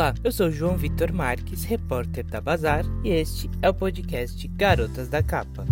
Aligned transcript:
Olá, 0.00 0.14
eu 0.24 0.32
sou 0.32 0.50
João 0.50 0.78
Vitor 0.78 1.12
Marques, 1.12 1.62
repórter 1.62 2.24
da 2.24 2.40
Bazar, 2.40 2.86
e 3.04 3.10
este 3.10 3.50
é 3.60 3.68
o 3.68 3.74
podcast 3.74 4.48
Garotas 4.48 5.10
da 5.10 5.22
Capa. 5.22 5.66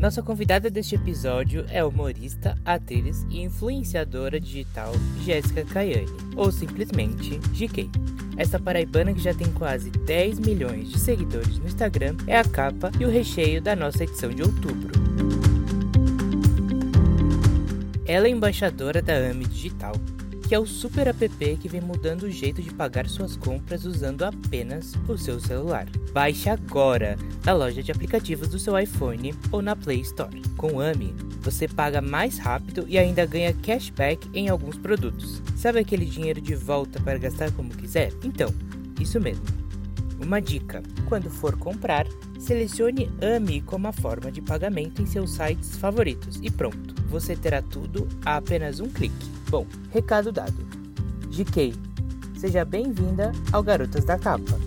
Nossa 0.00 0.20
convidada 0.24 0.68
deste 0.68 0.96
episódio 0.96 1.64
é 1.68 1.84
humorista, 1.84 2.58
atriz 2.64 3.24
e 3.30 3.42
influenciadora 3.42 4.40
digital 4.40 4.92
Jéssica 5.24 5.64
Caiane, 5.66 6.10
ou 6.34 6.50
simplesmente 6.50 7.38
GK. 7.52 7.88
Essa 8.36 8.58
paraibana 8.58 9.14
que 9.14 9.20
já 9.20 9.32
tem 9.32 9.52
quase 9.52 9.88
10 9.90 10.40
milhões 10.40 10.90
de 10.90 10.98
seguidores 10.98 11.60
no 11.60 11.66
Instagram 11.66 12.16
é 12.26 12.36
a 12.36 12.44
capa 12.44 12.90
e 12.98 13.04
o 13.04 13.08
recheio 13.08 13.62
da 13.62 13.76
nossa 13.76 14.02
edição 14.02 14.30
de 14.30 14.42
outubro. 14.42 14.90
Ela 18.04 18.26
é 18.26 18.30
embaixadora 18.30 19.00
da 19.00 19.14
AMI 19.14 19.46
Digital, 19.46 19.94
que 20.46 20.54
é 20.54 20.58
o 20.58 20.66
super 20.66 21.08
app 21.08 21.56
que 21.56 21.68
vem 21.68 21.80
mudando 21.80 22.22
o 22.22 22.30
jeito 22.30 22.62
de 22.62 22.72
pagar 22.72 23.08
suas 23.08 23.36
compras 23.36 23.84
usando 23.84 24.22
apenas 24.22 24.94
o 25.08 25.18
seu 25.18 25.40
celular. 25.40 25.88
Baixe 26.12 26.48
agora 26.48 27.16
na 27.44 27.52
loja 27.52 27.82
de 27.82 27.90
aplicativos 27.90 28.48
do 28.48 28.58
seu 28.58 28.78
iPhone 28.78 29.34
ou 29.50 29.60
na 29.60 29.74
Play 29.74 30.02
Store. 30.02 30.40
Com 30.56 30.74
o 30.74 30.80
AMI, 30.80 31.12
você 31.40 31.66
paga 31.66 32.00
mais 32.00 32.38
rápido 32.38 32.84
e 32.86 32.96
ainda 32.96 33.26
ganha 33.26 33.52
cashback 33.52 34.28
em 34.32 34.48
alguns 34.48 34.78
produtos. 34.78 35.42
Sabe 35.56 35.80
aquele 35.80 36.04
dinheiro 36.04 36.40
de 36.40 36.54
volta 36.54 37.00
para 37.00 37.18
gastar 37.18 37.50
como 37.50 37.70
quiser? 37.70 38.12
Então, 38.22 38.54
isso 39.00 39.20
mesmo. 39.20 39.44
Uma 40.22 40.40
dica: 40.40 40.80
quando 41.08 41.28
for 41.28 41.58
comprar, 41.58 42.06
selecione 42.38 43.10
AMI 43.20 43.62
como 43.62 43.88
a 43.88 43.92
forma 43.92 44.30
de 44.30 44.40
pagamento 44.40 45.02
em 45.02 45.06
seus 45.06 45.32
sites 45.32 45.76
favoritos 45.76 46.38
e 46.40 46.52
pronto, 46.52 46.94
você 47.08 47.34
terá 47.34 47.60
tudo 47.60 48.08
a 48.24 48.36
apenas 48.36 48.78
um 48.78 48.88
clique. 48.88 49.35
Bom, 49.48 49.64
recado 49.92 50.32
dado. 50.32 50.56
GK, 51.30 51.72
seja 52.36 52.64
bem-vinda 52.64 53.30
ao 53.52 53.62
Garotas 53.62 54.04
da 54.04 54.18
Capa. 54.18 54.58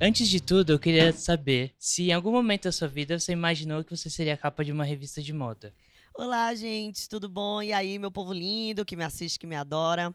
Antes 0.00 0.28
de 0.28 0.40
tudo, 0.40 0.72
eu 0.72 0.80
queria 0.80 1.12
saber 1.12 1.72
se 1.78 2.08
em 2.08 2.12
algum 2.12 2.32
momento 2.32 2.64
da 2.64 2.72
sua 2.72 2.88
vida 2.88 3.16
você 3.16 3.30
imaginou 3.30 3.84
que 3.84 3.96
você 3.96 4.10
seria 4.10 4.34
a 4.34 4.36
capa 4.36 4.64
de 4.64 4.72
uma 4.72 4.84
revista 4.84 5.22
de 5.22 5.32
moda. 5.32 5.72
Olá, 6.12 6.52
gente, 6.56 7.08
tudo 7.08 7.28
bom? 7.28 7.62
E 7.62 7.72
aí, 7.72 8.00
meu 8.00 8.10
povo 8.10 8.32
lindo 8.32 8.84
que 8.84 8.96
me 8.96 9.04
assiste, 9.04 9.38
que 9.38 9.46
me 9.46 9.54
adora? 9.54 10.12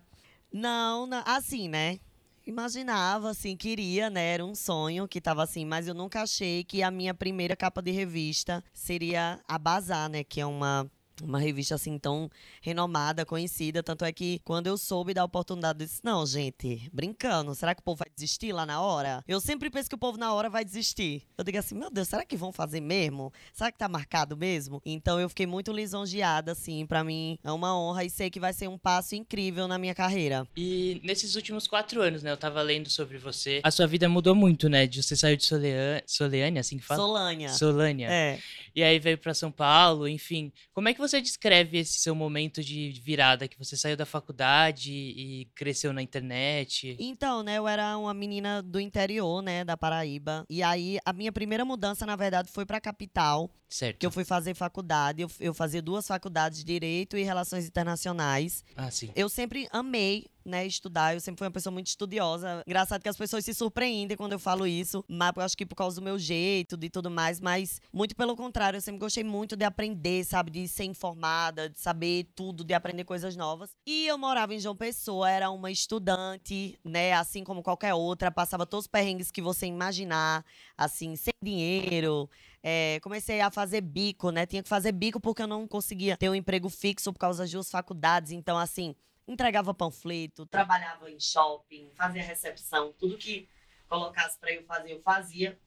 Não, 0.52 1.08
não 1.08 1.24
assim, 1.26 1.70
né? 1.70 2.00
Imaginava, 2.46 3.30
assim, 3.30 3.56
queria, 3.56 4.10
né? 4.10 4.34
Era 4.34 4.46
um 4.46 4.54
sonho 4.54 5.08
que 5.08 5.22
tava 5.22 5.42
assim, 5.42 5.64
mas 5.64 5.88
eu 5.88 5.94
nunca 5.94 6.22
achei 6.22 6.66
que 6.66 6.84
a 6.84 6.92
minha 6.92 7.14
primeira 7.14 7.56
capa 7.56 7.82
de 7.82 7.92
revista 7.92 8.62
seria 8.74 9.40
a 9.48 9.58
Bazar, 9.58 10.10
né? 10.10 10.22
Que 10.22 10.42
é 10.42 10.46
uma 10.46 10.92
uma 11.22 11.40
revista 11.40 11.76
assim 11.76 11.98
tão 11.98 12.30
renomada, 12.62 13.26
conhecida. 13.26 13.84
Tanto 13.84 14.06
é 14.06 14.12
que 14.12 14.40
quando 14.44 14.68
eu 14.68 14.78
soube 14.78 15.14
da 15.14 15.24
oportunidade, 15.24 15.84
eu 15.84 15.88
disse: 15.88 16.02
Não, 16.04 16.26
gente, 16.26 16.90
brincando, 16.94 17.54
será 17.56 17.74
que 17.74 17.82
o 17.82 17.84
povo 17.84 18.00
vai 18.00 18.12
desistir 18.14 18.52
lá 18.52 18.66
na 18.66 18.82
hora? 18.82 19.24
Eu 19.28 19.40
sempre 19.40 19.70
penso 19.70 19.90
que 19.90 19.96
o 19.96 20.00
povo 20.00 20.18
na 20.18 20.34
hora 20.34 20.50
vai 20.50 20.64
desistir. 20.64 21.24
Eu 21.38 21.44
digo 21.44 21.58
assim: 21.58 21.76
Meu 21.76 21.90
Deus, 21.90 22.08
será 22.08 22.26
que 22.26 22.38
vão 22.38 22.52
fazer 22.52 22.82
mesmo? 22.82 23.32
Será 23.54 23.72
que 23.72 23.78
tá 23.78 23.88
marcado 23.88 24.38
mesmo? 24.38 24.82
Então 24.86 25.20
eu 25.20 25.30
fiquei 25.30 25.46
muito 25.46 25.72
lisonjeada, 25.72 26.52
assim. 26.52 26.86
para 26.86 27.04
mim 27.04 27.38
é 27.44 27.52
uma 27.52 27.78
honra 27.78 28.04
e 28.04 28.10
sei 28.10 28.30
que 28.30 28.40
vai 28.40 28.54
ser 28.54 28.68
um 28.68 28.78
passo 28.78 29.16
incrível 29.16 29.68
na 29.68 29.78
minha 29.78 29.96
carreira. 29.96 30.48
E 30.56 31.02
nesses 31.04 31.36
últimos 31.36 31.68
quatro 31.68 32.02
anos, 32.02 32.24
né, 32.24 32.32
eu 32.32 32.38
tava 32.38 32.62
lendo 32.62 32.90
sobre 32.90 33.18
você. 33.18 33.62
A 33.64 33.72
sua 33.72 33.88
vida 33.88 34.08
mudou 34.08 34.36
muito, 34.36 34.70
né? 34.70 34.86
De 34.88 35.02
você 35.02 35.16
saiu 35.16 35.38
de 35.38 35.46
Soleane, 35.46 36.04
Soleane 36.06 36.60
assim 36.60 36.78
que 36.78 36.84
fala? 36.86 37.00
Solânia. 37.00 37.50
Solânia. 37.50 38.08
É. 38.10 38.40
E 38.76 38.84
aí 38.84 39.00
veio 39.00 39.18
para 39.18 39.34
São 39.34 39.52
Paulo, 39.52 40.08
enfim. 40.08 40.52
Como 40.74 40.88
é 40.88 40.94
que 40.94 41.00
você 41.00 41.09
descreve 41.18 41.78
esse 41.78 42.00
seu 42.00 42.14
momento 42.14 42.64
de 42.64 42.92
virada, 43.04 43.48
que 43.48 43.58
você 43.58 43.78
saiu 43.78 43.96
da 43.96 44.06
faculdade 44.06 44.92
e 44.92 45.46
cresceu 45.56 45.94
na 45.94 46.02
internet? 46.02 46.96
Então, 47.00 47.44
né, 47.44 47.58
eu 47.58 47.68
era 47.68 47.98
uma 47.98 48.14
menina 48.14 48.62
do 48.62 48.80
interior, 48.80 49.42
né, 49.42 49.64
da 49.64 49.78
Paraíba. 49.78 50.46
E 50.50 50.62
aí, 50.62 51.00
a 51.06 51.14
minha 51.14 51.32
primeira 51.32 51.64
mudança, 51.64 52.06
na 52.06 52.16
verdade, 52.16 52.52
foi 52.52 52.66
pra 52.66 52.82
capital. 52.82 53.50
Certo. 53.70 54.00
Que 54.00 54.06
eu 54.06 54.12
fui 54.12 54.26
fazer 54.26 54.56
faculdade. 54.56 55.22
Eu, 55.22 55.32
eu 55.40 55.54
fazia 55.54 55.82
duas 55.82 56.08
faculdades 56.08 56.60
de 56.60 56.66
Direito 56.66 57.16
e 57.18 57.24
Relações 57.24 57.68
Internacionais. 57.68 58.64
Ah, 58.76 58.90
sim. 58.90 59.12
Eu 59.16 59.30
sempre 59.30 59.68
amei 59.72 60.26
né, 60.50 60.66
estudar. 60.66 61.14
Eu 61.14 61.20
sempre 61.20 61.40
fui 61.40 61.48
uma 61.48 61.52
pessoa 61.52 61.72
muito 61.72 61.88
estudiosa. 61.88 62.64
Engraçado 62.66 63.02
que 63.02 63.10
as 63.10 63.18
pessoas 63.18 63.46
se 63.46 63.54
surpreendem 63.54 64.18
quando 64.18 64.34
eu 64.34 64.40
falo 64.40 64.68
isso, 64.68 65.04
mas 65.08 65.32
eu 65.36 65.44
acho 65.44 65.56
que 65.56 65.66
por 65.66 65.76
causa 65.76 66.02
do 66.02 66.04
meu 66.04 66.18
jeito, 66.18 66.76
de 66.76 66.90
tudo 66.90 67.10
mais, 67.10 67.40
mas 67.40 67.80
muito 67.94 68.16
pelo 68.16 68.36
contrário, 68.36 68.78
eu 68.78 68.82
sempre 68.82 69.00
gostei 69.00 69.24
muito 69.24 69.56
de 69.56 69.64
aprender, 69.64 70.26
sabe, 70.26 70.52
de 70.52 70.68
ser 70.68 70.86
informada, 70.86 71.70
de 71.70 71.80
saber 71.80 72.28
tudo, 72.36 72.64
de 72.64 72.74
aprender 72.74 73.04
coisas 73.04 73.36
novas. 73.36 73.72
E 73.86 74.08
eu 74.08 74.18
morava 74.18 74.54
em 74.54 74.60
João 74.60 74.76
Pessoa, 74.76 75.30
era 75.30 75.50
uma 75.50 75.72
estudante, 75.72 76.78
né, 76.84 77.14
assim 77.14 77.44
como 77.44 77.64
qualquer 77.64 77.94
outra, 77.94 78.32
passava 78.32 78.66
todos 78.66 78.86
os 78.86 78.88
perrengues 78.88 79.32
que 79.32 79.42
você 79.42 79.68
imaginar, 79.68 80.44
assim, 80.78 81.16
sem 81.16 81.34
dinheiro, 81.44 82.30
é, 82.62 83.00
comecei 83.02 83.40
a 83.42 83.50
fazer 83.50 83.82
bico, 83.82 84.32
né? 84.32 84.46
Tinha 84.46 84.62
que 84.62 84.70
fazer 84.70 84.92
bico 84.92 85.20
porque 85.20 85.42
eu 85.42 85.48
não 85.48 85.68
conseguia 85.68 86.18
ter 86.18 86.30
um 86.30 86.36
emprego 86.36 86.70
fixo 86.70 87.12
por 87.14 87.20
causa 87.20 87.44
das 87.44 87.52
duas 87.52 87.70
faculdades. 87.70 88.32
Então, 88.32 88.58
assim, 88.58 88.96
entregava 89.30 89.74
panfleto, 89.74 90.46
trabalhava 90.46 91.10
em 91.10 91.20
shopping, 91.20 91.90
fazia 91.94 92.24
recepção, 92.24 92.94
tudo 92.98 93.18
que 93.18 93.48
colocasse 93.88 94.38
para 94.40 94.52
eu 94.52 94.64
fazer, 94.64 94.92
eu 94.94 95.02
fazia. 95.02 95.60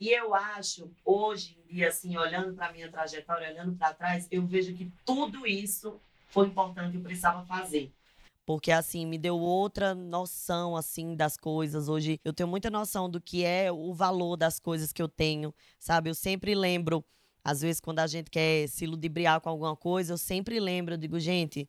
E 0.00 0.10
eu 0.10 0.32
acho, 0.32 0.90
hoje 1.04 1.58
em 1.58 1.74
dia, 1.74 1.88
assim, 1.88 2.16
olhando 2.16 2.54
para 2.54 2.72
minha 2.72 2.88
trajetória, 2.88 3.50
olhando 3.50 3.74
para 3.76 3.92
trás, 3.92 4.28
eu 4.30 4.46
vejo 4.46 4.72
que 4.74 4.92
tudo 5.04 5.44
isso 5.44 6.00
foi 6.28 6.46
importante, 6.46 6.96
eu 6.96 7.02
precisava 7.02 7.44
fazer. 7.44 7.92
Porque, 8.46 8.70
assim, 8.70 9.04
me 9.04 9.18
deu 9.18 9.36
outra 9.38 9.94
noção, 9.94 10.76
assim, 10.76 11.14
das 11.16 11.36
coisas. 11.36 11.88
Hoje 11.88 12.20
eu 12.24 12.32
tenho 12.32 12.48
muita 12.48 12.70
noção 12.70 13.10
do 13.10 13.20
que 13.20 13.44
é 13.44 13.70
o 13.70 13.92
valor 13.92 14.36
das 14.36 14.58
coisas 14.60 14.92
que 14.92 15.02
eu 15.02 15.08
tenho, 15.08 15.52
sabe? 15.78 16.08
Eu 16.08 16.14
sempre 16.14 16.54
lembro, 16.54 17.04
às 17.44 17.60
vezes, 17.60 17.80
quando 17.80 17.98
a 17.98 18.06
gente 18.06 18.30
quer 18.30 18.68
se 18.68 18.86
ludibriar 18.86 19.40
com 19.40 19.50
alguma 19.50 19.76
coisa, 19.76 20.12
eu 20.12 20.18
sempre 20.18 20.60
lembro, 20.60 20.94
eu 20.94 20.98
digo, 20.98 21.18
gente, 21.18 21.68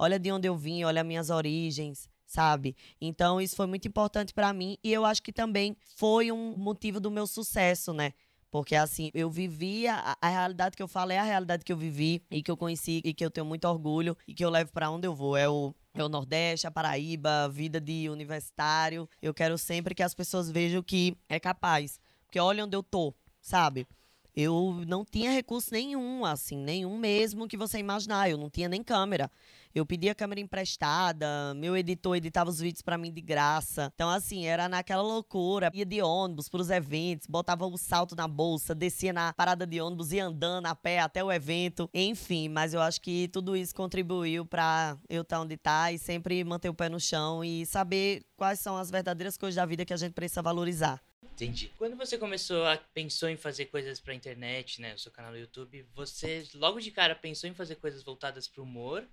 olha 0.00 0.18
de 0.18 0.32
onde 0.32 0.48
eu 0.48 0.56
vim, 0.56 0.82
olha 0.82 1.04
minhas 1.04 1.28
origens, 1.28 2.08
sabe? 2.26 2.74
Então 2.98 3.38
isso 3.38 3.54
foi 3.54 3.66
muito 3.66 3.86
importante 3.86 4.32
para 4.32 4.50
mim 4.50 4.78
e 4.82 4.90
eu 4.90 5.04
acho 5.04 5.22
que 5.22 5.30
também 5.30 5.76
foi 5.94 6.32
um 6.32 6.56
motivo 6.56 6.98
do 6.98 7.10
meu 7.10 7.26
sucesso, 7.26 7.92
né? 7.92 8.14
Porque 8.50 8.74
assim, 8.74 9.10
eu 9.12 9.30
vivia 9.30 9.94
a, 10.20 10.28
realidade 10.28 10.74
que 10.74 10.82
eu 10.82 10.88
falo 10.88 11.12
é 11.12 11.18
a 11.18 11.22
realidade 11.22 11.64
que 11.64 11.72
eu 11.72 11.76
vivi 11.76 12.24
e 12.30 12.42
que 12.42 12.50
eu 12.50 12.56
conheci 12.56 13.02
e 13.04 13.12
que 13.12 13.24
eu 13.24 13.30
tenho 13.30 13.44
muito 13.44 13.68
orgulho 13.68 14.16
e 14.26 14.32
que 14.34 14.42
eu 14.44 14.48
levo 14.48 14.72
para 14.72 14.90
onde 14.90 15.06
eu 15.06 15.14
vou. 15.14 15.36
É 15.36 15.48
o 15.48 15.74
é 15.92 16.04
o 16.04 16.08
Nordeste, 16.08 16.66
a 16.66 16.70
Paraíba, 16.70 17.48
vida 17.48 17.80
de 17.80 18.08
universitário. 18.08 19.08
Eu 19.20 19.34
quero 19.34 19.58
sempre 19.58 19.94
que 19.94 20.02
as 20.02 20.14
pessoas 20.14 20.50
vejam 20.50 20.82
que 20.82 21.16
é 21.28 21.38
capaz. 21.38 22.00
Porque 22.24 22.38
olha 22.38 22.64
onde 22.64 22.76
eu 22.76 22.82
tô, 22.82 23.12
sabe? 23.40 23.86
Eu 24.34 24.84
não 24.86 25.04
tinha 25.04 25.32
recurso 25.32 25.72
nenhum, 25.72 26.24
assim, 26.24 26.56
nenhum 26.56 26.96
mesmo 26.96 27.48
que 27.48 27.56
você 27.56 27.78
imaginar. 27.78 28.30
Eu 28.30 28.38
não 28.38 28.48
tinha 28.48 28.68
nem 28.68 28.82
câmera. 28.82 29.30
Eu 29.72 29.86
pedia 29.86 30.16
câmera 30.16 30.40
emprestada, 30.40 31.54
meu 31.54 31.76
editor 31.76 32.16
editava 32.16 32.50
os 32.50 32.58
vídeos 32.58 32.82
para 32.82 32.98
mim 32.98 33.12
de 33.12 33.20
graça. 33.20 33.92
Então, 33.94 34.10
assim, 34.10 34.44
era 34.44 34.68
naquela 34.68 35.00
loucura. 35.00 35.70
Ia 35.72 35.86
de 35.86 36.02
ônibus 36.02 36.48
pros 36.48 36.70
eventos, 36.70 37.28
botava 37.28 37.64
o 37.64 37.78
salto 37.78 38.16
na 38.16 38.26
bolsa, 38.26 38.74
descia 38.74 39.12
na 39.12 39.32
parada 39.32 39.64
de 39.64 39.80
ônibus 39.80 40.10
e 40.10 40.18
andando 40.18 40.66
a 40.66 40.74
pé 40.74 40.98
até 40.98 41.22
o 41.22 41.30
evento. 41.30 41.88
Enfim, 41.94 42.48
mas 42.48 42.74
eu 42.74 42.80
acho 42.80 43.00
que 43.00 43.28
tudo 43.28 43.56
isso 43.56 43.72
contribuiu 43.72 44.44
para 44.44 44.98
eu 45.08 45.22
estar 45.22 45.40
onde 45.40 45.56
tá 45.56 45.92
e 45.92 45.98
sempre 45.98 46.42
manter 46.42 46.68
o 46.68 46.74
pé 46.74 46.88
no 46.88 46.98
chão 46.98 47.44
e 47.44 47.64
saber 47.64 48.24
quais 48.36 48.58
são 48.58 48.76
as 48.76 48.90
verdadeiras 48.90 49.36
coisas 49.36 49.54
da 49.54 49.64
vida 49.64 49.84
que 49.84 49.92
a 49.92 49.96
gente 49.96 50.14
precisa 50.14 50.42
valorizar. 50.42 51.00
Entendi. 51.22 51.72
Quando 51.78 51.96
você 51.96 52.18
começou 52.18 52.66
a 52.66 52.76
pensou 52.92 53.28
em 53.28 53.36
fazer 53.36 53.66
coisas 53.66 54.00
para 54.00 54.12
internet, 54.14 54.80
né, 54.80 54.94
o 54.94 54.98
seu 54.98 55.12
canal 55.12 55.30
no 55.30 55.38
YouTube, 55.38 55.86
você 55.94 56.44
logo 56.54 56.80
de 56.80 56.90
cara 56.90 57.14
pensou 57.14 57.48
em 57.48 57.54
fazer 57.54 57.76
coisas 57.76 58.02
voltadas 58.02 58.48
para 58.48 58.60
o 58.60 58.64
humor 58.64 59.06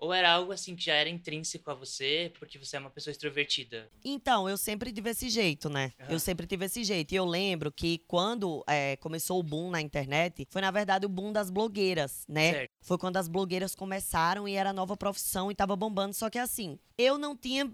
ou 0.00 0.14
era 0.14 0.32
algo 0.32 0.50
assim 0.50 0.74
que 0.74 0.82
já 0.82 0.94
era 0.94 1.10
intrínseco 1.10 1.70
a 1.70 1.74
você, 1.74 2.32
porque 2.38 2.58
você 2.58 2.76
é 2.76 2.80
uma 2.80 2.88
pessoa 2.90 3.12
extrovertida? 3.12 3.90
Então, 4.02 4.48
eu 4.48 4.56
sempre 4.56 4.90
tive 4.90 5.10
esse 5.10 5.28
jeito, 5.28 5.68
né? 5.68 5.92
Uhum. 6.00 6.06
Eu 6.08 6.18
sempre 6.18 6.46
tive 6.46 6.64
esse 6.64 6.82
jeito. 6.82 7.12
E 7.12 7.16
eu 7.16 7.26
lembro 7.26 7.70
que 7.70 7.98
quando 8.08 8.64
é, 8.66 8.96
começou 8.96 9.38
o 9.38 9.42
boom 9.42 9.70
na 9.70 9.80
internet, 9.80 10.46
foi 10.50 10.62
na 10.62 10.70
verdade 10.70 11.04
o 11.04 11.08
boom 11.08 11.32
das 11.32 11.50
blogueiras, 11.50 12.24
né? 12.26 12.52
Certo. 12.52 12.70
Foi 12.80 12.96
quando 12.96 13.18
as 13.18 13.28
blogueiras 13.28 13.74
começaram 13.74 14.48
e 14.48 14.54
era 14.54 14.72
nova 14.72 14.96
profissão 14.96 15.50
e 15.50 15.54
tava 15.54 15.76
bombando. 15.76 16.14
Só 16.14 16.30
que 16.30 16.38
assim, 16.38 16.78
eu 16.96 17.18
não 17.18 17.36
tinha 17.36 17.70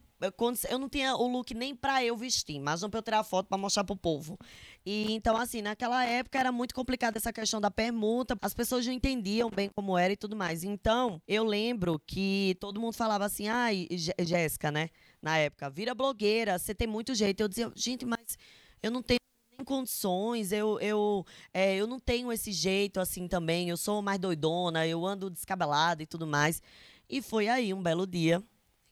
eu 0.69 0.79
não 0.79 0.89
tinha 0.89 1.15
o 1.17 1.27
look 1.29 1.53
nem 1.55 1.75
pra 1.75 2.05
eu 2.05 2.17
vestir, 2.17 2.59
mas 2.61 2.83
não 2.83 2.91
pra 2.91 2.99
eu 2.99 3.03
tirar 3.03 3.25
foto 3.25 3.49
pra 3.49 3.59
mostrar 3.59 3.85
pro 3.85 3.97
povo. 3.97 4.39
E 4.85 5.13
então, 5.13 5.37
assim, 5.37 5.61
naquela 5.63 6.05
época 6.05 6.39
era 6.39 6.51
muito 6.51 6.75
complicada 6.75 7.19
essa 7.19 7.33
questão 7.33 7.61
da 7.61 7.71
permuta, 7.71 8.37
as 8.41 8.55
pessoas 8.55 8.87
não 8.87 8.93
entendiam 8.93 9.51
bem 9.51 9.69
como 9.75 9.97
era 9.99 10.13
e 10.13 10.17
tudo 10.17 10.35
mais. 10.37 10.65
Então, 10.65 11.21
eu 11.27 11.45
lembro 11.45 12.01
que 12.07 12.57
todo 12.61 12.81
mundo 12.81 12.95
falava 12.95 13.25
assim, 13.25 13.49
ai, 13.49 13.89
Jéssica, 14.21 14.71
né? 14.71 14.89
Na 15.21 15.37
época, 15.39 15.69
vira 15.71 15.95
blogueira, 15.95 16.59
você 16.59 16.75
tem 16.75 16.87
muito 16.87 17.15
jeito. 17.15 17.41
Eu 17.41 17.49
dizia, 17.49 17.73
gente, 17.75 18.07
mas 18.07 18.39
eu 18.83 18.91
não 18.91 19.03
tenho 19.03 19.21
condições, 19.65 20.53
eu, 20.53 20.79
eu, 20.81 21.25
é, 21.53 21.75
eu 21.75 21.87
não 21.87 21.99
tenho 21.99 22.31
esse 22.33 22.53
jeito 22.53 23.01
assim 23.01 23.27
também, 23.27 23.69
eu 23.69 23.77
sou 23.77 24.03
mais 24.03 24.19
doidona, 24.19 24.87
eu 24.87 25.05
ando 25.05 25.31
descabelada 25.31 26.03
e 26.03 26.07
tudo 26.07 26.27
mais. 26.27 26.63
E 27.09 27.23
foi 27.23 27.49
aí, 27.49 27.73
um 27.73 27.83
belo 27.83 28.07
dia, 28.07 28.43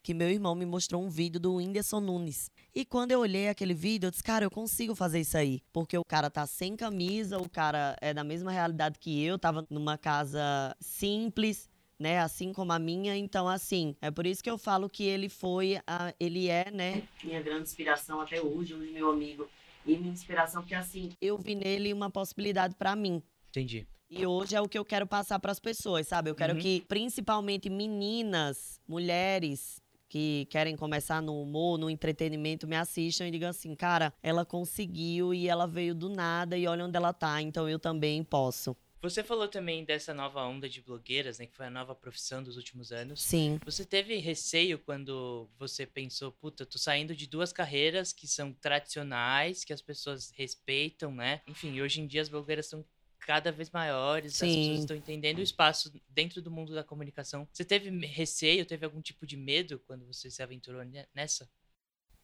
que 0.04 0.12
meu 0.12 0.28
irmão 0.28 0.54
me 0.54 0.66
mostrou 0.66 1.02
um 1.02 1.08
vídeo 1.08 1.40
do 1.40 1.54
Whindersson 1.54 1.98
Nunes. 1.98 2.50
E 2.74 2.84
quando 2.84 3.12
eu 3.12 3.20
olhei 3.20 3.48
aquele 3.48 3.72
vídeo, 3.72 4.06
eu 4.06 4.10
disse, 4.10 4.22
cara, 4.22 4.44
eu 4.44 4.50
consigo 4.50 4.94
fazer 4.94 5.20
isso 5.20 5.38
aí. 5.38 5.62
Porque 5.72 5.96
o 5.96 6.04
cara 6.04 6.28
tá 6.28 6.46
sem 6.46 6.76
camisa, 6.76 7.38
o 7.38 7.48
cara 7.48 7.96
é 8.02 8.12
da 8.12 8.22
mesma 8.22 8.52
realidade 8.52 8.98
que 8.98 9.24
eu, 9.24 9.38
tava 9.38 9.66
numa 9.70 9.96
casa 9.96 10.76
simples, 10.78 11.70
né, 11.98 12.18
assim 12.18 12.52
como 12.52 12.70
a 12.72 12.78
minha, 12.78 13.16
então 13.16 13.48
assim, 13.48 13.96
é 14.02 14.10
por 14.10 14.26
isso 14.26 14.42
que 14.42 14.50
eu 14.50 14.58
falo 14.58 14.90
que 14.90 15.04
ele 15.04 15.28
foi, 15.28 15.78
a, 15.86 16.12
ele 16.20 16.48
é, 16.48 16.70
né, 16.70 17.04
minha 17.22 17.40
grande 17.40 17.62
inspiração 17.62 18.20
até 18.20 18.42
hoje, 18.42 18.74
meu 18.74 19.10
amigo 19.10 19.48
e 19.86 19.96
minha 19.96 20.12
inspiração, 20.12 20.60
porque 20.60 20.74
assim, 20.74 21.12
eu 21.20 21.38
vi 21.38 21.54
nele 21.54 21.92
uma 21.92 22.10
possibilidade 22.10 22.74
para 22.74 22.94
mim. 22.94 23.22
Entendi. 23.48 23.86
E 24.10 24.26
hoje 24.26 24.54
é 24.54 24.60
o 24.60 24.68
que 24.68 24.78
eu 24.78 24.84
quero 24.84 25.06
passar 25.06 25.38
para 25.38 25.50
as 25.50 25.58
pessoas, 25.58 26.06
sabe? 26.06 26.30
Eu 26.30 26.34
quero 26.34 26.54
uhum. 26.54 26.60
que, 26.60 26.84
principalmente 26.86 27.70
meninas, 27.70 28.80
mulheres 28.86 29.82
que 30.14 30.46
querem 30.48 30.76
começar 30.76 31.20
no 31.20 31.42
humor, 31.42 31.76
no 31.76 31.90
entretenimento, 31.90 32.68
me 32.68 32.76
assistam 32.76 33.26
e 33.26 33.32
digam 33.32 33.50
assim, 33.50 33.74
cara, 33.74 34.14
ela 34.22 34.44
conseguiu 34.44 35.34
e 35.34 35.48
ela 35.48 35.66
veio 35.66 35.92
do 35.92 36.08
nada 36.08 36.56
e 36.56 36.68
olha 36.68 36.84
onde 36.84 36.96
ela 36.96 37.12
tá, 37.12 37.42
então 37.42 37.68
eu 37.68 37.80
também 37.80 38.22
posso. 38.22 38.76
Você 39.02 39.24
falou 39.24 39.48
também 39.48 39.84
dessa 39.84 40.14
nova 40.14 40.42
onda 40.44 40.68
de 40.68 40.80
blogueiras, 40.80 41.38
né? 41.38 41.46
Que 41.46 41.54
foi 41.54 41.66
a 41.66 41.70
nova 41.70 41.94
profissão 41.94 42.42
dos 42.42 42.56
últimos 42.56 42.90
anos. 42.90 43.20
Sim. 43.20 43.58
Você 43.64 43.84
teve 43.84 44.16
receio 44.16 44.78
quando 44.78 45.50
você 45.58 45.84
pensou, 45.84 46.32
puta, 46.32 46.64
tô 46.64 46.78
saindo 46.78 47.14
de 47.14 47.26
duas 47.26 47.52
carreiras 47.52 48.12
que 48.12 48.26
são 48.26 48.52
tradicionais, 48.52 49.62
que 49.62 49.74
as 49.74 49.82
pessoas 49.82 50.30
respeitam, 50.30 51.12
né? 51.12 51.42
Enfim, 51.46 51.80
hoje 51.82 52.00
em 52.00 52.06
dia 52.06 52.22
as 52.22 52.30
blogueiras 52.30 52.66
são 52.66 52.82
cada 53.24 53.50
vez 53.50 53.70
maiores, 53.70 54.36
Sim. 54.36 54.46
as 54.46 54.54
pessoas 54.54 54.78
estão 54.80 54.96
entendendo 54.96 55.38
o 55.38 55.42
espaço 55.42 55.90
dentro 56.08 56.42
do 56.42 56.50
mundo 56.50 56.74
da 56.74 56.84
comunicação. 56.84 57.48
Você 57.50 57.64
teve 57.64 57.90
receio, 58.06 58.66
teve 58.66 58.84
algum 58.84 59.00
tipo 59.00 59.26
de 59.26 59.36
medo 59.36 59.80
quando 59.86 60.06
você 60.06 60.30
se 60.30 60.42
aventurou 60.42 60.82
nessa? 61.14 61.48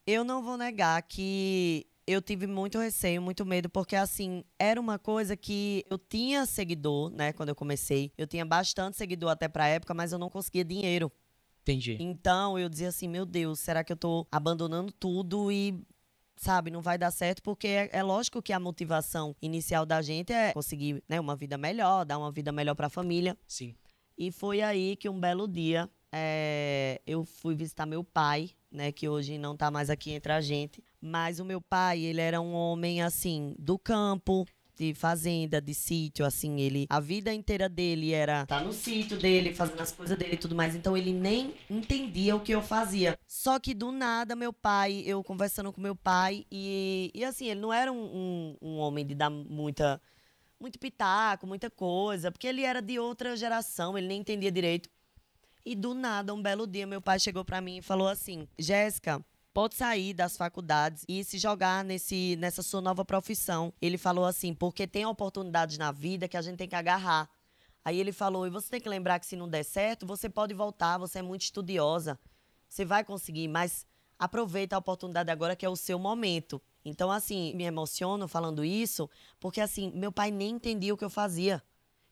Eu 0.05 0.23
não 0.23 0.43
vou 0.43 0.57
negar 0.57 1.01
que 1.01 1.87
eu 2.05 2.21
tive 2.21 2.45
muito 2.45 2.79
receio, 2.79 3.21
muito 3.21 3.45
medo, 3.45 3.69
porque 3.69 3.95
assim, 3.95 4.43
era 4.59 4.79
uma 4.79 4.99
coisa 4.99 5.35
que 5.35 5.83
eu 5.89 5.97
tinha 5.97 6.45
seguidor, 6.45 7.09
né, 7.09 7.33
quando 7.33 7.49
eu 7.49 7.55
comecei. 7.55 8.11
Eu 8.17 8.27
tinha 8.27 8.45
bastante 8.45 8.97
seguidor 8.97 9.31
até 9.31 9.47
pra 9.47 9.67
época, 9.67 9.93
mas 9.93 10.11
eu 10.11 10.19
não 10.19 10.29
conseguia 10.29 10.63
dinheiro. 10.63 11.11
Entendi. 11.61 11.97
Então 11.99 12.57
eu 12.57 12.67
dizia 12.67 12.89
assim, 12.89 13.07
meu 13.07 13.25
Deus, 13.25 13.59
será 13.59 13.83
que 13.83 13.93
eu 13.93 13.97
tô 13.97 14.27
abandonando 14.31 14.91
tudo 14.91 15.51
e 15.51 15.83
sabe, 16.41 16.71
não 16.71 16.81
vai 16.81 16.97
dar 16.97 17.11
certo, 17.11 17.41
porque 17.43 17.67
é, 17.67 17.89
é, 17.93 18.03
lógico 18.03 18.41
que 18.41 18.51
a 18.51 18.59
motivação 18.59 19.35
inicial 19.41 19.85
da 19.85 20.01
gente 20.01 20.33
é 20.33 20.51
conseguir, 20.53 21.03
né, 21.07 21.19
uma 21.19 21.35
vida 21.35 21.57
melhor, 21.57 22.03
dar 22.03 22.17
uma 22.17 22.31
vida 22.31 22.51
melhor 22.51 22.75
para 22.75 22.87
a 22.87 22.89
família. 22.89 23.37
Sim. 23.47 23.75
E 24.17 24.31
foi 24.31 24.61
aí 24.61 24.95
que 24.95 25.07
um 25.07 25.19
belo 25.19 25.47
dia 25.47 25.89
é, 26.11 26.99
eu 27.05 27.23
fui 27.23 27.55
visitar 27.55 27.85
meu 27.85 28.03
pai, 28.03 28.49
né, 28.71 28.91
que 28.91 29.07
hoje 29.07 29.37
não 29.37 29.53
está 29.53 29.69
mais 29.69 29.89
aqui 29.89 30.11
entre 30.11 30.31
a 30.33 30.41
gente. 30.41 30.83
Mas 30.99 31.39
o 31.39 31.45
meu 31.45 31.61
pai, 31.61 31.99
ele 31.99 32.21
era 32.21 32.41
um 32.41 32.53
homem 32.53 33.01
assim 33.01 33.55
do 33.57 33.77
campo, 33.77 34.45
de 34.81 34.95
fazenda, 34.95 35.61
de 35.61 35.75
sítio, 35.75 36.25
assim, 36.25 36.59
ele 36.59 36.87
a 36.89 36.99
vida 36.99 37.31
inteira 37.31 37.69
dele 37.69 38.13
era 38.13 38.47
tá 38.47 38.61
no 38.61 38.73
sítio 38.73 39.15
dele, 39.15 39.53
fazendo 39.53 39.79
as 39.79 39.91
coisas 39.91 40.17
dele 40.17 40.33
e 40.33 40.37
tudo 40.37 40.55
mais. 40.55 40.75
Então 40.75 40.97
ele 40.97 41.13
nem 41.13 41.53
entendia 41.69 42.35
o 42.35 42.39
que 42.39 42.51
eu 42.51 42.63
fazia. 42.63 43.17
Só 43.27 43.59
que 43.59 43.75
do 43.75 43.91
nada 43.91 44.35
meu 44.35 44.51
pai, 44.51 45.03
eu 45.05 45.23
conversando 45.23 45.71
com 45.71 45.79
meu 45.79 45.95
pai 45.95 46.47
e, 46.51 47.11
e 47.13 47.23
assim, 47.23 47.45
ele 47.45 47.59
não 47.59 47.71
era 47.71 47.91
um, 47.91 48.03
um, 48.03 48.57
um 48.59 48.77
homem 48.77 49.05
de 49.05 49.13
dar 49.13 49.29
muita 49.29 50.01
muito 50.59 50.79
pitaco, 50.79 51.45
muita 51.45 51.69
coisa, 51.69 52.31
porque 52.31 52.47
ele 52.47 52.63
era 52.63 52.81
de 52.81 52.99
outra 52.99 53.35
geração, 53.35 53.97
ele 53.97 54.07
nem 54.07 54.21
entendia 54.21 54.51
direito. 54.51 54.89
E 55.63 55.75
do 55.75 55.93
nada, 55.93 56.33
um 56.33 56.41
belo 56.41 56.65
dia, 56.65 56.87
meu 56.87 57.01
pai 57.01 57.19
chegou 57.19 57.45
para 57.45 57.61
mim 57.61 57.77
e 57.77 57.81
falou 57.83 58.07
assim: 58.07 58.47
Jéssica, 58.57 59.23
pode 59.53 59.75
sair 59.75 60.13
das 60.13 60.37
faculdades 60.37 61.03
e 61.07 61.23
se 61.23 61.37
jogar 61.37 61.83
nesse, 61.83 62.35
nessa 62.37 62.63
sua 62.63 62.81
nova 62.81 63.03
profissão. 63.03 63.73
Ele 63.81 63.97
falou 63.97 64.25
assim, 64.25 64.53
porque 64.53 64.87
tem 64.87 65.05
oportunidades 65.05 65.77
na 65.77 65.91
vida 65.91 66.27
que 66.27 66.37
a 66.37 66.41
gente 66.41 66.57
tem 66.57 66.67
que 66.67 66.75
agarrar. 66.75 67.29
Aí 67.83 67.99
ele 67.99 68.11
falou, 68.11 68.45
e 68.45 68.49
você 68.49 68.69
tem 68.69 68.81
que 68.81 68.89
lembrar 68.89 69.19
que 69.19 69.25
se 69.25 69.35
não 69.35 69.49
der 69.49 69.63
certo, 69.63 70.05
você 70.05 70.29
pode 70.29 70.53
voltar, 70.53 70.97
você 70.97 71.19
é 71.19 71.21
muito 71.21 71.41
estudiosa. 71.41 72.19
Você 72.69 72.85
vai 72.85 73.03
conseguir, 73.03 73.47
mas 73.47 73.85
aproveita 74.17 74.75
a 74.75 74.79
oportunidade 74.79 75.31
agora 75.31 75.55
que 75.55 75.65
é 75.65 75.69
o 75.69 75.75
seu 75.75 75.99
momento. 75.99 76.61
Então, 76.85 77.11
assim, 77.11 77.53
me 77.55 77.63
emociono 77.63 78.27
falando 78.27 78.63
isso, 78.63 79.09
porque 79.39 79.59
assim, 79.59 79.91
meu 79.93 80.11
pai 80.11 80.31
nem 80.31 80.51
entendia 80.51 80.93
o 80.93 80.97
que 80.97 81.03
eu 81.03 81.09
fazia. 81.09 81.61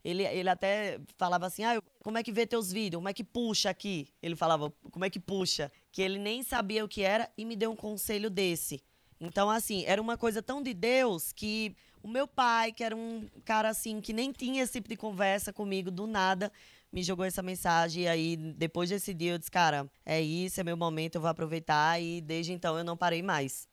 Ele, 0.03 0.23
ele 0.23 0.49
até 0.49 0.99
falava 1.17 1.45
assim: 1.45 1.63
ah, 1.63 1.81
como 2.03 2.17
é 2.17 2.23
que 2.23 2.31
vê 2.31 2.45
teus 2.45 2.71
vídeos? 2.71 2.99
Como 2.99 3.09
é 3.09 3.13
que 3.13 3.23
puxa 3.23 3.69
aqui? 3.69 4.07
Ele 4.21 4.35
falava, 4.35 4.71
como 4.91 5.05
é 5.05 5.09
que 5.09 5.19
puxa? 5.19 5.71
Que 5.91 6.01
ele 6.01 6.19
nem 6.19 6.43
sabia 6.43 6.85
o 6.85 6.87
que 6.87 7.01
era 7.01 7.29
e 7.37 7.45
me 7.45 7.55
deu 7.55 7.71
um 7.71 7.75
conselho 7.75 8.29
desse. 8.29 8.81
Então, 9.19 9.49
assim, 9.49 9.83
era 9.85 10.01
uma 10.01 10.17
coisa 10.17 10.41
tão 10.41 10.61
de 10.61 10.73
Deus 10.73 11.33
que 11.33 11.75
o 12.01 12.07
meu 12.07 12.27
pai, 12.27 12.71
que 12.71 12.83
era 12.83 12.95
um 12.95 13.27
cara 13.43 13.69
assim, 13.69 13.99
que 13.99 14.13
nem 14.13 14.31
tinha 14.31 14.63
esse 14.63 14.73
tipo 14.73 14.87
de 14.87 14.95
conversa 14.95 15.51
comigo 15.51 15.91
do 15.91 16.07
nada, 16.07 16.51
me 16.91 17.03
jogou 17.03 17.25
essa 17.25 17.41
mensagem. 17.41 18.03
E 18.03 18.07
aí, 18.07 18.37
depois 18.37 18.89
desse 18.89 19.13
dia, 19.13 19.33
eu 19.33 19.37
disse, 19.37 19.51
cara, 19.51 19.89
é 20.05 20.21
isso, 20.21 20.59
é 20.61 20.63
meu 20.63 20.77
momento, 20.77 21.15
eu 21.15 21.21
vou 21.21 21.29
aproveitar. 21.29 22.01
E 22.01 22.21
desde 22.21 22.53
então 22.53 22.77
eu 22.77 22.83
não 22.83 22.95
parei 22.95 23.21
mais. 23.21 23.67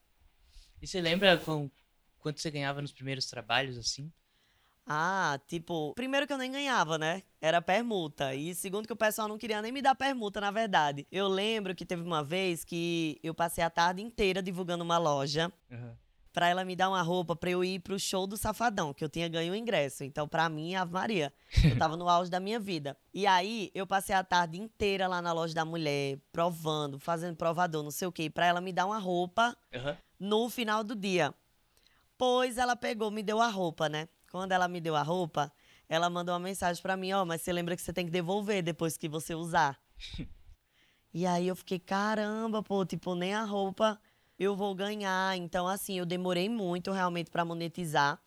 E 0.81 0.87
você 0.87 0.99
lembra 1.01 1.37
com, 1.37 1.69
quanto 2.19 2.41
você 2.41 2.51
ganhava 2.51 2.81
nos 2.81 2.91
primeiros 2.91 3.25
trabalhos, 3.27 3.77
assim? 3.77 4.11
Ah, 4.89 5.37
tipo, 5.47 5.93
primeiro 5.95 6.25
que 6.25 6.31
eu 6.31 6.37
nem 6.37 6.49
ganhava, 6.49 6.97
né? 6.97 7.21
Era 7.41 7.61
permuta. 7.61 8.33
E 8.33 8.55
segundo 8.55 8.87
que 8.87 8.93
o 8.93 8.97
pessoal 8.97 9.27
não 9.27 9.37
queria 9.37 9.61
nem 9.61 9.71
me 9.71 9.81
dar 9.81 9.95
permuta, 9.95 10.39
na 10.39 10.49
verdade. 10.49 11.05
Eu 11.11 11.27
lembro 11.27 11.75
que 11.75 11.85
teve 11.85 12.01
uma 12.01 12.23
vez 12.23 12.63
que 12.63 13.19
eu 13.21 13.33
passei 13.33 13.61
a 13.63 13.69
tarde 13.69 14.01
inteira 14.01 14.41
divulgando 14.41 14.85
uma 14.85 14.97
loja. 14.97 15.51
Uhum. 15.69 15.91
Pra 16.31 16.47
ela 16.47 16.63
me 16.63 16.75
dar 16.75 16.87
uma 16.87 17.01
roupa 17.01 17.35
pra 17.35 17.49
eu 17.49 17.63
ir 17.63 17.79
pro 17.79 17.99
show 17.99 18.27
do 18.27 18.37
Safadão, 18.37 18.93
que 18.93 19.03
eu 19.03 19.09
tinha 19.09 19.27
ganho 19.27 19.53
o 19.53 19.55
ingresso. 19.55 20.03
Então, 20.03 20.27
pra 20.27 20.47
mim, 20.47 20.75
Ave 20.75 20.93
Maria. 20.93 21.33
Eu 21.63 21.77
tava 21.77 21.97
no 21.97 22.07
auge 22.07 22.29
da 22.29 22.39
minha 22.39 22.59
vida. 22.59 22.95
E 23.13 23.25
aí, 23.25 23.71
eu 23.73 23.87
passei 23.87 24.15
a 24.15 24.23
tarde 24.23 24.57
inteira 24.57 25.07
lá 25.07 25.19
na 25.19 25.33
loja 25.33 25.53
da 25.53 25.65
mulher, 25.65 26.19
provando, 26.31 26.99
fazendo 26.99 27.35
provador, 27.35 27.83
não 27.83 27.91
sei 27.91 28.07
o 28.07 28.11
quê, 28.11 28.29
pra 28.29 28.45
ela 28.45 28.61
me 28.61 28.71
dar 28.71 28.85
uma 28.85 28.99
roupa 28.99 29.57
uhum. 29.73 29.95
no 30.19 30.49
final 30.49 30.83
do 30.83 30.95
dia. 30.95 31.33
Pois 32.17 32.57
ela 32.57 32.75
pegou, 32.75 33.11
me 33.11 33.23
deu 33.23 33.41
a 33.41 33.47
roupa, 33.47 33.89
né? 33.89 34.07
Quando 34.31 34.51
ela 34.51 34.67
me 34.67 34.81
deu 34.81 34.95
a 34.95 35.01
roupa, 35.01 35.51
ela 35.87 36.09
mandou 36.09 36.33
uma 36.33 36.39
mensagem 36.39 36.81
para 36.81 36.97
mim, 36.97 37.13
ó, 37.13 37.21
oh, 37.21 37.25
mas 37.25 37.41
você 37.41 37.53
lembra 37.53 37.75
que 37.75 37.81
você 37.81 37.93
tem 37.93 38.05
que 38.05 38.11
devolver 38.11 38.61
depois 38.61 38.97
que 38.97 39.07
você 39.07 39.33
usar. 39.33 39.79
e 41.13 41.25
aí 41.25 41.47
eu 41.47 41.55
fiquei, 41.55 41.79
caramba, 41.79 42.61
pô, 42.61 42.85
tipo, 42.85 43.15
nem 43.15 43.33
a 43.33 43.43
roupa 43.43 43.99
eu 44.37 44.55
vou 44.55 44.75
ganhar. 44.75 45.35
Então, 45.37 45.67
assim, 45.67 45.97
eu 45.97 46.05
demorei 46.05 46.49
muito 46.49 46.91
realmente 46.91 47.31
para 47.31 47.43
monetizar. 47.45 48.19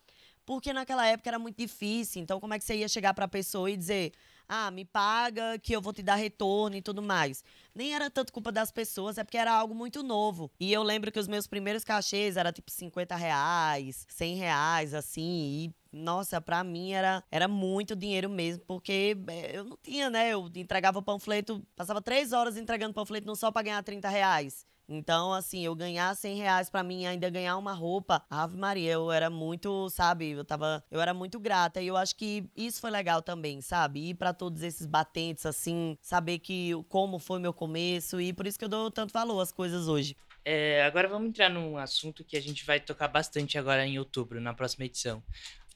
Porque 0.45 0.73
naquela 0.73 1.05
época 1.05 1.29
era 1.29 1.39
muito 1.39 1.57
difícil. 1.57 2.21
Então, 2.21 2.39
como 2.39 2.53
é 2.53 2.59
que 2.59 2.65
você 2.65 2.75
ia 2.75 2.87
chegar 2.87 3.13
para 3.13 3.25
a 3.25 3.27
pessoa 3.27 3.69
e 3.69 3.77
dizer: 3.77 4.11
ah, 4.53 4.69
me 4.69 4.83
paga 4.83 5.57
que 5.59 5.73
eu 5.73 5.81
vou 5.81 5.93
te 5.93 6.03
dar 6.03 6.15
retorno 6.15 6.75
e 6.75 6.81
tudo 6.81 7.01
mais. 7.01 7.41
Nem 7.73 7.95
era 7.95 8.09
tanto 8.09 8.33
culpa 8.33 8.51
das 8.51 8.69
pessoas, 8.69 9.17
é 9.17 9.23
porque 9.23 9.37
era 9.37 9.53
algo 9.53 9.73
muito 9.73 10.03
novo. 10.03 10.51
E 10.59 10.73
eu 10.73 10.83
lembro 10.83 11.09
que 11.09 11.19
os 11.19 11.27
meus 11.27 11.47
primeiros 11.47 11.85
cachês 11.85 12.35
era 12.35 12.51
tipo 12.51 12.69
50 12.69 13.15
reais, 13.15 14.05
100 14.09 14.35
reais, 14.35 14.93
assim. 14.93 15.21
E, 15.23 15.73
nossa, 15.95 16.41
pra 16.41 16.65
mim 16.65 16.91
era, 16.91 17.23
era 17.31 17.47
muito 17.47 17.95
dinheiro 17.95 18.29
mesmo, 18.29 18.61
porque 18.67 19.17
é, 19.27 19.57
eu 19.57 19.63
não 19.63 19.77
tinha, 19.81 20.09
né? 20.09 20.31
Eu 20.31 20.51
entregava 20.53 20.99
o 20.99 21.03
panfleto, 21.03 21.65
passava 21.73 22.01
três 22.01 22.33
horas 22.33 22.57
entregando 22.57 22.93
panfleto 22.93 23.25
não 23.25 23.35
só 23.35 23.51
pra 23.53 23.61
ganhar 23.61 23.81
30 23.81 24.09
reais. 24.09 24.65
Então, 24.93 25.33
assim, 25.33 25.65
eu 25.65 25.73
ganhar 25.73 26.13
100 26.13 26.35
reais 26.35 26.69
pra 26.69 26.83
mim 26.83 27.05
ainda 27.05 27.29
ganhar 27.29 27.57
uma 27.57 27.71
roupa, 27.73 28.25
Ave 28.29 28.57
Maria, 28.57 28.91
eu 28.91 29.11
era 29.11 29.29
muito, 29.29 29.89
sabe, 29.89 30.31
eu 30.31 30.43
tava, 30.43 30.83
eu 30.91 30.99
era 30.99 31.13
muito 31.13 31.39
grata. 31.39 31.81
E 31.81 31.87
eu 31.87 31.95
acho 31.95 32.15
que 32.15 32.43
isso 32.55 32.81
foi 32.81 32.91
legal 32.91 33.21
também, 33.21 33.61
sabe? 33.61 34.09
Ir 34.09 34.15
pra 34.15 34.33
todos 34.33 34.61
esses 34.63 34.85
batentes, 34.85 35.45
assim, 35.45 35.97
saber 36.01 36.39
que 36.39 36.71
como 36.89 37.19
foi 37.19 37.39
meu 37.39 37.53
começo 37.53 38.19
e 38.19 38.33
por 38.33 38.45
isso 38.45 38.59
que 38.59 38.65
eu 38.65 38.69
dou 38.69 38.91
tanto 38.91 39.13
valor 39.13 39.39
às 39.39 39.51
coisas 39.51 39.87
hoje. 39.87 40.15
É, 40.43 40.83
agora 40.83 41.07
vamos 41.07 41.29
entrar 41.29 41.49
num 41.49 41.77
assunto 41.77 42.25
que 42.25 42.35
a 42.35 42.41
gente 42.41 42.65
vai 42.65 42.79
tocar 42.79 43.07
bastante 43.07 43.57
agora 43.57 43.85
em 43.85 43.97
outubro, 43.97 44.41
na 44.41 44.53
próxima 44.53 44.85
edição 44.85 45.23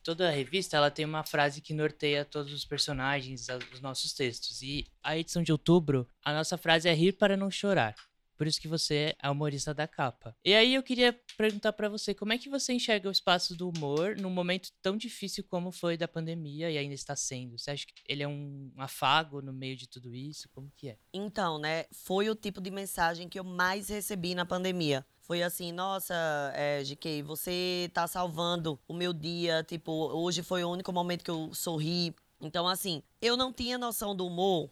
toda 0.05 0.27
a 0.27 0.31
revista 0.31 0.77
ela 0.77 0.91
tem 0.91 1.03
uma 1.03 1.23
frase 1.23 1.59
que 1.59 1.73
norteia 1.73 2.23
todos 2.23 2.53
os 2.53 2.63
personagens, 2.63 3.47
os 3.73 3.81
nossos 3.81 4.13
textos. 4.13 4.61
E 4.61 4.85
a 5.03 5.17
edição 5.17 5.41
de 5.41 5.51
outubro, 5.51 6.07
a 6.23 6.31
nossa 6.31 6.59
frase 6.59 6.87
é 6.87 6.93
rir 6.93 7.13
para 7.13 7.35
não 7.35 7.49
chorar. 7.49 7.95
Por 8.37 8.47
isso 8.47 8.59
que 8.59 8.67
você 8.67 9.15
é 9.21 9.29
humorista 9.29 9.73
da 9.73 9.87
capa. 9.87 10.35
E 10.43 10.53
aí 10.53 10.73
eu 10.73 10.83
queria 10.83 11.17
perguntar 11.37 11.73
para 11.73 11.89
você, 11.89 12.13
como 12.13 12.33
é 12.33 12.37
que 12.37 12.49
você 12.49 12.73
enxerga 12.73 13.07
o 13.09 13.11
espaço 13.11 13.55
do 13.55 13.69
humor 13.69 14.15
num 14.17 14.29
momento 14.29 14.69
tão 14.81 14.97
difícil 14.97 15.43
como 15.49 15.71
foi 15.71 15.97
da 15.97 16.07
pandemia 16.07 16.69
e 16.69 16.77
ainda 16.77 16.93
está 16.93 17.15
sendo? 17.15 17.57
Você 17.57 17.71
acha 17.71 17.85
que 17.85 17.93
ele 18.07 18.23
é 18.23 18.27
um 18.27 18.71
afago 18.77 19.41
no 19.41 19.53
meio 19.53 19.75
de 19.75 19.87
tudo 19.87 20.13
isso? 20.13 20.49
Como 20.49 20.71
que 20.75 20.89
é? 20.89 20.97
Então, 21.13 21.57
né, 21.57 21.85
foi 21.91 22.29
o 22.29 22.35
tipo 22.35 22.59
de 22.61 22.71
mensagem 22.71 23.29
que 23.29 23.39
eu 23.39 23.43
mais 23.43 23.89
recebi 23.89 24.35
na 24.35 24.45
pandemia. 24.45 25.05
Foi 25.25 25.41
assim, 25.41 25.71
nossa, 25.71 26.13
é, 26.53 26.83
GK, 26.83 27.23
você 27.23 27.89
tá 27.91 28.05
salvando 28.07 28.79
o 28.87 28.93
meu 28.93 29.11
dia. 29.11 29.63
Tipo, 29.63 29.91
hoje 29.91 30.43
foi 30.43 30.63
o 30.63 30.69
único 30.69 30.93
momento 30.93 31.23
que 31.23 31.31
eu 31.31 31.51
sorri. 31.51 32.13
Então, 32.39 32.67
assim, 32.67 33.01
eu 33.19 33.35
não 33.35 33.51
tinha 33.51 33.75
noção 33.75 34.15
do 34.15 34.27
humor, 34.27 34.69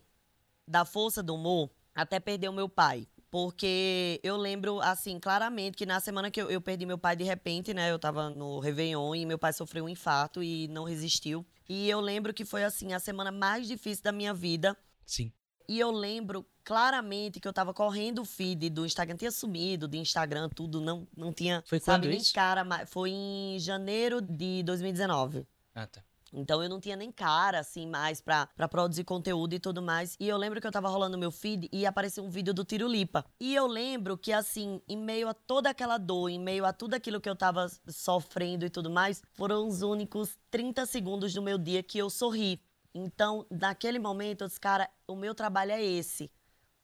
da 0.67 0.85
força 0.85 1.23
do 1.23 1.33
humor, 1.33 1.71
até 1.95 2.19
perder 2.19 2.49
o 2.49 2.53
meu 2.53 2.69
pai. 2.69 3.07
Porque 3.33 4.19
eu 4.21 4.37
lembro, 4.37 4.79
assim, 4.79 5.19
claramente 5.19 5.75
que 5.75 5.87
na 5.87 5.99
semana 5.99 6.29
que 6.29 6.39
eu, 6.39 6.51
eu 6.51 6.61
perdi 6.61 6.85
meu 6.85 6.99
pai 6.99 7.15
de 7.15 7.23
repente, 7.23 7.73
né? 7.73 7.89
Eu 7.89 7.97
tava 7.97 8.29
no 8.29 8.59
Réveillon 8.59 9.15
e 9.15 9.25
meu 9.25 9.39
pai 9.39 9.51
sofreu 9.51 9.85
um 9.85 9.89
infarto 9.89 10.43
e 10.43 10.67
não 10.67 10.83
resistiu. 10.83 11.43
E 11.67 11.89
eu 11.89 11.99
lembro 11.99 12.31
que 12.31 12.45
foi, 12.45 12.63
assim, 12.63 12.93
a 12.93 12.99
semana 12.99 13.31
mais 13.31 13.67
difícil 13.67 14.03
da 14.03 14.11
minha 14.11 14.35
vida. 14.35 14.77
Sim. 15.03 15.33
E 15.67 15.79
eu 15.79 15.89
lembro 15.89 16.45
claramente 16.63 17.39
que 17.39 17.47
eu 17.47 17.53
tava 17.53 17.73
correndo 17.73 18.21
o 18.21 18.25
feed 18.25 18.69
do 18.69 18.85
Instagram, 18.85 19.15
tinha 19.15 19.31
sumido 19.31 19.87
de 19.87 19.97
Instagram, 19.97 20.47
tudo, 20.47 20.79
não, 20.79 21.07
não 21.17 21.33
tinha. 21.33 21.63
Foi 21.65 21.79
sabe, 21.79 22.03
quando 22.03 22.11
nem 22.11 22.19
isso? 22.19 22.35
cara, 22.35 22.63
mas 22.63 22.87
foi 22.87 23.09
em 23.09 23.57
janeiro 23.57 24.21
de 24.21 24.61
2019. 24.61 25.47
Ah, 25.73 25.87
tá. 25.87 26.03
Então 26.33 26.63
eu 26.63 26.67
não 26.67 26.79
tinha 26.79 26.95
nem 26.95 27.11
cara, 27.11 27.59
assim, 27.59 27.87
mais 27.87 28.19
pra, 28.19 28.47
produzir 28.69 29.03
conteúdo 29.03 29.53
e 29.53 29.59
tudo 29.59 29.81
mais. 29.81 30.17
E 30.19 30.27
eu 30.27 30.37
lembro 30.37 30.59
que 30.59 30.65
eu 30.65 30.71
tava 30.71 30.89
rolando 30.89 31.17
meu 31.17 31.31
feed 31.31 31.69
e 31.71 31.85
apareceu 31.85 32.23
um 32.23 32.29
vídeo 32.29 32.53
do 32.53 32.65
Tiro 32.65 32.87
Lipa. 32.87 33.23
E 33.39 33.53
eu 33.53 33.67
lembro 33.67 34.17
que, 34.17 34.33
assim, 34.33 34.81
em 34.87 34.97
meio 34.97 35.29
a 35.29 35.33
toda 35.33 35.69
aquela 35.69 35.97
dor, 35.97 36.29
em 36.29 36.39
meio 36.39 36.65
a 36.65 36.73
tudo 36.73 36.95
aquilo 36.95 37.21
que 37.21 37.29
eu 37.29 37.35
tava 37.35 37.67
sofrendo 37.87 38.65
e 38.65 38.69
tudo 38.69 38.89
mais, 38.89 39.21
foram 39.33 39.67
os 39.67 39.83
únicos 39.83 40.37
30 40.49 40.85
segundos 40.85 41.33
do 41.33 41.41
meu 41.41 41.57
dia 41.57 41.83
que 41.83 41.99
eu 41.99 42.09
sorri. 42.09 42.59
Então, 42.95 43.45
naquele 43.49 43.99
momento, 43.99 44.41
eu 44.41 44.47
disse, 44.47 44.59
cara, 44.59 44.89
o 45.07 45.15
meu 45.15 45.35
trabalho 45.35 45.71
é 45.71 45.83
esse 45.83 46.31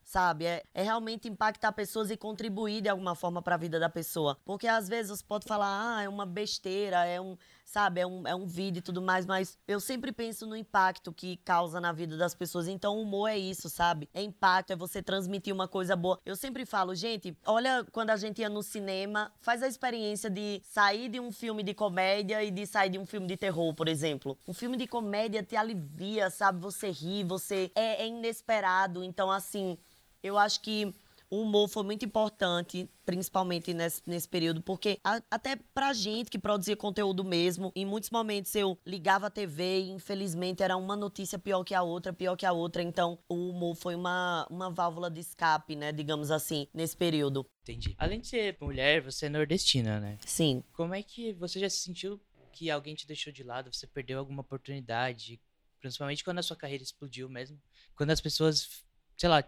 sabe? 0.10 0.46
É, 0.46 0.64
é 0.74 0.82
realmente 0.82 1.28
impactar 1.28 1.72
pessoas 1.72 2.10
e 2.10 2.18
contribuir 2.18 2.82
de 2.82 2.90
alguma 2.90 3.14
forma 3.14 3.44
para 3.44 3.54
a 3.54 3.58
vida 3.58 3.80
da 3.80 3.88
pessoa. 3.88 4.40
Porque 4.44 4.68
às 4.68 4.90
vezes 4.90 5.12
você 5.12 5.24
pode 5.24 5.46
falar, 5.46 5.98
ah, 5.98 6.02
é 6.02 6.10
uma 6.10 6.26
besteira, 6.26 7.06
é 7.06 7.22
um, 7.22 7.38
sabe, 7.70 8.02
é 8.02 8.08
um, 8.08 8.28
é 8.28 8.34
um 8.34 8.48
vídeo 8.48 8.80
e 8.80 8.82
tudo 8.82 9.00
mais, 9.00 9.28
mas 9.28 9.58
eu 9.68 9.80
sempre 9.80 10.12
penso 10.12 10.48
no 10.48 10.56
impacto 10.56 11.14
que 11.14 11.38
causa 11.38 11.80
na 11.80 11.92
vida 11.92 12.18
das 12.18 12.34
pessoas. 12.34 12.68
Então 12.68 12.98
o 12.98 13.04
humor 13.04 13.30
é 13.30 13.38
isso, 13.38 13.70
sabe? 13.70 14.10
É 14.12 14.24
impacto, 14.24 14.72
é 14.72 14.76
você 14.76 15.04
transmitir 15.04 15.54
uma 15.54 15.68
coisa 15.68 15.96
boa. 15.96 16.20
Eu 16.26 16.36
sempre 16.36 16.66
falo, 16.66 16.96
gente, 16.96 17.38
olha 17.46 17.86
quando 17.92 18.10
a 18.10 18.18
gente 18.18 18.42
ia 18.42 18.50
no 18.50 18.64
cinema, 18.64 19.32
faz 19.40 19.62
a 19.62 19.68
experiência 19.68 20.32
de 20.32 20.62
sair 20.66 21.10
de 21.10 21.20
um 21.20 21.32
filme 21.32 21.62
de 21.62 21.76
comédia 21.76 22.44
e 22.44 22.50
de 22.50 22.66
sair 22.66 22.90
de 22.90 22.98
um 22.98 23.06
filme 23.06 23.28
de 23.28 23.38
terror, 23.38 23.72
por 23.76 23.88
exemplo. 23.88 24.36
Um 24.48 24.54
filme 24.54 24.76
de 24.76 24.88
comédia 24.88 25.44
te 25.44 25.56
alivia, 25.56 26.32
sabe? 26.32 26.60
Você 26.62 26.90
ri, 26.90 27.24
você 27.24 27.72
é, 27.76 28.04
é 28.04 28.08
inesperado. 28.08 29.04
Então, 29.04 29.30
assim, 29.30 29.78
eu 30.24 30.40
acho 30.40 30.60
que 30.62 30.92
o 31.30 31.44
humor 31.44 31.68
foi 31.68 31.84
muito 31.84 32.04
importante, 32.04 32.90
principalmente 33.06 33.74
nesse, 33.74 34.02
nesse 34.06 34.28
período, 34.28 34.62
porque 34.62 35.00
a, 35.04 35.22
até 35.30 35.56
pra 35.74 35.94
gente 35.94 36.30
que 36.30 36.40
produzia 36.40 36.76
conteúdo 36.76 37.24
mesmo, 37.24 37.72
em 37.76 37.86
muitos 37.86 38.10
momentos 38.10 38.54
eu 38.56 38.78
ligava 38.86 39.28
a 39.28 39.30
TV 39.30 39.82
e 39.82 39.90
infelizmente 39.92 40.64
era 40.64 40.76
uma 40.76 40.96
notícia 40.96 41.38
pior 41.38 41.64
que 41.64 41.76
a 41.76 41.84
outra, 41.84 42.12
pior 42.12 42.36
que 42.36 42.46
a 42.46 42.52
outra. 42.52 42.82
Então 42.82 43.20
o 43.30 43.50
humor 43.50 43.76
foi 43.76 43.96
uma, 43.96 44.48
uma 44.50 44.70
válvula 44.70 45.10
de 45.10 45.20
escape, 45.20 45.76
né, 45.76 45.92
digamos 45.92 46.32
assim, 46.32 46.68
nesse 46.74 46.98
período. 46.98 47.46
Entendi. 47.62 47.94
Além 47.98 48.20
de 48.20 48.28
ser 48.28 48.58
mulher, 48.60 49.02
você 49.02 49.28
é 49.28 49.30
nordestina, 49.30 50.00
né? 50.00 50.18
Sim. 50.26 50.64
Como 50.74 50.96
é 50.96 51.04
que 51.04 51.34
você 51.34 51.60
já 51.60 51.70
se 51.70 51.78
sentiu 51.78 52.20
que 52.52 52.72
alguém 52.72 52.96
te 52.96 53.06
deixou 53.06 53.32
de 53.32 53.44
lado, 53.44 53.72
você 53.72 53.86
perdeu 53.86 54.18
alguma 54.18 54.42
oportunidade, 54.42 55.40
principalmente 55.80 56.24
quando 56.24 56.40
a 56.40 56.44
sua 56.44 56.58
carreira 56.58 56.84
explodiu 56.84 57.30
mesmo? 57.30 57.62
Quando 57.96 58.10
as 58.10 58.20
pessoas, 58.20 58.84
sei 59.16 59.30
lá, 59.30 59.44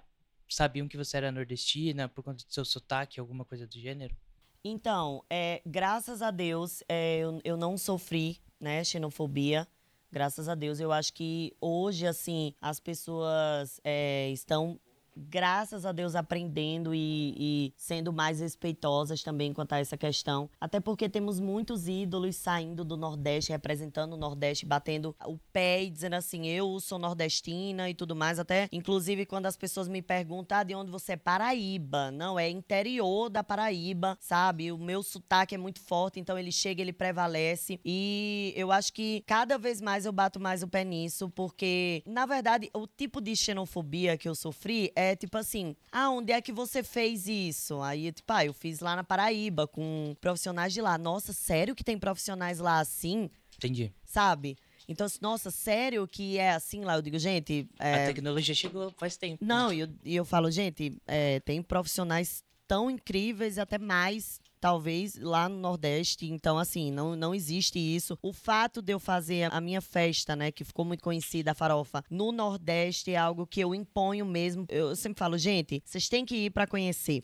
sabiam 0.55 0.87
que 0.87 0.97
você 0.97 1.17
era 1.17 1.31
nordestina 1.31 2.07
por 2.07 2.23
conta 2.23 2.45
do 2.45 2.53
seu 2.53 2.65
sotaque, 2.65 3.19
alguma 3.19 3.45
coisa 3.45 3.65
do 3.67 3.79
gênero? 3.79 4.15
Então, 4.63 5.23
é, 5.29 5.61
graças 5.65 6.21
a 6.21 6.29
Deus, 6.29 6.83
é, 6.87 7.19
eu, 7.19 7.41
eu 7.43 7.57
não 7.57 7.77
sofri, 7.77 8.39
né, 8.59 8.83
xenofobia. 8.83 9.67
Graças 10.11 10.47
a 10.49 10.55
Deus, 10.55 10.79
eu 10.79 10.91
acho 10.91 11.13
que 11.13 11.55
hoje, 11.59 12.05
assim, 12.05 12.53
as 12.61 12.79
pessoas 12.79 13.79
é, 13.83 14.29
estão 14.29 14.79
graças 15.15 15.85
a 15.85 15.91
Deus, 15.91 16.15
aprendendo 16.15 16.93
e, 16.93 17.35
e, 17.37 17.73
sendo 17.77 18.13
mais 18.13 18.39
respeitosas 18.39 19.23
também 19.23 19.53
quanto 19.53 19.73
a 19.73 19.79
essa 19.79 19.97
questão. 19.97 20.49
Até 20.59 20.79
porque 20.79 21.09
temos 21.09 21.39
muitos 21.39 21.87
ídolos 21.87 22.35
saindo 22.35 22.83
do 22.83 22.97
Nordeste, 22.97 23.51
representando 23.51 24.13
o 24.13 24.17
Nordeste, 24.17 24.65
batendo 24.65 25.15
o 25.25 25.37
pé 25.51 25.83
e 25.83 25.89
dizendo 25.89 26.15
assim: 26.15 26.47
eu 26.47 26.79
sou 26.79 26.99
nordestina 26.99 27.89
e 27.89 27.93
tudo 27.93 28.15
mais. 28.15 28.39
Até, 28.39 28.67
inclusive, 28.71 29.25
quando 29.25 29.45
as 29.45 29.57
pessoas 29.57 29.87
me 29.87 30.01
perguntam 30.01 30.57
ah, 30.57 30.63
de 30.63 30.75
onde 30.75 30.91
você 30.91 31.13
é, 31.13 31.17
Paraíba. 31.17 32.11
Não, 32.11 32.39
é 32.39 32.49
interior 32.49 33.29
da 33.29 33.43
Paraíba, 33.43 34.17
sabe? 34.19 34.71
O 34.71 34.77
meu 34.77 35.03
sotaque 35.03 35.55
é 35.55 35.57
muito 35.57 35.79
forte, 35.79 36.19
então 36.19 36.37
ele 36.37 36.51
chega, 36.51 36.81
ele 36.81 36.93
prevalece. 36.93 37.79
E 37.85 38.53
eu 38.55 38.71
acho 38.71 38.93
que 38.93 39.23
cada 39.25 39.57
vez 39.57 39.81
mais 39.81 40.05
eu 40.05 40.11
bato 40.11 40.39
mais 40.39 40.63
o 40.63 40.67
pé 40.67 40.83
nisso, 40.83 41.29
porque, 41.29 42.03
na 42.05 42.25
verdade, 42.25 42.69
o 42.73 42.87
tipo 42.87 43.21
de 43.21 43.35
xenofobia 43.35 44.17
que 44.17 44.27
eu 44.27 44.35
sofri 44.35 44.91
é 45.01 45.15
tipo 45.15 45.37
assim: 45.37 45.75
ah, 45.91 46.09
onde 46.09 46.31
é 46.31 46.41
que 46.41 46.51
você 46.51 46.83
fez 46.83 47.27
isso? 47.27 47.81
Aí, 47.81 48.11
tipo, 48.11 48.31
ah, 48.31 48.45
eu 48.45 48.53
fiz 48.53 48.79
lá 48.79 48.95
na 48.95 49.03
Paraíba 49.03 49.67
com 49.67 50.15
profissionais 50.21 50.73
de 50.73 50.81
lá. 50.81 50.97
Nossa, 50.97 51.33
sério 51.33 51.75
que 51.75 51.83
tem 51.83 51.97
profissionais 51.97 52.59
lá 52.59 52.79
assim? 52.79 53.29
Entendi. 53.57 53.91
Sabe? 54.05 54.57
Então, 54.87 55.07
nossa, 55.21 55.51
sério 55.51 56.07
que 56.07 56.37
é 56.37 56.51
assim 56.51 56.83
lá? 56.83 56.95
Eu 56.95 57.01
digo, 57.01 57.17
gente. 57.17 57.67
É... 57.79 58.03
A 58.03 58.07
tecnologia 58.07 58.53
chegou 58.53 58.93
faz 58.97 59.17
tempo. 59.17 59.43
Não, 59.43 59.71
e 59.71 59.79
eu, 59.79 59.89
eu 60.05 60.25
falo, 60.25 60.51
gente, 60.51 60.97
é, 61.07 61.39
tem 61.39 61.61
profissionais 61.61 62.43
tão 62.67 62.89
incríveis, 62.89 63.57
até 63.57 63.77
mais 63.77 64.39
talvez 64.61 65.15
lá 65.15 65.49
no 65.49 65.57
Nordeste. 65.57 66.31
Então, 66.31 66.57
assim, 66.57 66.91
não, 66.91 67.15
não 67.15 67.33
existe 67.35 67.79
isso. 67.79 68.17
O 68.21 68.31
fato 68.31 68.81
de 68.81 68.93
eu 68.93 68.99
fazer 68.99 69.51
a 69.51 69.59
minha 69.59 69.81
festa, 69.81 70.35
né, 70.35 70.51
que 70.51 70.63
ficou 70.63 70.85
muito 70.85 71.03
conhecida, 71.03 71.51
a 71.51 71.55
farofa, 71.55 72.03
no 72.09 72.31
Nordeste 72.31 73.11
é 73.11 73.17
algo 73.17 73.47
que 73.47 73.59
eu 73.59 73.73
imponho 73.73 74.25
mesmo. 74.25 74.65
Eu 74.69 74.95
sempre 74.95 75.19
falo, 75.19 75.37
gente, 75.37 75.81
vocês 75.83 76.07
têm 76.07 76.23
que 76.23 76.35
ir 76.35 76.51
para 76.51 76.67
conhecer 76.67 77.23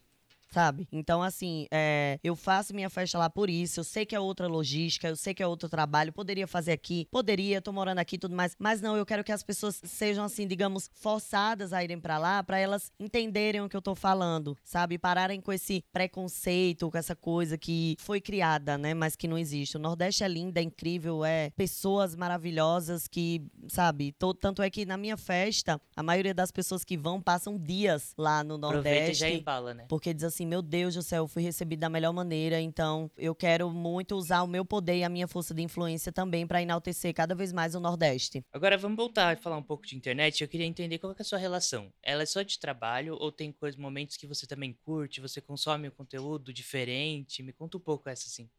sabe? 0.51 0.87
Então, 0.91 1.21
assim, 1.21 1.67
é, 1.71 2.19
eu 2.23 2.35
faço 2.35 2.73
minha 2.73 2.89
festa 2.89 3.17
lá 3.17 3.29
por 3.29 3.49
isso. 3.49 3.79
Eu 3.79 3.83
sei 3.83 4.05
que 4.05 4.15
é 4.15 4.19
outra 4.19 4.47
logística, 4.47 5.07
eu 5.07 5.15
sei 5.15 5.33
que 5.33 5.43
é 5.43 5.47
outro 5.47 5.69
trabalho. 5.69 6.13
Poderia 6.13 6.47
fazer 6.47 6.71
aqui, 6.71 7.07
poderia, 7.11 7.61
tô 7.61 7.71
morando 7.71 7.99
aqui 7.99 8.15
e 8.15 8.19
tudo 8.19 8.35
mais. 8.35 8.55
Mas 8.59 8.81
não, 8.81 8.95
eu 8.95 9.05
quero 9.05 9.23
que 9.23 9.31
as 9.31 9.43
pessoas 9.43 9.81
sejam, 9.83 10.23
assim, 10.23 10.47
digamos, 10.47 10.89
forçadas 10.93 11.73
a 11.73 11.83
irem 11.83 11.99
para 11.99 12.17
lá, 12.17 12.43
para 12.43 12.59
elas 12.59 12.91
entenderem 12.99 13.61
o 13.61 13.69
que 13.69 13.75
eu 13.75 13.81
tô 13.81 13.95
falando, 13.95 14.57
sabe? 14.63 14.97
Pararem 14.97 15.41
com 15.41 15.51
esse 15.51 15.83
preconceito, 15.91 16.89
com 16.89 16.97
essa 16.97 17.15
coisa 17.15 17.57
que 17.57 17.95
foi 17.99 18.21
criada, 18.21 18.77
né? 18.77 18.93
Mas 18.93 19.15
que 19.15 19.27
não 19.27 19.37
existe. 19.37 19.77
O 19.77 19.79
Nordeste 19.79 20.23
é 20.23 20.27
lindo, 20.27 20.57
é 20.57 20.61
incrível, 20.61 21.23
é 21.23 21.49
pessoas 21.51 22.15
maravilhosas 22.15 23.07
que, 23.07 23.43
sabe? 23.67 24.11
Tô, 24.13 24.33
tanto 24.33 24.61
é 24.61 24.69
que 24.69 24.85
na 24.85 24.97
minha 24.97 25.17
festa, 25.17 25.79
a 25.95 26.03
maioria 26.03 26.33
das 26.33 26.51
pessoas 26.51 26.83
que 26.83 26.97
vão 26.97 27.21
passam 27.21 27.57
dias 27.57 28.13
lá 28.17 28.43
no 28.43 28.57
Nordeste. 28.57 28.87
Aproveita 28.87 29.11
e 29.11 29.13
já 29.13 29.29
embala, 29.29 29.73
né? 29.73 29.85
Porque 29.87 30.13
diz 30.13 30.23
assim, 30.23 30.36
meu 30.45 30.61
Deus 30.61 30.95
do 30.95 31.01
céu, 31.01 31.23
eu 31.23 31.27
fui 31.27 31.43
recebido 31.43 31.79
da 31.79 31.89
melhor 31.89 32.13
maneira, 32.13 32.59
então 32.59 33.09
eu 33.17 33.33
quero 33.33 33.69
muito 33.69 34.15
usar 34.15 34.43
o 34.43 34.47
meu 34.47 34.63
poder 34.63 34.97
e 34.97 35.03
a 35.03 35.09
minha 35.09 35.27
força 35.27 35.53
de 35.53 35.61
influência 35.61 36.11
também 36.11 36.45
para 36.45 36.61
enaltecer 36.61 37.13
cada 37.13 37.33
vez 37.33 37.51
mais 37.51 37.75
o 37.75 37.79
Nordeste. 37.79 38.43
Agora 38.51 38.77
vamos 38.77 38.97
voltar 38.97 39.37
e 39.37 39.41
falar 39.41 39.57
um 39.57 39.63
pouco 39.63 39.85
de 39.85 39.95
internet. 39.95 40.41
Eu 40.41 40.47
queria 40.47 40.65
entender 40.65 40.97
qual 40.97 41.13
é 41.13 41.21
a 41.21 41.23
sua 41.23 41.37
relação. 41.37 41.91
Ela 42.01 42.23
é 42.23 42.25
só 42.25 42.41
de 42.41 42.59
trabalho 42.59 43.15
ou 43.19 43.31
tem 43.31 43.51
coisas, 43.51 43.79
momentos 43.79 44.17
que 44.17 44.27
você 44.27 44.45
também 44.45 44.77
curte, 44.85 45.21
você 45.21 45.41
consome 45.41 45.87
um 45.87 45.91
conteúdo 45.91 46.53
diferente? 46.53 47.41
Me 47.43 47.53
conta 47.53 47.77
um 47.77 47.81
pouco 47.81 48.09
essa 48.09 48.27
assim. 48.27 48.49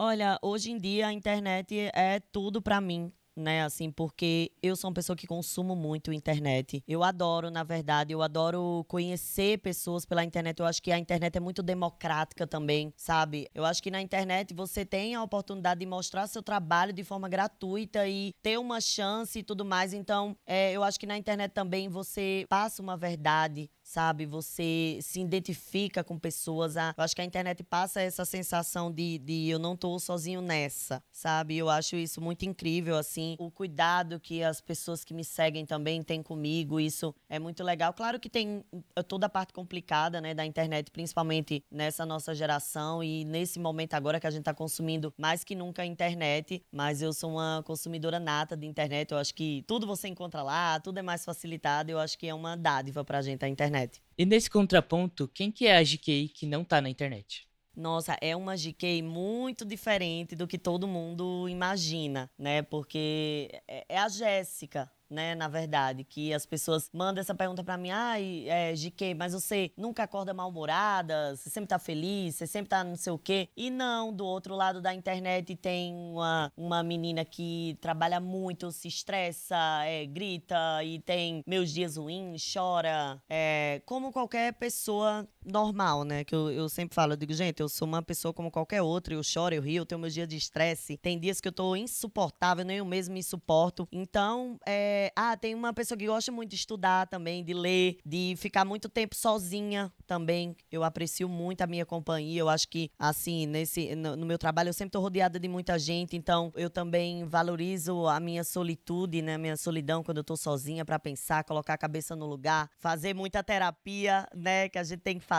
Olha, 0.00 0.38
hoje 0.40 0.70
em 0.70 0.78
dia 0.78 1.08
a 1.08 1.12
internet 1.12 1.90
é 1.92 2.20
tudo 2.30 2.62
para 2.62 2.80
mim 2.80 3.12
né? 3.38 3.62
Assim, 3.62 3.90
porque 3.90 4.50
eu 4.62 4.76
sou 4.76 4.88
uma 4.88 4.94
pessoa 4.94 5.16
que 5.16 5.26
consumo 5.26 5.74
muito 5.74 6.12
internet. 6.12 6.82
Eu 6.86 7.02
adoro, 7.02 7.50
na 7.50 7.62
verdade, 7.62 8.12
eu 8.12 8.22
adoro 8.22 8.84
conhecer 8.88 9.58
pessoas 9.58 10.04
pela 10.04 10.24
internet. 10.24 10.60
Eu 10.60 10.66
acho 10.66 10.82
que 10.82 10.92
a 10.92 10.98
internet 10.98 11.36
é 11.36 11.40
muito 11.40 11.62
democrática 11.62 12.46
também, 12.46 12.92
sabe? 12.96 13.48
Eu 13.54 13.64
acho 13.64 13.82
que 13.82 13.90
na 13.90 14.00
internet 14.00 14.54
você 14.54 14.84
tem 14.84 15.14
a 15.14 15.22
oportunidade 15.22 15.80
de 15.80 15.86
mostrar 15.86 16.26
seu 16.26 16.42
trabalho 16.42 16.92
de 16.92 17.04
forma 17.04 17.28
gratuita 17.28 18.06
e 18.06 18.32
ter 18.42 18.58
uma 18.58 18.80
chance 18.80 19.38
e 19.38 19.42
tudo 19.42 19.64
mais. 19.64 19.92
Então, 19.92 20.36
é, 20.46 20.72
eu 20.72 20.82
acho 20.82 20.98
que 20.98 21.06
na 21.06 21.16
internet 21.16 21.52
também 21.52 21.88
você 21.88 22.44
passa 22.48 22.82
uma 22.82 22.96
verdade 22.96 23.70
sabe? 23.88 24.26
Você 24.26 24.98
se 25.00 25.18
identifica 25.18 26.04
com 26.04 26.18
pessoas. 26.18 26.76
Eu 26.76 26.92
acho 26.98 27.16
que 27.16 27.22
a 27.22 27.24
internet 27.24 27.62
passa 27.62 28.02
essa 28.02 28.22
sensação 28.22 28.92
de, 28.92 29.18
de 29.18 29.48
eu 29.48 29.58
não 29.58 29.74
tô 29.74 29.98
sozinho 29.98 30.42
nessa, 30.42 31.02
sabe? 31.10 31.56
Eu 31.56 31.70
acho 31.70 31.96
isso 31.96 32.20
muito 32.20 32.44
incrível, 32.44 32.98
assim. 32.98 33.34
O 33.38 33.50
cuidado 33.50 34.20
que 34.20 34.42
as 34.42 34.60
pessoas 34.60 35.04
que 35.04 35.14
me 35.14 35.24
seguem 35.24 35.64
também 35.64 36.02
têm 36.02 36.22
comigo, 36.22 36.78
isso 36.78 37.14
é 37.30 37.38
muito 37.38 37.64
legal. 37.64 37.94
Claro 37.94 38.20
que 38.20 38.28
tem 38.28 38.62
eh, 38.94 39.02
toda 39.02 39.24
a 39.24 39.28
parte 39.28 39.54
complicada, 39.54 40.20
né, 40.20 40.34
da 40.34 40.44
internet, 40.44 40.90
principalmente 40.90 41.64
nessa 41.70 42.04
nossa 42.04 42.34
geração 42.34 43.02
e 43.02 43.24
nesse 43.24 43.58
momento 43.58 43.94
agora 43.94 44.20
que 44.20 44.26
a 44.26 44.30
gente 44.30 44.40
está 44.40 44.52
consumindo 44.52 45.14
mais 45.16 45.42
que 45.42 45.54
nunca 45.54 45.80
a 45.80 45.86
internet, 45.86 46.62
mas 46.70 47.00
eu 47.00 47.14
sou 47.14 47.30
uma 47.30 47.62
consumidora 47.64 48.20
nata 48.20 48.54
de 48.54 48.66
internet. 48.66 49.12
Eu 49.12 49.18
acho 49.18 49.34
que 49.34 49.64
tudo 49.66 49.86
você 49.86 50.08
encontra 50.08 50.42
lá, 50.42 50.78
tudo 50.78 50.98
é 50.98 51.02
mais 51.02 51.24
facilitado. 51.24 51.90
Eu 51.90 51.98
acho 51.98 52.18
que 52.18 52.26
é 52.26 52.34
uma 52.34 52.54
dádiva 52.54 53.02
pra 53.02 53.22
gente 53.22 53.42
a 53.46 53.48
internet 53.48 53.77
internet. 53.78 54.02
E 54.16 54.26
nesse 54.26 54.50
contraponto, 54.50 55.28
quem 55.28 55.50
que 55.50 55.66
é 55.66 55.76
a 55.76 55.82
GK 55.82 56.28
que 56.28 56.46
não 56.46 56.64
tá 56.64 56.80
na 56.80 56.88
internet? 56.88 57.46
Nossa, 57.76 58.16
é 58.20 58.34
uma 58.34 58.56
GK 58.56 59.02
muito 59.02 59.64
diferente 59.64 60.34
do 60.34 60.48
que 60.48 60.58
todo 60.58 60.88
mundo 60.88 61.48
imagina, 61.48 62.28
né? 62.36 62.62
Porque 62.62 63.48
é, 63.68 63.86
é 63.88 63.98
a 63.98 64.08
Jéssica, 64.08 64.90
né, 65.10 65.34
na 65.34 65.48
verdade, 65.48 66.04
que 66.04 66.32
as 66.32 66.44
pessoas 66.44 66.90
mandam 66.92 67.20
essa 67.20 67.34
pergunta 67.34 67.64
para 67.64 67.76
mim, 67.76 67.90
ai, 67.90 68.44
é, 68.48 68.74
GK, 68.74 69.14
mas 69.14 69.32
você 69.32 69.70
nunca 69.76 70.02
acorda 70.02 70.34
mal-humorada, 70.34 71.34
você 71.36 71.50
sempre 71.50 71.68
tá 71.68 71.78
feliz, 71.78 72.36
você 72.36 72.46
sempre 72.46 72.68
tá 72.68 72.84
não 72.84 72.96
sei 72.96 73.12
o 73.12 73.18
quê. 73.18 73.48
E 73.56 73.70
não, 73.70 74.12
do 74.12 74.24
outro 74.24 74.54
lado 74.54 74.80
da 74.80 74.94
internet 74.94 75.56
tem 75.56 75.94
uma, 75.94 76.52
uma 76.56 76.82
menina 76.82 77.24
que 77.24 77.76
trabalha 77.80 78.20
muito, 78.20 78.70
se 78.72 78.88
estressa, 78.88 79.56
é, 79.84 80.06
grita 80.06 80.56
e 80.84 80.98
tem 81.00 81.42
meus 81.46 81.70
dias 81.72 81.96
ruins, 81.96 82.42
chora, 82.52 83.20
é, 83.28 83.80
como 83.86 84.12
qualquer 84.12 84.52
pessoa 84.54 85.26
normal, 85.48 86.04
né, 86.04 86.24
que 86.24 86.34
eu, 86.34 86.50
eu 86.50 86.68
sempre 86.68 86.94
falo, 86.94 87.12
eu 87.12 87.16
digo, 87.16 87.32
gente, 87.32 87.60
eu 87.60 87.68
sou 87.68 87.86
uma 87.86 88.02
pessoa 88.02 88.32
como 88.32 88.50
qualquer 88.50 88.82
outra, 88.82 89.14
eu 89.14 89.22
choro, 89.22 89.54
eu 89.54 89.62
rio, 89.62 89.82
eu 89.82 89.86
tenho 89.86 90.00
meus 90.00 90.14
dias 90.14 90.28
de 90.28 90.36
estresse, 90.36 90.96
tem 90.96 91.18
dias 91.18 91.40
que 91.40 91.48
eu 91.48 91.52
tô 91.52 91.74
insuportável, 91.74 92.64
nem 92.64 92.78
eu 92.78 92.84
mesmo 92.84 93.14
me 93.14 93.22
suporto. 93.22 93.88
Então, 93.90 94.58
é, 94.66 95.12
ah, 95.16 95.36
tem 95.36 95.54
uma 95.54 95.72
pessoa 95.72 95.96
que 95.96 96.06
gosta 96.06 96.30
muito 96.30 96.50
de 96.50 96.56
estudar 96.56 97.06
também, 97.06 97.44
de 97.44 97.54
ler, 97.54 97.98
de 98.04 98.34
ficar 98.36 98.64
muito 98.64 98.88
tempo 98.88 99.14
sozinha 99.14 99.92
também. 100.06 100.56
Eu 100.70 100.84
aprecio 100.84 101.28
muito 101.28 101.62
a 101.62 101.66
minha 101.66 101.86
companhia. 101.86 102.40
Eu 102.40 102.48
acho 102.48 102.68
que, 102.68 102.90
assim, 102.98 103.46
nesse, 103.46 103.94
no, 103.94 104.16
no 104.16 104.26
meu 104.26 104.38
trabalho, 104.38 104.68
eu 104.68 104.72
sempre 104.72 104.88
estou 104.88 105.02
rodeada 105.02 105.38
de 105.38 105.48
muita 105.48 105.78
gente. 105.78 106.16
Então, 106.16 106.52
eu 106.54 106.70
também 106.70 107.24
valorizo 107.24 108.06
a 108.06 108.20
minha 108.20 108.44
solitude, 108.44 109.22
né? 109.22 109.34
A 109.34 109.38
minha 109.38 109.56
solidão 109.56 110.02
quando 110.02 110.18
eu 110.18 110.22
estou 110.22 110.36
sozinha 110.36 110.84
para 110.84 110.98
pensar, 110.98 111.44
colocar 111.44 111.74
a 111.74 111.78
cabeça 111.78 112.14
no 112.14 112.26
lugar, 112.26 112.70
fazer 112.78 113.14
muita 113.14 113.42
terapia, 113.42 114.26
né? 114.34 114.68
Que 114.68 114.78
a 114.78 114.84
gente 114.84 115.00
tem 115.00 115.18
que 115.18 115.24
fazer. 115.24 115.37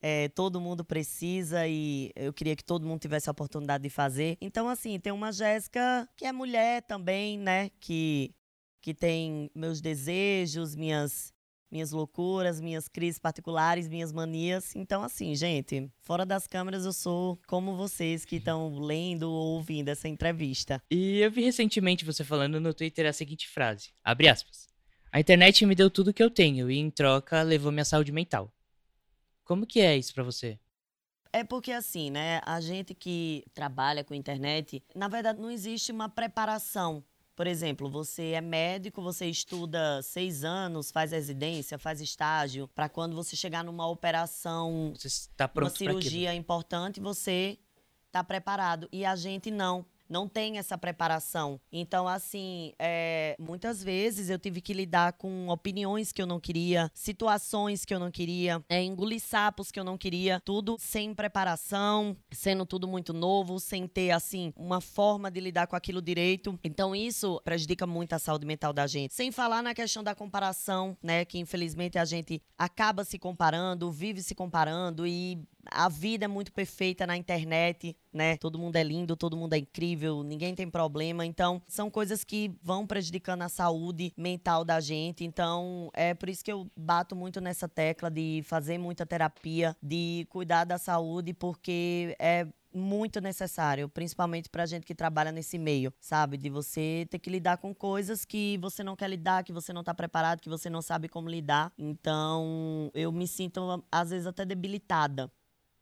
É, 0.00 0.28
todo 0.28 0.60
mundo 0.60 0.84
precisa 0.84 1.66
e 1.66 2.12
eu 2.14 2.32
queria 2.32 2.54
que 2.54 2.64
todo 2.64 2.86
mundo 2.86 3.00
tivesse 3.00 3.28
a 3.28 3.32
oportunidade 3.32 3.82
de 3.82 3.90
fazer. 3.90 4.36
Então, 4.40 4.68
assim, 4.68 4.98
tem 5.00 5.12
uma 5.12 5.32
Jéssica 5.32 6.08
que 6.16 6.24
é 6.24 6.32
mulher 6.32 6.82
também, 6.82 7.38
né? 7.38 7.70
Que 7.80 8.34
que 8.86 8.94
tem 8.94 9.50
meus 9.52 9.80
desejos, 9.80 10.76
minhas 10.76 11.34
minhas 11.68 11.90
loucuras, 11.90 12.60
minhas 12.60 12.86
crises 12.86 13.18
particulares, 13.18 13.88
minhas 13.88 14.12
manias. 14.12 14.74
Então, 14.76 15.02
assim, 15.02 15.34
gente, 15.34 15.90
fora 16.00 16.24
das 16.24 16.46
câmeras 16.46 16.84
eu 16.84 16.92
sou 16.92 17.36
como 17.48 17.76
vocês 17.76 18.24
que 18.24 18.36
estão 18.36 18.78
lendo 18.78 19.24
ou 19.24 19.56
ouvindo 19.56 19.88
essa 19.88 20.08
entrevista. 20.08 20.80
E 20.88 21.18
eu 21.18 21.30
vi 21.30 21.42
recentemente 21.42 22.04
você 22.04 22.22
falando 22.22 22.60
no 22.60 22.72
Twitter 22.72 23.06
a 23.06 23.12
seguinte 23.12 23.48
frase: 23.48 23.90
abre 24.04 24.28
aspas. 24.28 24.68
A 25.12 25.18
internet 25.18 25.64
me 25.66 25.74
deu 25.74 25.90
tudo 25.90 26.12
que 26.12 26.22
eu 26.22 26.30
tenho 26.30 26.70
e, 26.70 26.78
em 26.78 26.90
troca, 26.90 27.42
levou 27.42 27.72
minha 27.72 27.84
saúde 27.84 28.12
mental. 28.12 28.52
Como 29.46 29.66
que 29.66 29.80
é 29.80 29.96
isso 29.96 30.12
para 30.12 30.22
você? 30.22 30.58
É 31.32 31.42
porque 31.42 31.72
assim, 31.72 32.10
né? 32.10 32.42
A 32.44 32.60
gente 32.60 32.94
que 32.94 33.42
trabalha 33.54 34.04
com 34.04 34.12
internet, 34.12 34.82
na 34.94 35.08
verdade, 35.08 35.40
não 35.40 35.50
existe 35.50 35.90
uma 35.90 36.08
preparação 36.08 37.02
por 37.36 37.46
exemplo, 37.46 37.90
você 37.90 38.30
é 38.30 38.40
médico, 38.40 39.02
você 39.02 39.26
estuda 39.26 40.00
seis 40.02 40.42
anos, 40.42 40.90
faz 40.90 41.12
residência, 41.12 41.78
faz 41.78 42.00
estágio, 42.00 42.66
para 42.68 42.88
quando 42.88 43.14
você 43.14 43.36
chegar 43.36 43.62
numa 43.62 43.86
operação, 43.86 44.94
você 44.96 45.28
uma 45.54 45.68
cirurgia 45.68 46.34
importante, 46.34 46.98
você 46.98 47.58
está 48.06 48.24
preparado. 48.24 48.88
E 48.90 49.04
a 49.04 49.14
gente 49.14 49.50
não 49.50 49.84
não 50.08 50.28
tem 50.28 50.58
essa 50.58 50.76
preparação. 50.76 51.60
Então, 51.72 52.06
assim, 52.06 52.72
é, 52.78 53.36
muitas 53.38 53.82
vezes 53.82 54.30
eu 54.30 54.38
tive 54.38 54.60
que 54.60 54.72
lidar 54.72 55.14
com 55.14 55.48
opiniões 55.48 56.12
que 56.12 56.22
eu 56.22 56.26
não 56.26 56.40
queria, 56.40 56.90
situações 56.94 57.84
que 57.84 57.94
eu 57.94 57.98
não 57.98 58.10
queria, 58.10 58.64
é, 58.68 58.82
engolir 58.82 59.20
sapos 59.20 59.70
que 59.70 59.78
eu 59.78 59.84
não 59.84 59.98
queria, 59.98 60.40
tudo 60.44 60.76
sem 60.78 61.14
preparação, 61.14 62.16
sendo 62.30 62.64
tudo 62.66 62.86
muito 62.88 63.12
novo, 63.12 63.58
sem 63.58 63.86
ter, 63.86 64.10
assim, 64.10 64.52
uma 64.56 64.80
forma 64.80 65.30
de 65.30 65.40
lidar 65.40 65.66
com 65.66 65.76
aquilo 65.76 66.02
direito. 66.02 66.58
Então, 66.62 66.94
isso 66.94 67.40
prejudica 67.44 67.86
muito 67.86 68.12
a 68.12 68.18
saúde 68.18 68.46
mental 68.46 68.72
da 68.72 68.86
gente. 68.86 69.14
Sem 69.14 69.30
falar 69.30 69.62
na 69.62 69.74
questão 69.74 70.02
da 70.02 70.14
comparação, 70.14 70.96
né, 71.02 71.24
que 71.24 71.38
infelizmente 71.38 71.98
a 71.98 72.04
gente 72.04 72.42
acaba 72.58 73.04
se 73.04 73.18
comparando, 73.18 73.90
vive 73.90 74.22
se 74.22 74.34
comparando 74.34 75.06
e 75.06 75.38
a 75.70 75.88
vida 75.88 76.24
é 76.24 76.28
muito 76.28 76.52
perfeita 76.52 77.06
na 77.06 77.16
internet, 77.16 77.96
né? 78.12 78.36
Todo 78.36 78.58
mundo 78.58 78.76
é 78.76 78.82
lindo, 78.82 79.16
todo 79.16 79.36
mundo 79.36 79.54
é 79.54 79.58
incrível, 79.58 80.22
ninguém 80.22 80.54
tem 80.54 80.68
problema. 80.68 81.24
Então, 81.24 81.62
são 81.68 81.90
coisas 81.90 82.24
que 82.24 82.52
vão 82.62 82.86
prejudicando 82.86 83.42
a 83.42 83.48
saúde 83.48 84.12
mental 84.16 84.64
da 84.64 84.80
gente. 84.80 85.24
Então, 85.24 85.90
é 85.94 86.14
por 86.14 86.28
isso 86.28 86.44
que 86.44 86.52
eu 86.52 86.70
bato 86.76 87.14
muito 87.14 87.40
nessa 87.40 87.68
tecla 87.68 88.10
de 88.10 88.42
fazer 88.44 88.78
muita 88.78 89.06
terapia, 89.06 89.76
de 89.82 90.26
cuidar 90.30 90.64
da 90.64 90.78
saúde, 90.78 91.32
porque 91.32 92.16
é 92.18 92.46
muito 92.76 93.20
necessário, 93.20 93.88
principalmente 93.88 94.50
pra 94.50 94.66
gente 94.66 94.84
que 94.84 94.94
trabalha 94.94 95.32
nesse 95.32 95.58
meio, 95.58 95.92
sabe? 95.98 96.36
De 96.36 96.50
você 96.50 97.06
ter 97.10 97.18
que 97.18 97.30
lidar 97.30 97.56
com 97.56 97.74
coisas 97.74 98.24
que 98.24 98.58
você 98.58 98.84
não 98.84 98.94
quer 98.94 99.08
lidar, 99.08 99.42
que 99.44 99.52
você 99.52 99.72
não 99.72 99.82
tá 99.82 99.94
preparado, 99.94 100.40
que 100.40 100.48
você 100.48 100.68
não 100.68 100.82
sabe 100.82 101.08
como 101.08 101.28
lidar. 101.28 101.72
Então, 101.78 102.90
eu 102.94 103.10
me 103.10 103.26
sinto, 103.26 103.82
às 103.90 104.10
vezes, 104.10 104.26
até 104.26 104.44
debilitada 104.44 105.32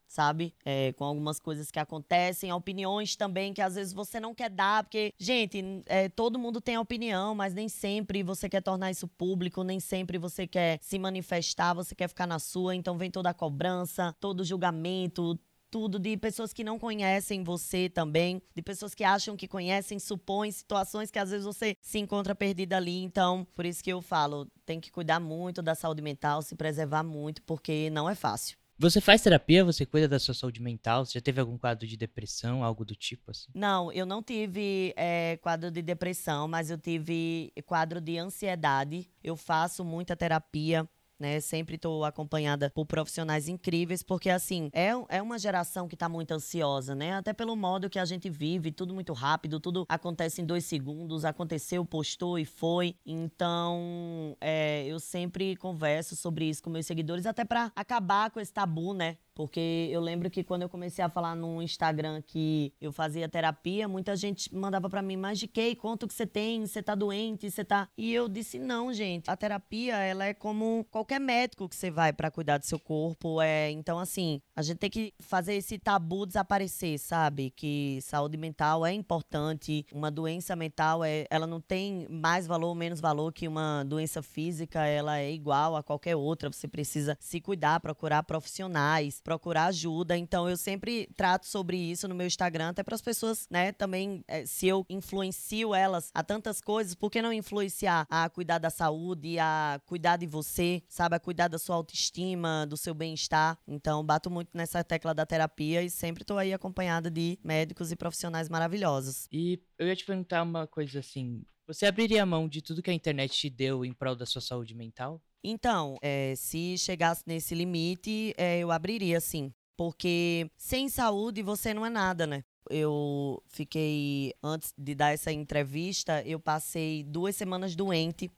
sabe? 0.06 0.54
É, 0.64 0.92
com 0.92 1.04
algumas 1.04 1.38
coisas 1.38 1.70
que 1.70 1.78
acontecem, 1.78 2.52
opiniões 2.52 3.16
também 3.16 3.52
que 3.52 3.62
às 3.62 3.74
vezes 3.74 3.92
você 3.92 4.20
não 4.20 4.34
quer 4.34 4.50
dar, 4.50 4.84
porque, 4.84 5.12
gente, 5.18 5.62
é, 5.86 6.08
todo 6.08 6.38
mundo 6.38 6.60
tem 6.60 6.78
opinião, 6.78 7.34
mas 7.34 7.54
nem 7.54 7.68
sempre 7.68 8.22
você 8.22 8.48
quer 8.48 8.62
tornar 8.62 8.90
isso 8.90 9.08
público, 9.08 9.62
nem 9.62 9.80
sempre 9.80 10.18
você 10.18 10.46
quer 10.46 10.78
se 10.80 10.98
manifestar, 10.98 11.74
você 11.74 11.94
quer 11.94 12.08
ficar 12.08 12.26
na 12.26 12.38
sua, 12.38 12.74
então 12.74 12.96
vem 12.96 13.10
toda 13.10 13.30
a 13.30 13.34
cobrança, 13.34 14.14
todo 14.20 14.40
o 14.40 14.44
julgamento, 14.44 15.38
tudo 15.74 15.98
de 15.98 16.16
pessoas 16.16 16.52
que 16.52 16.62
não 16.62 16.78
conhecem 16.78 17.42
você 17.42 17.88
também, 17.88 18.40
de 18.54 18.62
pessoas 18.62 18.94
que 18.94 19.02
acham 19.02 19.36
que 19.36 19.48
conhecem, 19.48 19.98
supõem 19.98 20.48
situações 20.52 21.10
que 21.10 21.18
às 21.18 21.32
vezes 21.32 21.44
você 21.44 21.76
se 21.80 21.98
encontra 21.98 22.32
perdida 22.32 22.76
ali. 22.76 23.02
Então, 23.02 23.44
por 23.56 23.66
isso 23.66 23.82
que 23.82 23.92
eu 23.92 24.00
falo, 24.00 24.46
tem 24.64 24.80
que 24.80 24.92
cuidar 24.92 25.18
muito 25.18 25.60
da 25.60 25.74
saúde 25.74 26.00
mental, 26.00 26.42
se 26.42 26.54
preservar 26.54 27.02
muito, 27.02 27.42
porque 27.42 27.90
não 27.90 28.08
é 28.08 28.14
fácil. 28.14 28.56
Você 28.76 29.00
faz 29.00 29.22
terapia? 29.22 29.64
Você 29.64 29.86
cuida 29.86 30.08
da 30.08 30.18
sua 30.18 30.34
saúde 30.34 30.60
mental? 30.60 31.04
Você 31.04 31.14
já 31.14 31.20
teve 31.20 31.40
algum 31.40 31.56
quadro 31.56 31.86
de 31.86 31.96
depressão, 31.96 32.64
algo 32.64 32.84
do 32.84 32.96
tipo 32.96 33.30
assim? 33.30 33.50
Não, 33.54 33.92
eu 33.92 34.04
não 34.04 34.22
tive 34.22 34.92
é, 34.96 35.36
quadro 35.40 35.70
de 35.70 35.80
depressão, 35.80 36.48
mas 36.48 36.70
eu 36.70 36.78
tive 36.78 37.52
quadro 37.66 38.00
de 38.00 38.18
ansiedade. 38.18 39.08
Eu 39.22 39.36
faço 39.36 39.84
muita 39.84 40.16
terapia 40.16 40.88
né? 41.24 41.40
Sempre 41.40 41.76
estou 41.76 42.04
acompanhada 42.04 42.70
por 42.74 42.84
profissionais 42.84 43.48
incríveis, 43.48 44.02
porque 44.02 44.28
assim, 44.28 44.68
é, 44.74 44.90
é 45.08 45.22
uma 45.22 45.38
geração 45.38 45.88
que 45.88 45.94
está 45.94 46.06
muito 46.06 46.32
ansiosa, 46.32 46.94
né? 46.94 47.14
Até 47.14 47.32
pelo 47.32 47.56
modo 47.56 47.88
que 47.88 47.98
a 47.98 48.04
gente 48.04 48.28
vive, 48.28 48.70
tudo 48.70 48.92
muito 48.92 49.14
rápido, 49.14 49.58
tudo 49.58 49.86
acontece 49.88 50.42
em 50.42 50.44
dois 50.44 50.66
segundos, 50.66 51.24
aconteceu, 51.24 51.82
postou 51.82 52.38
e 52.38 52.44
foi. 52.44 52.94
Então, 53.06 54.36
é, 54.38 54.84
eu 54.86 55.00
sempre 55.00 55.56
converso 55.56 56.14
sobre 56.14 56.44
isso 56.44 56.62
com 56.62 56.68
meus 56.68 56.84
seguidores, 56.84 57.24
até 57.24 57.42
para 57.42 57.72
acabar 57.74 58.30
com 58.30 58.38
esse 58.38 58.52
tabu, 58.52 58.92
né? 58.92 59.16
Porque 59.34 59.88
eu 59.90 60.00
lembro 60.00 60.30
que 60.30 60.44
quando 60.44 60.62
eu 60.62 60.68
comecei 60.68 61.04
a 61.04 61.08
falar 61.08 61.34
no 61.34 61.60
Instagram 61.60 62.22
que 62.22 62.72
eu 62.80 62.92
fazia 62.92 63.28
terapia, 63.28 63.88
muita 63.88 64.14
gente 64.14 64.54
mandava 64.54 64.88
para 64.88 65.02
mim, 65.02 65.16
mas 65.16 65.40
de 65.40 65.48
que? 65.48 65.74
Quanto 65.74 66.06
que 66.06 66.14
você 66.14 66.24
tem? 66.24 66.64
Você 66.64 66.80
tá 66.80 66.94
doente? 66.94 67.50
Você 67.50 67.64
tá. 67.64 67.88
E 67.98 68.14
eu 68.14 68.28
disse, 68.28 68.60
não, 68.60 68.92
gente. 68.92 69.28
A 69.28 69.36
terapia, 69.36 69.96
ela 69.96 70.24
é 70.24 70.32
como 70.32 70.86
qualquer 71.14 71.20
médico 71.20 71.68
que 71.68 71.76
você 71.76 71.90
vai 71.90 72.12
para 72.12 72.30
cuidar 72.30 72.58
do 72.58 72.64
seu 72.64 72.78
corpo. 72.78 73.40
É... 73.40 73.70
Então, 73.70 73.98
assim, 73.98 74.40
a 74.54 74.62
gente 74.62 74.78
tem 74.78 74.90
que 74.90 75.12
fazer 75.20 75.54
esse 75.54 75.78
tabu 75.78 76.26
desaparecer, 76.26 76.98
sabe? 76.98 77.50
Que 77.50 77.98
saúde 78.02 78.36
mental 78.36 78.84
é 78.84 78.92
importante. 78.92 79.86
Uma 79.92 80.10
doença 80.10 80.56
mental, 80.56 81.04
é... 81.04 81.26
ela 81.30 81.46
não 81.46 81.60
tem 81.60 82.06
mais 82.08 82.46
valor 82.46 82.68
ou 82.68 82.74
menos 82.74 83.00
valor 83.00 83.32
que 83.32 83.46
uma 83.46 83.84
doença 83.84 84.22
física. 84.22 84.86
Ela 84.86 85.18
é 85.18 85.32
igual 85.32 85.76
a 85.76 85.82
qualquer 85.82 86.16
outra. 86.16 86.50
Você 86.50 86.66
precisa 86.68 87.16
se 87.20 87.40
cuidar, 87.40 87.80
procurar 87.80 88.22
profissionais 88.22 89.20
procurar 89.22 89.66
ajuda. 89.66 90.16
Então 90.16 90.48
eu 90.48 90.56
sempre 90.56 91.08
trato 91.16 91.46
sobre 91.46 91.76
isso 91.76 92.08
no 92.08 92.14
meu 92.14 92.26
Instagram, 92.26 92.70
até 92.70 92.82
para 92.82 92.94
as 92.94 93.02
pessoas, 93.02 93.46
né, 93.50 93.72
também 93.72 94.24
é, 94.26 94.46
se 94.46 94.66
eu 94.66 94.84
influencio 94.88 95.74
elas 95.74 96.10
a 96.14 96.22
tantas 96.22 96.60
coisas, 96.60 96.94
por 96.94 97.10
que 97.10 97.22
não 97.22 97.32
influenciar 97.32 98.06
a 98.10 98.28
cuidar 98.28 98.58
da 98.58 98.70
saúde, 98.70 99.38
a 99.38 99.80
cuidar 99.86 100.16
de 100.16 100.26
você, 100.26 100.82
sabe, 100.94 101.16
a 101.16 101.20
cuidar 101.20 101.48
da 101.48 101.58
sua 101.58 101.76
autoestima, 101.76 102.66
do 102.66 102.76
seu 102.76 102.94
bem-estar. 102.94 103.58
Então 103.66 104.04
bato 104.04 104.30
muito 104.30 104.50
nessa 104.54 104.82
tecla 104.84 105.12
da 105.12 105.26
terapia 105.26 105.82
e 105.82 105.90
sempre 105.90 106.22
estou 106.22 106.38
aí 106.38 106.52
acompanhada 106.52 107.10
de 107.10 107.38
médicos 107.42 107.90
e 107.90 107.96
profissionais 107.96 108.48
maravilhosos. 108.48 109.26
E 109.32 109.60
eu 109.78 109.86
ia 109.86 109.96
te 109.96 110.04
perguntar 110.04 110.42
uma 110.42 110.66
coisa 110.66 111.00
assim, 111.00 111.42
você 111.66 111.86
abriria 111.86 112.22
a 112.22 112.26
mão 112.26 112.48
de 112.48 112.62
tudo 112.62 112.82
que 112.82 112.90
a 112.90 112.94
internet 112.94 113.32
te 113.32 113.50
deu 113.50 113.84
em 113.84 113.92
prol 113.92 114.14
da 114.14 114.26
sua 114.26 114.40
saúde 114.40 114.74
mental? 114.74 115.20
Então, 115.42 115.96
é, 116.00 116.34
se 116.36 116.78
chegasse 116.78 117.22
nesse 117.26 117.54
limite, 117.54 118.32
é, 118.36 118.58
eu 118.58 118.70
abriria 118.70 119.20
sim. 119.20 119.52
Porque 119.76 120.48
sem 120.56 120.88
saúde 120.88 121.42
você 121.42 121.74
não 121.74 121.84
é 121.84 121.90
nada, 121.90 122.26
né? 122.26 122.44
Eu 122.70 123.42
fiquei, 123.46 124.32
antes 124.42 124.72
de 124.78 124.94
dar 124.94 125.12
essa 125.12 125.32
entrevista, 125.32 126.22
eu 126.22 126.38
passei 126.38 127.02
duas 127.02 127.36
semanas 127.36 127.74
doente. 127.74 128.30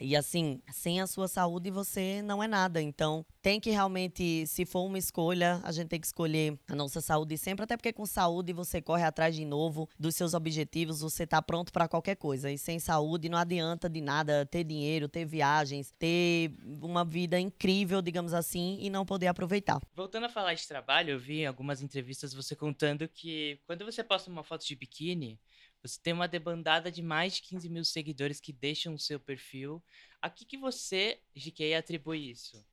E 0.00 0.14
assim, 0.14 0.60
sem 0.72 1.00
a 1.00 1.06
sua 1.06 1.28
saúde 1.28 1.70
você 1.70 2.20
não 2.22 2.42
é 2.42 2.46
nada. 2.46 2.82
Então, 2.82 3.24
tem 3.40 3.58
que 3.58 3.70
realmente, 3.70 4.46
se 4.46 4.66
for 4.66 4.84
uma 4.84 4.98
escolha, 4.98 5.60
a 5.62 5.72
gente 5.72 5.88
tem 5.88 6.00
que 6.00 6.06
escolher 6.06 6.58
a 6.68 6.74
nossa 6.74 7.00
saúde 7.00 7.38
sempre, 7.38 7.64
até 7.64 7.76
porque 7.76 7.92
com 7.92 8.04
saúde 8.04 8.52
você 8.52 8.82
corre 8.82 9.04
atrás 9.04 9.34
de 9.34 9.44
novo 9.44 9.88
dos 9.98 10.14
seus 10.14 10.34
objetivos, 10.34 11.00
você 11.00 11.26
tá 11.26 11.40
pronto 11.40 11.72
para 11.72 11.88
qualquer 11.88 12.16
coisa. 12.16 12.50
E 12.50 12.58
sem 12.58 12.78
saúde 12.78 13.28
não 13.28 13.38
adianta 13.38 13.88
de 13.88 14.00
nada 14.00 14.44
ter 14.44 14.64
dinheiro, 14.64 15.08
ter 15.08 15.24
viagens, 15.24 15.92
ter 15.98 16.52
uma 16.82 17.04
vida 17.04 17.38
incrível, 17.40 18.02
digamos 18.02 18.34
assim, 18.34 18.78
e 18.80 18.90
não 18.90 19.06
poder 19.06 19.28
aproveitar. 19.28 19.80
Voltando 19.94 20.26
a 20.26 20.28
falar 20.28 20.54
de 20.54 20.66
trabalho, 20.66 21.12
eu 21.12 21.18
vi 21.18 21.40
em 21.40 21.46
algumas 21.46 21.80
entrevistas 21.80 22.34
você 22.34 22.54
contando 22.54 23.08
que 23.08 23.58
quando 23.66 23.84
você 23.84 24.04
posta 24.04 24.30
uma 24.30 24.44
foto 24.44 24.66
de 24.66 24.76
biquíni, 24.76 25.38
você 25.86 26.00
tem 26.02 26.12
uma 26.12 26.28
debandada 26.28 26.90
de 26.90 27.02
mais 27.02 27.34
de 27.34 27.42
15 27.42 27.68
mil 27.68 27.84
seguidores 27.84 28.40
que 28.40 28.52
deixam 28.52 28.94
o 28.94 28.98
seu 28.98 29.20
perfil. 29.20 29.82
A 30.20 30.28
que, 30.28 30.44
que 30.44 30.56
você, 30.56 31.20
GK, 31.34 31.74
atribui 31.74 32.30
isso? 32.30 32.64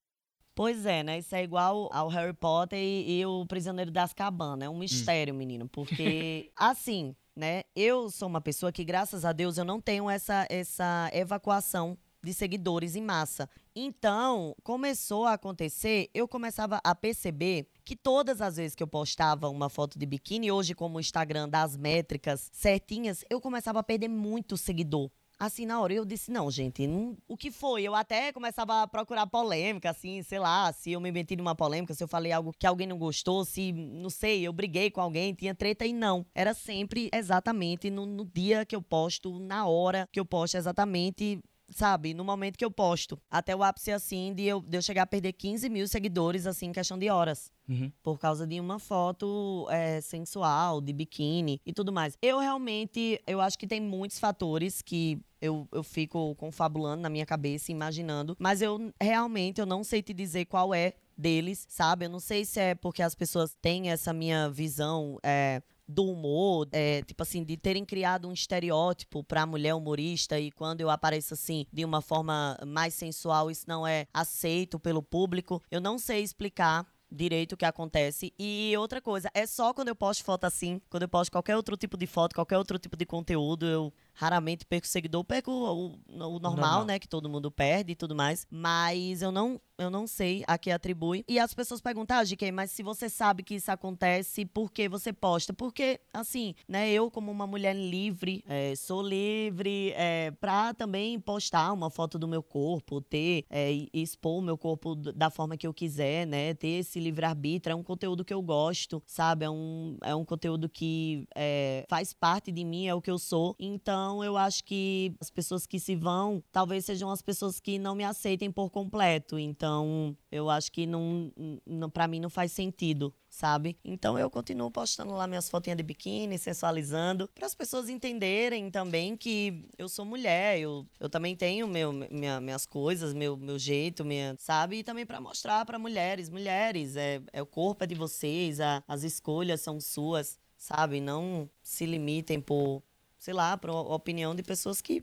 Pois 0.56 0.86
é, 0.86 1.02
né? 1.04 1.17
Isso 1.17 1.36
é 1.36 1.43
igual 1.43 1.89
ao 1.91 2.08
Harry 2.10 2.34
Potter 2.34 2.78
e, 2.78 3.19
e 3.19 3.26
o 3.26 3.45
Prisioneiro 3.45 3.91
das 3.91 4.13
Cabanas. 4.13 4.65
É 4.65 4.69
um 4.69 4.76
hum. 4.76 4.80
mistério, 4.80 5.34
hum. 5.34 5.38
menino. 5.38 5.67
Porque, 5.67 6.52
assim, 6.56 7.15
né? 7.36 7.63
Eu 7.76 8.10
sou 8.10 8.28
uma 8.28 8.41
pessoa 8.41 8.71
que, 8.71 8.84
graças 8.84 9.26
a 9.26 9.32
Deus, 9.32 9.58
eu 9.58 9.65
não 9.65 9.82
tenho 9.82 10.10
essa, 10.10 10.45
essa 10.49 11.10
evacuação 11.13 11.97
de 12.24 12.34
seguidores 12.34 12.96
em 12.96 13.02
massa. 13.02 13.50
Então, 13.76 14.56
começou 14.64 15.26
a 15.26 15.34
acontecer, 15.34 16.10
eu 16.14 16.28
começava 16.28 16.80
a 16.84 16.96
perceber 16.96 17.68
que 17.84 17.96
todas 17.96 18.42
as 18.42 18.56
vezes 18.56 18.76
que 18.76 18.84
eu 18.84 18.88
postava 18.88 19.50
uma 19.50 19.70
foto 19.70 20.00
de 20.00 20.06
biquíni, 20.06 20.52
hoje 20.52 20.74
como 20.74 20.98
o 20.98 21.02
Instagram 21.02 21.50
das 21.50 21.76
métricas 21.76 22.50
certinhas, 22.54 23.26
eu 23.30 23.42
começava 23.42 23.80
a 23.80 23.84
perder 23.84 24.08
muito 24.08 24.56
seguidor. 24.56 25.10
Assim, 25.40 25.66
na 25.66 25.82
hora 25.82 25.94
eu 25.94 26.06
disse, 26.06 26.32
não, 26.32 26.50
gente, 26.50 26.88
não, 26.88 27.18
o 27.28 27.36
que 27.36 27.52
foi? 27.52 27.84
Eu 27.84 27.96
até 27.96 28.32
começava 28.32 28.84
a 28.84 28.88
procurar 28.88 29.28
polêmica, 29.28 29.90
assim, 29.90 30.22
sei 30.24 30.40
lá, 30.40 30.72
se 30.72 30.92
eu 30.92 31.02
me 31.02 31.12
meti 31.12 31.36
numa 31.36 31.56
polêmica, 31.56 31.94
se 31.94 32.04
eu 32.04 32.08
falei 32.08 32.32
algo 32.32 32.54
que 32.58 32.68
alguém 32.68 32.88
não 32.88 32.98
gostou, 32.98 33.44
se, 33.44 33.74
não 33.74 34.10
sei, 34.10 34.48
eu 34.48 34.54
briguei 34.54 34.90
com 34.92 35.02
alguém, 35.02 35.34
tinha 35.34 35.54
treta 35.56 35.86
e 35.86 35.92
não. 35.92 36.26
Era 36.34 36.54
sempre 36.54 37.10
exatamente 37.14 37.90
no, 37.90 38.06
no 38.06 38.24
dia 38.24 38.66
que 38.66 38.76
eu 38.76 38.82
posto, 38.82 39.40
na 39.40 39.68
hora 39.68 40.08
que 40.12 40.20
eu 40.20 40.26
posto, 40.26 40.56
exatamente 40.56 41.42
sabe, 41.74 42.14
no 42.14 42.24
momento 42.24 42.58
que 42.58 42.66
eu 42.66 42.72
posto. 42.72 43.20
Até 43.30 43.56
o 43.56 43.64
ápice, 43.64 43.92
assim, 43.92 44.34
de 44.34 44.44
eu, 44.44 44.62
de 44.62 44.78
eu 44.78 44.82
chegar 44.82 45.04
a 45.04 45.08
perder 45.08 45.34
15 45.34 45.70
mil 45.70 45.88
seguidores, 45.88 46.48
assim, 46.48 46.68
em 46.68 46.72
questão 46.72 46.98
de 46.98 47.10
horas. 47.10 47.52
Uhum. 47.68 47.92
Por 48.02 48.20
causa 48.20 48.46
de 48.46 48.60
uma 48.60 48.80
foto 48.80 49.68
é, 49.70 50.02
sensual, 50.02 50.82
de 50.82 50.92
biquíni 50.92 51.62
e 51.66 51.74
tudo 51.74 51.92
mais. 51.92 52.18
Eu 52.22 52.40
realmente, 52.40 53.22
eu 53.26 53.40
acho 53.40 53.58
que 53.58 53.68
tem 53.68 53.82
muitos 53.82 54.20
fatores 54.20 54.82
que 54.82 55.20
eu, 55.42 55.68
eu 55.72 55.84
fico 55.84 56.36
confabulando 56.36 57.02
na 57.02 57.10
minha 57.10 57.26
cabeça, 57.26 57.72
imaginando. 57.72 58.36
Mas 58.40 58.62
eu 58.62 58.92
realmente, 59.02 59.60
eu 59.60 59.66
não 59.66 59.84
sei 59.84 60.02
te 60.02 60.14
dizer 60.14 60.46
qual 60.46 60.74
é 60.74 60.94
deles, 61.18 61.66
sabe? 61.70 62.06
Eu 62.06 62.10
não 62.10 62.20
sei 62.20 62.46
se 62.46 62.60
é 62.60 62.76
porque 62.76 63.02
as 63.02 63.14
pessoas 63.14 63.56
têm 63.62 63.90
essa 63.92 64.14
minha 64.14 64.50
visão 64.50 65.18
é, 65.24 65.62
do 65.88 66.06
humor, 66.06 66.67
é, 66.72 67.02
tipo 67.04 67.24
assim, 67.24 67.43
de 67.43 67.58
terem 67.58 67.86
criado 67.86 68.28
um 68.28 68.34
estereótipo 68.34 69.24
pra 69.24 69.46
mulher 69.46 69.74
humorista 69.74 70.39
e 70.39 70.52
quando 70.52 70.82
eu 70.82 70.89
apareço 70.89 71.34
assim 71.34 71.65
de 71.72 71.84
uma 71.84 72.02
forma 72.02 72.58
mais 72.65 72.93
sensual, 72.93 73.52
isso 73.52 73.65
não 73.67 73.86
é 73.86 74.08
aceito 74.13 74.80
pelo 74.80 75.04
público. 75.04 75.62
Eu 75.69 75.82
não 75.82 75.98
sei 76.00 76.22
explicar 76.22 76.86
direito 77.13 77.54
o 77.54 77.58
que 77.58 77.65
acontece. 77.65 78.34
E 78.38 78.74
outra 78.78 79.00
coisa, 79.02 79.30
é 79.34 79.46
só 79.46 79.74
quando 79.74 79.89
eu 79.89 79.96
posto 79.96 80.24
foto 80.24 80.46
assim, 80.46 80.82
quando 80.89 81.04
eu 81.04 81.10
posto 81.10 81.32
qualquer 81.32 81.56
outro 81.56 81.78
tipo 81.78 81.96
de 81.96 82.08
foto, 82.08 82.34
qualquer 82.34 82.58
outro 82.58 82.80
tipo 82.80 82.98
de 82.98 83.06
conteúdo, 83.06 83.65
eu 83.65 83.93
raramente 84.13 84.65
perco 84.65 84.88
seguidor, 84.88 85.23
perco 85.23 85.52
o, 85.52 85.86
o, 85.88 85.97
normal, 86.08 86.39
normal, 86.39 86.86
né, 86.86 86.99
que 86.99 87.08
todo 87.08 87.30
mundo 87.30 87.52
perde 87.52 87.93
e 87.93 87.95
tudo 87.95 88.15
mais, 88.15 88.45
mas 88.49 89.21
eu 89.21 89.32
não 89.32 89.60
eu 89.76 89.89
não 89.89 90.06
sei 90.06 90.43
a 90.47 90.58
que 90.58 90.69
atribui. 90.71 91.26
E 91.28 91.39
as 91.39 91.54
pessoas 91.54 91.82
perguntam, 91.82 92.17
ah, 92.17 92.23
GK, 92.23 92.52
mas 92.52 92.71
se 92.71 92.84
você 92.84 93.10
sabe 93.10 93.43
que 93.43 93.56
isso 93.56 93.71
acontece, 93.71 94.45
por 94.45 94.71
que 94.71 94.88
você 94.88 95.12
posta? 95.12 95.52
Porque, 95.52 95.99
assim, 96.13 96.54
né, 96.67 96.89
eu 96.91 97.10
como 97.10 97.32
uma 97.32 97.47
mulher 97.47 97.76
livre, 97.76 98.43
é, 98.47 98.76
sou 98.76 99.02
livre 99.02 99.91
é, 99.95 100.32
pra 100.32 100.73
também 100.76 101.19
postar 101.19 101.73
uma 101.73 101.89
foto 101.89 102.19
do 102.19 102.28
meu 102.28 102.43
corpo, 102.43 103.02
ter, 103.02 103.45
é, 103.49 103.71
expor 103.91 104.39
o 104.39 104.41
meu 104.41 104.58
corpo 104.58 104.95
da 104.95 105.30
forma 105.30 105.58
que 105.58 105.65
eu 105.65 105.73
quiser, 105.73 106.28
né, 106.28 106.54
ter 106.54 106.80
esse 106.80 106.99
livre-arbítrio, 106.99 107.73
é 107.73 107.76
um 107.76 107.84
conteúdo 107.84 108.23
que 108.23 108.34
eu 108.34 108.41
gosto, 108.41 109.02
sabe? 109.08 109.45
É 109.45 109.49
um, 109.49 109.97
é 110.04 110.15
um 110.15 110.23
conteúdo 110.23 110.69
que 110.69 111.28
é, 111.36 111.84
faz 111.89 112.13
parte 112.13 112.52
de 112.52 112.63
mim, 112.63 112.88
é 112.88 112.93
o 112.93 113.02
que 113.02 113.12
eu 113.12 113.17
sou. 113.17 113.56
Então, 113.60 114.03
eu 114.24 114.36
acho 114.36 114.63
que 114.63 115.16
as 115.22 115.30
pessoas 115.30 115.68
que 115.68 115.80
se 115.80 115.96
vão, 115.96 116.44
talvez 116.52 116.86
sejam 116.86 117.10
as 117.10 117.22
pessoas 117.22 117.60
que 117.60 117.78
não 117.78 117.94
me 117.94 118.04
aceitem 118.04 118.52
por 118.52 118.70
completo. 118.70 119.38
Então, 119.38 120.18
eu 120.32 120.50
acho 120.50 120.72
que 120.72 120.88
não, 120.88 121.32
não 121.66 121.89
para 121.89 122.08
mim 122.08 122.20
não 122.20 122.30
faz 122.30 122.52
sentido 122.52 123.13
sabe? 123.34 123.76
Então 123.84 124.18
eu 124.18 124.30
continuo 124.30 124.70
postando 124.70 125.13
lá 125.13 125.26
minhas 125.26 125.50
fotinhas 125.50 125.78
de 125.78 125.84
biquíni, 125.84 126.38
sensualizando, 126.38 127.28
para 127.34 127.48
as 127.48 127.56
pessoas 127.56 127.89
entenderem 127.89 128.70
também 128.70 129.18
que 129.18 129.66
eu 129.76 129.89
sou 129.89 130.06
mulher, 130.06 130.60
eu, 130.60 130.86
eu 131.00 131.10
também 131.10 131.36
tenho 131.36 131.68
meu, 131.68 131.92
minha, 131.92 132.39
minhas 132.39 132.66
coisas, 132.68 133.12
meu, 133.12 133.36
meu 133.36 133.58
jeito, 133.58 134.06
minha, 134.06 134.36
sabe? 134.38 134.78
E 134.78 134.84
também 134.84 135.04
para 135.04 135.20
mostrar 135.20 135.66
para 135.66 135.80
mulheres, 135.80 136.30
mulheres, 136.30 136.96
é, 136.96 137.22
é 137.34 137.42
o 137.42 137.46
corpo 137.46 137.84
é 137.84 137.88
de 137.88 137.96
vocês, 137.96 138.60
a, 138.60 138.84
as 138.88 139.02
escolhas 139.02 139.62
são 139.62 139.80
suas, 139.80 140.38
sabe? 140.56 141.02
Não 141.02 141.50
se 141.63 141.88
limitem 141.88 142.39
por, 142.39 142.84
sei 143.24 143.34
lá, 143.34 143.58
por 143.58 143.70
opinião 143.70 144.36
de 144.36 144.44
pessoas 144.44 144.82
que 144.82 145.02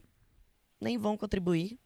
nem 0.78 0.98
vão 0.98 1.16
contribuir? 1.16 1.78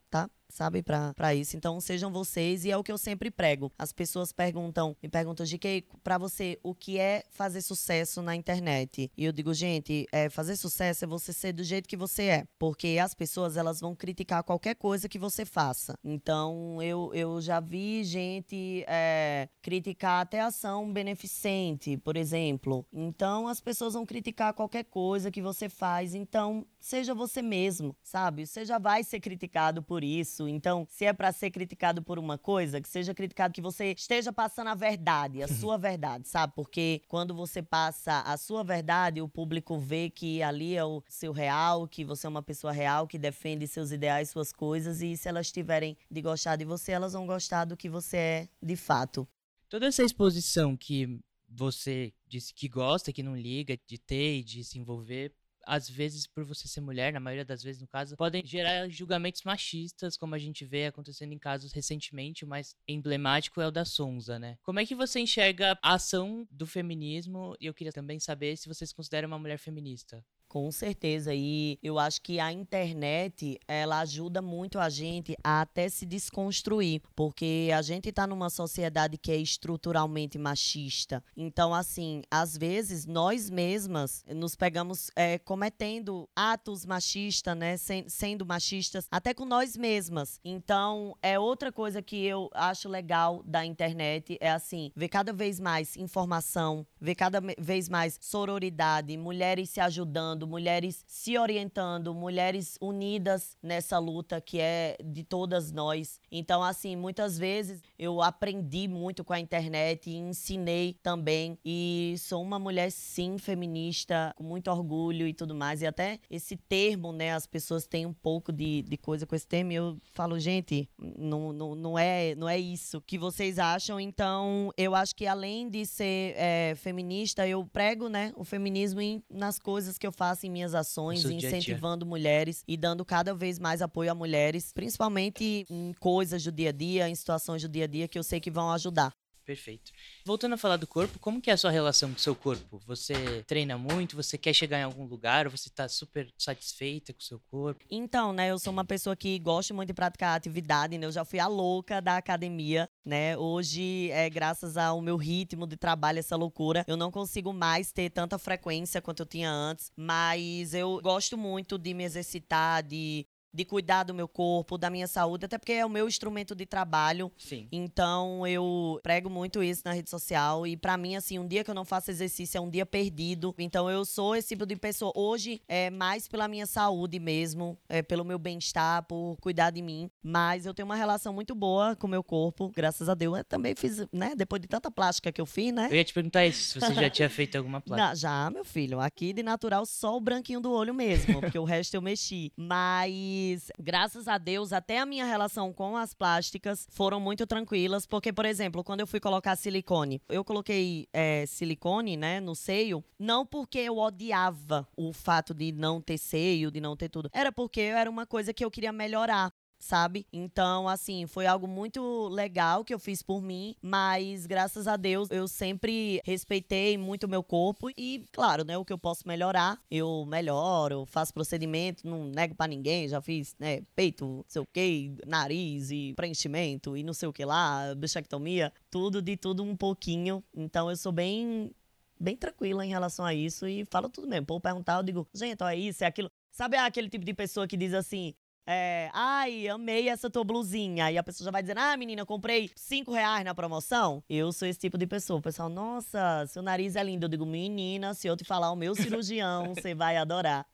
Sabe, 0.55 0.85
para 0.85 1.35
isso. 1.35 1.57
Então, 1.57 1.81
sejam 1.81 2.13
vocês, 2.13 2.65
e 2.65 2.71
é 2.71 2.77
o 2.77 2.85
que 2.85 2.93
eu 2.93 2.97
sempre 2.97 3.29
prego. 3.29 3.73
As 3.77 3.93
pessoas 3.93 4.31
perguntam, 4.31 4.97
me 5.03 5.09
perguntam, 5.09 5.45
de 5.45 5.59
que 5.59 5.85
para 6.03 6.17
você, 6.17 6.59
o 6.63 6.73
que 6.73 6.97
é 6.97 7.25
fazer 7.31 7.61
sucesso 7.61 8.23
na 8.23 8.37
internet? 8.37 9.11
E 9.17 9.25
eu 9.25 9.33
digo, 9.33 9.53
gente, 9.53 10.07
é, 10.13 10.31
fazer 10.31 10.57
sucesso 10.57 11.05
é 11.05 11.09
você 11.09 11.33
ser 11.33 11.53
do 11.53 11.65
jeito 11.65 11.89
que 11.89 11.97
você 11.97 12.23
é. 12.25 12.47
Porque 12.57 12.99
as 13.03 13.15
pessoas, 13.15 13.57
elas 13.57 13.81
vão 13.81 13.97
criticar 13.97 14.45
qualquer 14.45 14.77
coisa 14.77 15.09
que 15.09 15.19
você 15.19 15.45
faça. 15.45 15.99
Então, 16.05 16.81
eu, 16.81 17.11
eu 17.13 17.41
já 17.41 17.59
vi 17.59 18.05
gente 18.05 18.85
é, 18.87 19.49
criticar 19.61 20.23
até 20.23 20.41
ação 20.41 20.93
beneficente, 20.93 21.97
por 21.97 22.17
exemplo. 22.17 22.87
Então, 22.93 23.49
as 23.49 23.61
pessoas 23.61 23.95
vão 23.95 24.07
criticar 24.07 24.55
qualquer 24.55 24.85
coisa 24.85 25.33
que 25.33 25.43
você 25.43 25.69
faz. 25.69 26.15
Então, 26.15 26.65
seja 26.79 27.13
você 27.13 27.43
mesmo, 27.43 27.97
sabe? 28.05 28.47
Você 28.47 28.65
já 28.65 28.79
vai 28.79 29.03
ser 29.03 29.19
criticado 29.19 29.83
por 29.83 30.05
isso 30.05 30.44
isso. 30.49 30.55
Então, 30.55 30.87
se 30.91 31.05
é 31.05 31.13
para 31.13 31.33
ser 31.33 31.51
criticado 31.51 32.03
por 32.03 32.19
uma 32.19 32.39
coisa, 32.39 32.81
que 32.81 32.89
seja 32.89 33.15
criticado 33.15 33.55
que 33.55 33.61
você 33.61 33.93
esteja 33.93 34.33
passando 34.33 34.69
a 34.69 34.75
verdade, 34.75 35.43
a 35.43 35.49
sua 35.49 35.77
verdade, 35.77 36.29
sabe? 36.29 36.53
Porque 36.55 37.03
quando 37.09 37.35
você 37.35 37.63
passa 37.63 38.21
a 38.21 38.37
sua 38.37 38.63
verdade, 38.63 39.21
o 39.21 39.29
público 39.29 39.79
vê 39.79 40.11
que 40.11 40.43
ali 40.43 40.77
é 40.77 40.85
o 40.85 41.03
seu 41.09 41.33
real, 41.33 41.87
que 41.89 42.05
você 42.05 42.27
é 42.27 42.31
uma 42.31 42.43
pessoa 42.43 42.73
real, 42.73 43.07
que 43.07 43.19
defende 43.19 43.67
seus 43.67 43.91
ideais, 43.91 44.31
suas 44.31 44.53
coisas, 44.53 45.03
e 45.03 45.17
se 45.17 45.29
elas 45.29 45.51
tiverem 45.51 45.97
de 46.11 46.23
gostar 46.23 46.57
de 46.57 46.65
você, 46.65 46.93
elas 46.93 47.13
vão 47.13 47.27
gostar 47.27 47.65
do 47.65 47.77
que 47.77 47.89
você 47.89 48.17
é 48.17 48.49
de 48.63 48.77
fato. 48.77 49.27
Toda 49.69 49.87
essa 49.87 50.03
exposição 50.03 50.77
que 50.77 51.21
você 51.49 52.13
disse 52.27 52.53
que 52.53 52.69
gosta, 52.69 53.13
que 53.13 53.23
não 53.23 53.37
liga 53.37 53.79
de 53.87 53.99
ter 53.99 54.39
e 54.39 54.45
de 54.45 54.65
se 54.65 54.79
envolver, 54.79 55.33
às 55.67 55.89
vezes, 55.89 56.27
por 56.27 56.45
você 56.45 56.69
ser 56.69 56.81
mulher, 56.81 57.13
na 57.13 57.21
maioria 57.21 57.45
das 57.45 57.63
vezes, 57.63 57.81
no 57.81 57.89
caso, 57.89 58.17
podem 58.17 58.45
gerar 58.45 58.89
julgamentos 58.89 59.43
machistas, 59.43 60.17
como 60.17 60.35
a 60.35 60.39
gente 60.39 60.65
vê 60.65 60.87
acontecendo 60.87 61.33
em 61.33 61.39
casos 61.39 61.73
recentemente. 61.73 62.45
O 62.45 62.49
mais 62.49 62.75
emblemático 62.87 63.61
é 63.61 63.67
o 63.67 63.71
da 63.71 63.85
Sonza, 63.85 64.39
né? 64.39 64.59
Como 64.63 64.81
é 64.81 64.87
que 64.87 64.95
você 64.95 65.21
enxerga 65.21 65.79
a 65.83 65.95
ação 65.95 66.47
do 66.51 66.67
feminismo? 66.67 67.57
E 67.61 67.67
eu 67.67 67.75
queria 67.75 67.93
também 67.93 68.19
saber 68.19 68.57
se 68.57 68.69
você 68.69 68.87
se 68.87 68.95
considera 68.95 69.27
uma 69.27 69.39
mulher 69.39 69.59
feminista. 69.59 70.25
Com 70.55 70.71
certeza. 70.71 71.35
E 71.35 71.81
eu 71.83 71.99
acho 71.99 72.23
que 72.23 72.39
a 72.39 72.53
internet, 72.53 73.59
ela 73.67 73.99
ajuda 73.99 74.41
muito 74.41 74.79
a 74.79 74.89
gente 74.89 75.35
a 75.43 75.63
até 75.63 75.89
se 75.89 76.07
desconstruir. 76.07 77.03
Porque 77.17 77.71
a 77.77 77.83
gente 77.83 78.11
está 78.11 78.25
numa 78.25 78.49
sociedade 78.49 79.19
que 79.19 79.33
é 79.33 79.37
estruturalmente 79.37 80.39
machista. 80.39 81.25
Então, 81.37 81.75
assim, 81.75 82.23
às 82.31 82.57
vezes, 82.57 83.05
nós 83.05 83.51
mesmas 83.51 84.23
nos 84.29 84.55
pegamos 84.55 85.11
é, 85.17 85.41
cometendo 85.41 86.29
atos 86.37 86.87
machistas, 86.87 87.57
né? 87.57 87.77
sendo 88.07 88.47
machistas, 88.47 89.09
até 89.11 89.35
com 89.35 89.45
nós 89.45 89.77
mesmas. 89.77 90.39
Então, 90.45 91.17
é 91.21 91.37
outra 91.37 91.73
coisa 91.73 92.01
que 92.01 92.25
eu 92.25 92.49
acho 92.55 92.89
legal 92.89 93.43
da 93.45 93.65
internet. 93.65 94.39
É 94.41 94.53
assim, 94.53 94.93
ver 94.95 95.09
cada 95.09 95.33
vez 95.33 95.59
mais 95.59 95.97
informação, 95.97 96.87
ver 97.01 97.17
cada 97.17 97.41
vez 97.59 97.89
mais 97.89 98.17
sororidade, 98.21 99.17
mulheres 99.17 99.71
se 99.71 99.81
ajudando 99.81 100.44
mulheres 100.47 101.05
se 101.07 101.39
orientando, 101.39 102.15
mulheres 102.15 102.77
unidas 102.81 103.57
nessa 103.63 103.99
luta 103.99 104.41
que 104.41 104.61
é 104.61 104.97
de 105.05 105.23
todas 105.25 105.73
nós. 105.73 106.21
Então, 106.31 106.63
assim, 106.63 106.97
muitas 106.97 107.39
vezes 107.39 107.83
eu 107.99 108.23
aprendi 108.23 108.89
muito 108.89 109.25
com 109.25 109.33
a 109.33 109.41
internet 109.41 110.11
e 110.11 110.17
ensinei 110.17 110.99
também. 111.03 111.59
E 111.65 112.15
sou 112.19 112.43
uma 112.43 112.59
mulher, 112.59 112.91
sim, 112.91 113.39
feminista, 113.39 114.35
com 114.37 114.45
muito 114.45 114.71
orgulho 114.71 115.27
e 115.27 115.35
tudo 115.35 115.55
mais. 115.55 115.83
E 115.83 115.87
até 115.87 116.19
esse 116.31 116.57
termo, 116.57 117.13
né, 117.13 117.33
as 117.33 117.47
pessoas 117.47 117.87
têm 117.87 118.07
um 118.07 118.13
pouco 118.13 118.53
de, 118.53 118.83
de 118.83 118.97
coisa 118.97 119.27
com 119.27 119.35
esse 119.35 119.47
termo. 119.47 119.73
E 119.73 119.77
eu 119.77 119.99
falo, 120.13 120.39
gente, 120.39 120.89
não, 120.99 121.53
não, 121.53 121.75
não, 121.75 121.99
é, 121.99 122.35
não 122.35 122.49
é 122.49 122.59
isso 122.59 123.01
que 123.01 123.19
vocês 123.19 123.59
acham. 123.59 124.01
Então, 124.01 124.71
eu 124.77 124.95
acho 124.95 125.15
que 125.15 125.27
além 125.27 125.69
de 125.69 125.87
ser 125.87 126.35
é, 126.37 126.75
feminista, 126.77 127.47
eu 127.47 127.65
prego, 127.67 128.09
né, 128.09 128.33
o 128.37 128.45
feminismo 128.45 129.01
em, 129.01 129.23
nas 129.31 129.59
coisas 129.59 129.99
que 129.99 130.07
eu 130.07 130.13
faço 130.13 130.34
em 130.43 130.51
minhas 130.51 130.75
ações, 130.75 131.25
incentivando 131.25 132.05
mulheres 132.05 132.65
e 132.67 132.77
dando 132.77 133.05
cada 133.05 133.35
vez 133.35 133.59
mais 133.59 133.81
apoio 133.81 134.11
a 134.11 134.15
mulheres, 134.15 134.73
principalmente 134.73 135.67
em 135.71 135.93
coisas 136.01 136.43
do 136.43 136.51
dia 136.51 136.71
a 136.71 136.73
dia, 136.73 137.09
em 137.09 137.15
situações 137.15 137.63
do 137.63 137.69
dia 137.69 137.85
a 137.85 137.87
dia 137.87 138.09
que 138.09 138.19
eu 138.19 138.25
sei 138.25 138.41
que 138.41 138.51
vão 138.51 138.73
ajudar. 138.73 139.15
Perfeito. 139.45 139.93
Voltando 140.25 140.55
a 140.55 140.57
falar 140.57 140.79
do 140.79 140.87
corpo, 140.87 141.19
como 141.19 141.41
que 141.41 141.51
é 141.51 141.53
a 141.53 141.57
sua 141.57 141.71
relação 141.71 142.11
com 142.11 142.17
o 142.17 142.21
seu 142.21 142.35
corpo? 142.35 142.81
Você 142.87 143.45
treina 143.47 143.77
muito? 143.77 144.17
Você 144.17 144.39
quer 144.39 144.55
chegar 144.55 144.79
em 144.79 144.85
algum 144.85 145.05
lugar? 145.05 145.49
Você 145.51 145.69
está 145.69 145.87
super 145.87 146.33
satisfeita 146.39 147.13
com 147.13 147.21
o 147.21 147.23
seu 147.23 147.39
corpo? 147.51 147.85
Então, 147.91 148.33
né, 148.33 148.51
eu 148.51 148.59
sou 148.59 148.73
uma 148.73 148.85
pessoa 148.85 149.15
que 149.15 149.39
gosta 149.39 149.75
muito 149.75 149.89
de 149.89 149.95
praticar 149.95 150.35
atividade, 150.35 150.97
né? 150.97 151.05
Eu 151.05 151.13
já 151.13 151.25
fui 151.27 151.39
a 151.39 151.47
louca 151.47 152.01
da 152.01 152.17
academia, 152.17 152.89
né? 153.05 153.37
Hoje, 153.37 154.11
é 154.11 154.29
graças 154.31 154.77
ao 154.77 155.01
meu 155.01 155.17
ritmo 155.17 155.67
de 155.67 155.77
trabalho, 155.77 156.19
essa 156.19 156.37
loucura, 156.37 156.85
eu 156.89 156.97
não 156.97 157.11
consigo 157.11 157.53
mais 157.53 157.93
ter 157.93 158.11
tanta 158.11 158.39
frequência 158.39 159.03
quanto 159.03 159.21
eu 159.21 159.27
tinha 159.27 159.51
antes, 159.51 159.93
mas 159.97 160.73
eu 160.75 161.01
gosto 161.03 161.37
muito 161.37 161.79
de 161.79 161.93
me 161.93 162.05
exercitar, 162.05 162.83
de 162.83 163.27
de 163.55 163.65
cuidar 163.65 164.03
do 164.03 164.13
meu 164.13 164.27
corpo, 164.27 164.77
da 164.77 164.91
minha 164.91 165.07
saúde, 165.07 165.47
até 165.47 165.57
porque 165.57 165.73
é 165.73 165.87
o 165.87 165.89
meu 165.89 166.09
instrumento 166.09 166.55
de 166.57 166.67
trabalho. 166.67 167.31
Sim. 167.39 167.69
Então 167.71 168.45
eu 168.47 168.99
prego 169.03 169.31
muito 169.31 169.63
isso 169.63 169.83
na 169.85 169.93
rede 169.93 170.11
social 170.11 170.67
e 170.67 170.77
para 170.77 170.97
mim 170.97 171.15
assim, 171.15 171.39
um 171.39 171.47
dia 171.47 171.63
que 171.63 171.71
eu 171.71 171.75
não 171.75 171.85
faço 171.85 172.11
exercício 172.11 172.59
é 172.59 172.61
um 172.61 172.69
dia 172.69 172.85
perdido. 172.85 173.55
Então 173.57 173.89
eu 173.89 174.05
sou 174.05 174.35
esse 174.35 174.49
tipo 174.49 174.67
de 174.67 174.75
pessoa 174.75 175.13
hoje 175.15 175.63
é 175.69 175.89
mais 175.89 176.27
pela 176.27 176.49
minha 176.49 176.67
saúde 176.67 177.21
mesmo, 177.21 177.79
é 177.89 178.03
pelo 178.03 178.25
meu 178.25 178.39
bem-estar, 178.39 179.05
por 179.05 179.37
cuidar 179.41 179.71
de 179.71 179.81
mim, 179.83 180.11
mas 180.23 180.67
eu 180.67 180.75
tenho 180.75 180.87
uma 180.87 180.97
relação 180.97 181.33
muito 181.33 181.55
boa 181.55 181.95
com 181.95 182.09
o 182.09 182.11
meu 182.11 182.25
corpo, 182.25 182.73
graças 182.75 183.09
a 183.09 183.15
Deus. 183.15 183.39
Eu 183.39 183.45
também 183.45 183.75
fiz, 183.77 184.05
né, 184.13 184.35
depois 184.37 184.61
de 184.61 184.67
tanta 184.67 184.91
plástica 184.91 185.31
que 185.31 185.41
eu 185.41 185.47
fiz, 185.47 185.73
né? 185.73 185.89
Eu 185.91 185.97
ia 185.97 186.05
te 186.05 186.13
perguntar 186.13 186.45
isso, 186.45 186.73
se 186.73 186.81
você 186.81 186.95
já 186.95 187.09
tinha 187.09 187.31
feito 187.31 187.57
alguma 187.57 187.81
plástica. 187.83 188.09
Não, 188.09 188.17
já, 188.17 188.51
meu 188.51 188.65
filho, 188.65 188.99
aqui 188.99 189.33
de 189.33 189.43
natural 189.43 189.87
só 189.87 190.17
o 190.17 190.21
branquinho 190.21 190.61
do 190.61 190.73
olho 190.73 190.93
mesmo, 190.93 191.39
porque 191.41 191.59
o 191.59 191.65
resto 191.65 191.95
eu 191.95 192.03
mexi. 192.03 192.51
Mas 192.57 193.13
mas, 193.45 193.71
graças 193.79 194.27
a 194.27 194.39
Deus, 194.39 194.73
até 194.73 194.99
a 194.99 195.07
minha 195.07 195.25
relação 195.25 195.73
com 195.73 195.97
as 195.97 196.15
plásticas 196.15 196.87
foram 196.91 197.21
muito 197.21 197.47
tranquilas, 197.47 198.07
porque, 198.07 198.33
por 198.33 198.47
exemplo, 198.47 198.83
quando 198.83 199.01
eu 199.01 199.07
fui 199.07 199.21
colocar 199.21 199.55
silicone, 199.57 200.21
eu 200.29 200.43
coloquei 200.45 201.07
é, 201.13 201.45
silicone, 201.47 202.17
né, 202.17 202.41
no 202.41 202.55
seio, 202.55 203.05
não 203.19 203.45
porque 203.45 203.79
eu 203.79 203.99
odiava 203.99 204.89
o 204.97 205.13
fato 205.13 205.53
de 205.53 205.73
não 205.73 206.01
ter 206.01 206.19
seio, 206.19 206.71
de 206.71 206.81
não 206.81 206.97
ter 206.97 207.09
tudo, 207.09 207.29
era 207.33 207.53
porque 207.53 207.81
era 207.81 208.11
uma 208.11 208.27
coisa 208.27 208.55
que 208.55 208.65
eu 208.65 208.71
queria 208.71 208.93
melhorar 208.93 209.53
sabe? 209.85 210.27
Então, 210.33 210.89
assim, 210.89 211.27
foi 211.27 211.47
algo 211.47 211.69
muito 211.69 212.29
legal 212.29 212.83
que 212.85 212.95
eu 212.95 212.99
fiz 212.99 213.23
por 213.23 213.43
mim, 213.43 213.77
mas 213.83 214.47
graças 214.47 214.89
a 214.89 214.97
Deus 214.97 215.31
eu 215.31 215.47
sempre 215.47 216.21
respeitei 216.25 216.97
muito 216.97 217.25
o 217.25 217.29
meu 217.29 217.43
corpo 217.43 217.91
e, 217.97 218.25
claro, 218.33 218.65
né, 218.65 218.79
o 218.79 218.85
que 218.85 218.93
eu 218.93 218.99
posso 218.99 219.29
melhorar, 219.29 219.79
eu 219.91 220.25
melhoro, 220.27 221.05
faço 221.07 221.35
procedimento, 221.35 222.07
não 222.09 222.25
nego 222.25 222.55
para 222.55 222.69
ninguém, 222.69 223.09
já 223.09 223.21
fiz, 223.21 223.55
né, 223.59 223.83
peito, 223.95 224.25
não 224.25 224.45
sei 224.49 224.63
o 224.63 224.67
que, 224.73 225.15
nariz 225.27 225.91
e 225.91 226.15
preenchimento 226.15 226.97
e 226.97 227.03
não 227.03 227.13
sei 227.13 227.29
o 227.29 227.33
que 227.33 227.45
lá, 227.45 227.95
bichectomia, 227.95 228.73
tudo 228.91 229.21
de 229.21 229.37
tudo 229.37 229.63
um 229.63 229.77
pouquinho. 229.77 230.43
Então 230.55 230.89
eu 230.89 230.97
sou 230.97 231.13
bem 231.13 231.71
bem 232.19 232.37
tranquila 232.37 232.87
em 232.87 232.89
relação 232.89 233.25
a 233.25 233.35
isso 233.35 233.67
e 233.67 233.85
falo 233.91 234.09
tudo 234.09 234.27
mesmo. 234.27 234.47
Pô, 234.47 234.59
perguntar, 234.59 234.97
eu 234.97 235.03
digo, 235.03 235.29
gente, 235.35 235.63
ó, 235.63 235.69
é 235.69 235.77
isso, 235.77 236.05
é 236.05 236.07
aquilo. 236.07 236.31
Sabe 236.51 236.77
aquele 236.77 237.11
tipo 237.11 237.25
de 237.25 237.35
pessoa 237.35 237.67
que 237.67 237.77
diz 237.77 237.93
assim, 237.93 238.33
é, 238.67 239.11
ai, 239.13 239.69
amei 239.69 240.09
essa 240.09 240.31
tua 240.31 240.45
blusinha. 240.45 241.11
E 241.11 241.19
a 241.19 241.23
pessoa 241.23 241.45
já 241.45 241.51
vai 241.51 241.63
dizendo, 241.63 241.79
ah, 241.79 241.97
menina, 241.97 242.25
comprei 242.25 242.71
cinco 242.75 243.13
reais 243.13 243.45
na 243.45 243.55
promoção. 243.55 244.23
Eu 244.29 244.53
sou 244.53 244.67
esse 244.67 244.79
tipo 244.79 244.97
de 244.97 245.07
pessoa. 245.07 245.39
O 245.39 245.43
pessoal, 245.43 245.69
nossa, 245.69 246.47
seu 246.49 246.63
nariz 246.63 246.97
é 246.97 247.03
lindo. 247.03 247.27
Eu 247.27 247.31
digo, 247.31 247.45
menina, 247.45 248.15
se 248.15 248.27
eu 248.27 248.37
te 248.37 248.45
falar 248.45 248.71
o 248.71 248.77
meu 248.77 248.95
cirurgião, 248.95 249.75
você 249.75 249.95
vai 249.95 250.17
adorar. 250.17 250.67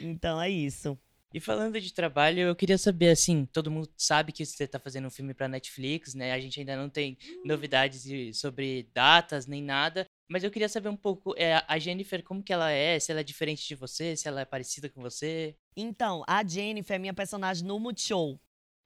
Então 0.00 0.40
é 0.40 0.48
isso. 0.48 0.98
E 1.32 1.40
falando 1.40 1.78
de 1.78 1.92
trabalho, 1.92 2.40
eu 2.40 2.56
queria 2.56 2.78
saber, 2.78 3.10
assim, 3.10 3.44
todo 3.46 3.70
mundo 3.70 3.88
sabe 3.96 4.32
que 4.32 4.44
você 4.44 4.64
está 4.64 4.78
fazendo 4.78 5.06
um 5.06 5.10
filme 5.10 5.34
para 5.34 5.46
Netflix, 5.46 6.14
né? 6.14 6.32
A 6.32 6.40
gente 6.40 6.58
ainda 6.58 6.74
não 6.74 6.88
tem 6.88 7.18
novidades 7.44 8.02
de, 8.02 8.32
sobre 8.32 8.88
datas 8.94 9.46
nem 9.46 9.62
nada, 9.62 10.06
mas 10.30 10.42
eu 10.42 10.50
queria 10.50 10.68
saber 10.68 10.88
um 10.88 10.96
pouco, 10.96 11.34
é, 11.36 11.62
a 11.66 11.78
Jennifer, 11.78 12.22
como 12.22 12.42
que 12.42 12.52
ela 12.52 12.70
é? 12.70 12.98
Se 12.98 13.10
ela 13.10 13.20
é 13.20 13.24
diferente 13.24 13.66
de 13.66 13.74
você, 13.74 14.16
se 14.16 14.26
ela 14.26 14.40
é 14.40 14.44
parecida 14.44 14.88
com 14.88 15.02
você? 15.02 15.54
Então, 15.76 16.22
a 16.26 16.42
Jennifer 16.46 16.96
é 16.96 16.98
minha 16.98 17.14
personagem 17.14 17.66
no 17.66 17.78
Multishow. 17.78 18.40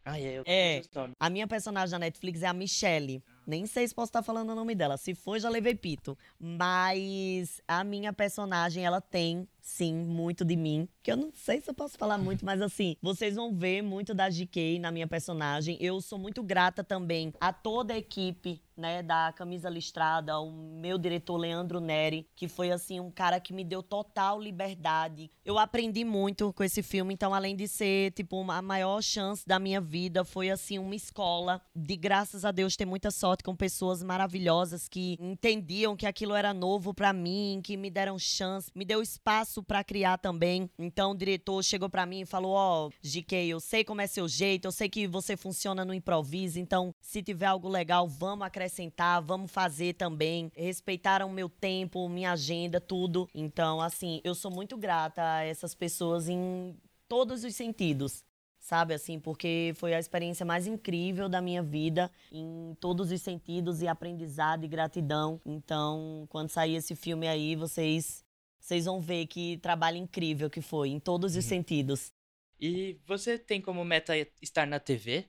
Ah, 0.05 0.19
é, 0.19 0.39
eu 0.39 0.43
é. 0.47 0.83
A 1.19 1.31
minha 1.31 1.47
personagem 1.47 1.93
na 1.93 2.01
Netflix 2.01 2.43
é 2.43 2.47
a 2.47 2.53
Michelle. 2.53 3.23
Nem 3.47 3.67
sei 3.67 3.87
se 3.87 3.95
posso 3.95 4.09
estar 4.09 4.23
falando 4.23 4.51
o 4.51 4.55
nome 4.55 4.75
dela. 4.75 4.97
Se 4.97 5.15
for, 5.15 5.39
já 5.39 5.49
levei 5.49 5.75
pito. 5.75 6.19
Mas 6.39 7.61
a 7.69 7.85
minha 7.85 8.13
personagem, 8.13 8.85
ela 8.85 9.01
tem 9.01 9.49
sim, 9.63 9.95
muito 9.95 10.45
de 10.45 10.57
mim. 10.57 10.89
Que 11.03 11.13
eu 11.13 11.17
não 11.17 11.31
sei 11.33 11.61
se 11.61 11.71
eu 11.71 11.75
posso 11.75 11.97
falar 11.97 12.19
muito, 12.19 12.45
mas 12.45 12.61
assim, 12.61 12.97
vocês 13.01 13.37
vão 13.37 13.55
ver 13.55 13.81
muito 13.81 14.13
da 14.13 14.29
GK 14.29 14.79
na 14.81 14.91
minha 14.91 15.07
personagem. 15.07 15.79
Eu 15.81 16.01
sou 16.01 16.19
muito 16.19 16.43
grata 16.43 16.83
também 16.83 17.33
a 17.41 17.53
toda 17.53 17.95
a 17.95 17.99
equipe, 17.99 18.61
né, 18.77 19.03
da 19.03 19.33
Camisa 19.33 19.69
Listrada, 19.69 20.39
o 20.41 20.51
meu 20.51 20.99
diretor 20.99 21.37
Leandro 21.37 21.79
Neri, 21.79 22.27
que 22.35 22.49
foi 22.49 22.73
assim 22.73 22.99
um 22.99 23.11
cara 23.11 23.39
que 23.39 23.53
me 23.53 23.65
deu 23.65 23.83
total 23.83 24.41
liberdade. 24.41 25.31
Eu 25.45 25.59
aprendi 25.59 26.05
muito 26.05 26.53
com 26.53 26.65
esse 26.65 26.83
filme, 26.83 27.15
então 27.15 27.35
além 27.35 27.55
de 27.55 27.69
ser 27.69 28.13
tipo 28.13 28.51
a 28.51 28.63
maior 28.63 29.03
chance 29.03 29.47
da 29.47 29.59
minha 29.59 29.81
vida, 29.81 30.25
foi 30.25 30.51
assim 30.51 30.79
uma 30.79 30.95
escola 30.95 31.61
de 31.75 31.97
graças 31.97 32.45
a 32.45 32.51
Deus 32.51 32.77
ter 32.77 32.87
muita 32.87 33.11
sorte 33.11 33.45
com 33.45 33.55
pessoas 33.55 34.03
maravilhosas 34.03 34.89
que 34.89 35.17
entendiam 35.21 35.97
que 35.97 36.07
aquilo 36.07 36.35
era 36.35 36.55
novo 36.55 36.95
para 36.95 37.13
mim, 37.13 37.61
que 37.63 37.77
me 37.77 37.91
deram 37.91 38.19
chance, 38.19 38.71
me 38.75 38.85
deu 38.85 39.03
espaço 39.03 39.52
espaço 39.53 39.63
para 39.63 39.85
criar 39.85 40.17
também. 40.17 40.71
Então 40.79 41.13
o 41.13 41.17
diretor 41.17 41.63
chegou 41.63 41.91
para 41.91 42.07
mim 42.07 42.23
e 42.23 42.27
falou: 42.27 42.53
Ó, 42.53 42.87
oh, 42.87 42.91
GK, 43.03 43.49
eu 43.49 43.61
sei 43.61 43.85
como 43.85 44.01
é 44.01 44.07
seu 44.07 44.27
jeito, 44.27 44.67
eu 44.67 44.73
sei 44.73 44.89
que 44.89 45.07
você 45.07 45.37
funciona 45.37 45.85
no 45.85 45.93
improviso, 45.93 46.59
então 46.59 46.95
se 47.01 47.23
tiver 47.23 47.47
algo 47.47 47.69
legal, 47.69 48.09
vamos 48.09 48.47
acrescentar, 48.47 49.21
vamos 49.21 49.51
fazer 49.51 49.95
também. 49.95 50.51
Respeitaram 50.57 51.29
meu 51.31 51.49
tempo, 51.49 52.09
minha 52.09 52.33
agenda, 52.33 52.81
tudo. 52.81 53.29
Então, 53.35 53.81
assim, 53.81 54.21
eu 54.25 54.35
sou 54.35 54.51
muito 54.51 54.77
grata 54.77 55.23
a 55.23 55.45
essas 55.45 55.75
pessoas 55.75 56.29
em 56.29 56.75
todos 57.09 57.45
os 57.45 57.55
sentidos 57.55 58.25
sabe 58.63 58.95
assim, 58.95 59.19
porque 59.19 59.73
foi 59.75 59.93
a 59.93 59.99
experiência 59.99 60.47
mais 60.47 60.69
incrível 60.69 61.29
da 61.29 61.43
minha 61.43 61.63
vida 61.63 62.09
em 62.31 62.77
todos 62.81 63.11
os 63.11 63.21
sentidos 63.21 63.83
e 63.83 63.89
aprendizado 63.89 64.65
e 64.65 64.69
gratidão. 64.69 65.41
Então, 65.45 66.27
quando 66.29 66.49
sair 66.49 66.77
esse 66.77 66.95
filme 66.95 67.27
aí, 67.27 67.57
vocês 67.57 68.22
vocês 68.63 68.85
vão 68.85 69.01
ver 69.01 69.27
que 69.27 69.57
trabalho 69.57 69.97
incrível 69.97 70.49
que 70.49 70.63
foi, 70.63 70.91
em 70.91 71.01
todos 71.01 71.33
os 71.33 71.45
uhum. 71.45 71.49
sentidos. 71.49 72.13
E 72.61 72.97
você 73.05 73.37
tem 73.37 73.61
como 73.61 73.85
meta 73.85 74.15
estar 74.41 74.69
na 74.69 74.79
TV? 74.79 75.27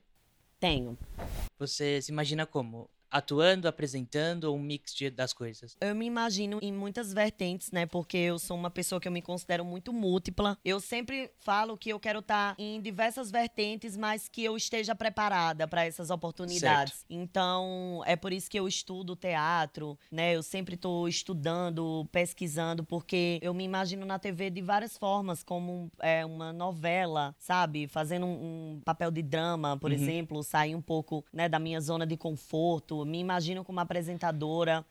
Tenho. 0.60 0.96
Você 1.58 2.00
se 2.00 2.12
imagina 2.12 2.46
como? 2.46 2.88
Atuando, 3.14 3.68
apresentando 3.68 4.44
ou 4.44 4.56
um 4.56 4.60
mix 4.60 4.92
de, 4.92 5.08
das 5.08 5.32
coisas? 5.32 5.76
Eu 5.80 5.94
me 5.94 6.04
imagino 6.04 6.58
em 6.60 6.72
muitas 6.72 7.12
vertentes, 7.12 7.70
né? 7.70 7.86
Porque 7.86 8.16
eu 8.16 8.40
sou 8.40 8.56
uma 8.56 8.70
pessoa 8.70 9.00
que 9.00 9.06
eu 9.06 9.12
me 9.12 9.22
considero 9.22 9.64
muito 9.64 9.92
múltipla. 9.92 10.58
Eu 10.64 10.80
sempre 10.80 11.30
falo 11.38 11.78
que 11.78 11.90
eu 11.90 12.00
quero 12.00 12.18
estar 12.18 12.56
tá 12.56 12.62
em 12.62 12.80
diversas 12.80 13.30
vertentes, 13.30 13.96
mas 13.96 14.28
que 14.28 14.42
eu 14.42 14.56
esteja 14.56 14.96
preparada 14.96 15.68
para 15.68 15.84
essas 15.86 16.10
oportunidades. 16.10 16.94
Certo. 16.94 17.06
Então, 17.08 18.02
é 18.04 18.16
por 18.16 18.32
isso 18.32 18.50
que 18.50 18.58
eu 18.58 18.66
estudo 18.66 19.14
teatro, 19.14 19.96
né? 20.10 20.34
Eu 20.34 20.42
sempre 20.42 20.74
estou 20.74 21.06
estudando, 21.06 22.08
pesquisando, 22.10 22.82
porque 22.82 23.38
eu 23.40 23.54
me 23.54 23.62
imagino 23.62 24.04
na 24.04 24.18
TV 24.18 24.50
de 24.50 24.60
várias 24.60 24.98
formas, 24.98 25.44
como 25.44 25.88
é, 26.00 26.26
uma 26.26 26.52
novela, 26.52 27.32
sabe? 27.38 27.86
Fazendo 27.86 28.26
um, 28.26 28.72
um 28.72 28.80
papel 28.84 29.12
de 29.12 29.22
drama, 29.22 29.76
por 29.76 29.92
uhum. 29.92 29.96
exemplo, 29.96 30.42
sair 30.42 30.74
um 30.74 30.82
pouco 30.82 31.24
né, 31.32 31.48
da 31.48 31.60
minha 31.60 31.80
zona 31.80 32.04
de 32.04 32.16
conforto 32.16 33.03
me 33.04 33.18
imagino 33.18 33.64
como 33.64 33.80
apresentadora, 33.80 34.84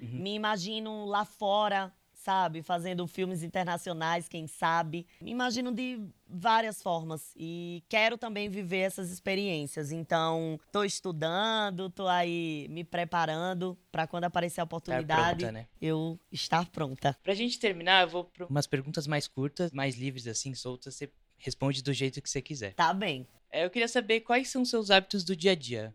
uhum. 0.00 0.08
me 0.20 0.34
imagino 0.34 1.04
lá 1.04 1.24
fora, 1.24 1.92
sabe? 2.20 2.62
Fazendo 2.62 3.06
filmes 3.06 3.42
internacionais, 3.42 4.28
quem 4.28 4.46
sabe. 4.46 5.06
Me 5.20 5.30
imagino 5.30 5.72
de 5.72 5.98
várias 6.28 6.82
formas 6.82 7.32
e 7.36 7.82
quero 7.88 8.16
também 8.16 8.48
viver 8.48 8.80
essas 8.80 9.10
experiências. 9.10 9.90
Então, 9.90 10.60
tô 10.70 10.84
estudando, 10.84 11.90
tô 11.90 12.06
aí 12.06 12.66
me 12.70 12.84
preparando 12.84 13.76
para 13.90 14.06
quando 14.06 14.24
aparecer 14.24 14.60
a 14.60 14.64
oportunidade, 14.64 15.40
pronta, 15.40 15.52
né? 15.52 15.66
eu 15.80 16.18
estar 16.30 16.66
pronta. 16.70 17.16
Pra 17.22 17.34
gente 17.34 17.58
terminar, 17.58 18.02
eu 18.02 18.08
vou 18.08 18.24
para 18.24 18.46
umas 18.46 18.66
perguntas 18.66 19.06
mais 19.06 19.26
curtas, 19.26 19.72
mais 19.72 19.96
livres 19.96 20.26
assim, 20.26 20.54
soltas, 20.54 20.94
você 20.94 21.10
responde 21.38 21.82
do 21.82 21.92
jeito 21.92 22.20
que 22.20 22.28
você 22.28 22.42
quiser. 22.42 22.74
Tá 22.74 22.92
bem. 22.92 23.26
É, 23.50 23.64
eu 23.64 23.70
queria 23.70 23.88
saber 23.88 24.20
quais 24.20 24.48
são 24.48 24.64
seus 24.64 24.90
hábitos 24.90 25.24
do 25.24 25.34
dia 25.34 25.52
a 25.52 25.54
dia. 25.54 25.94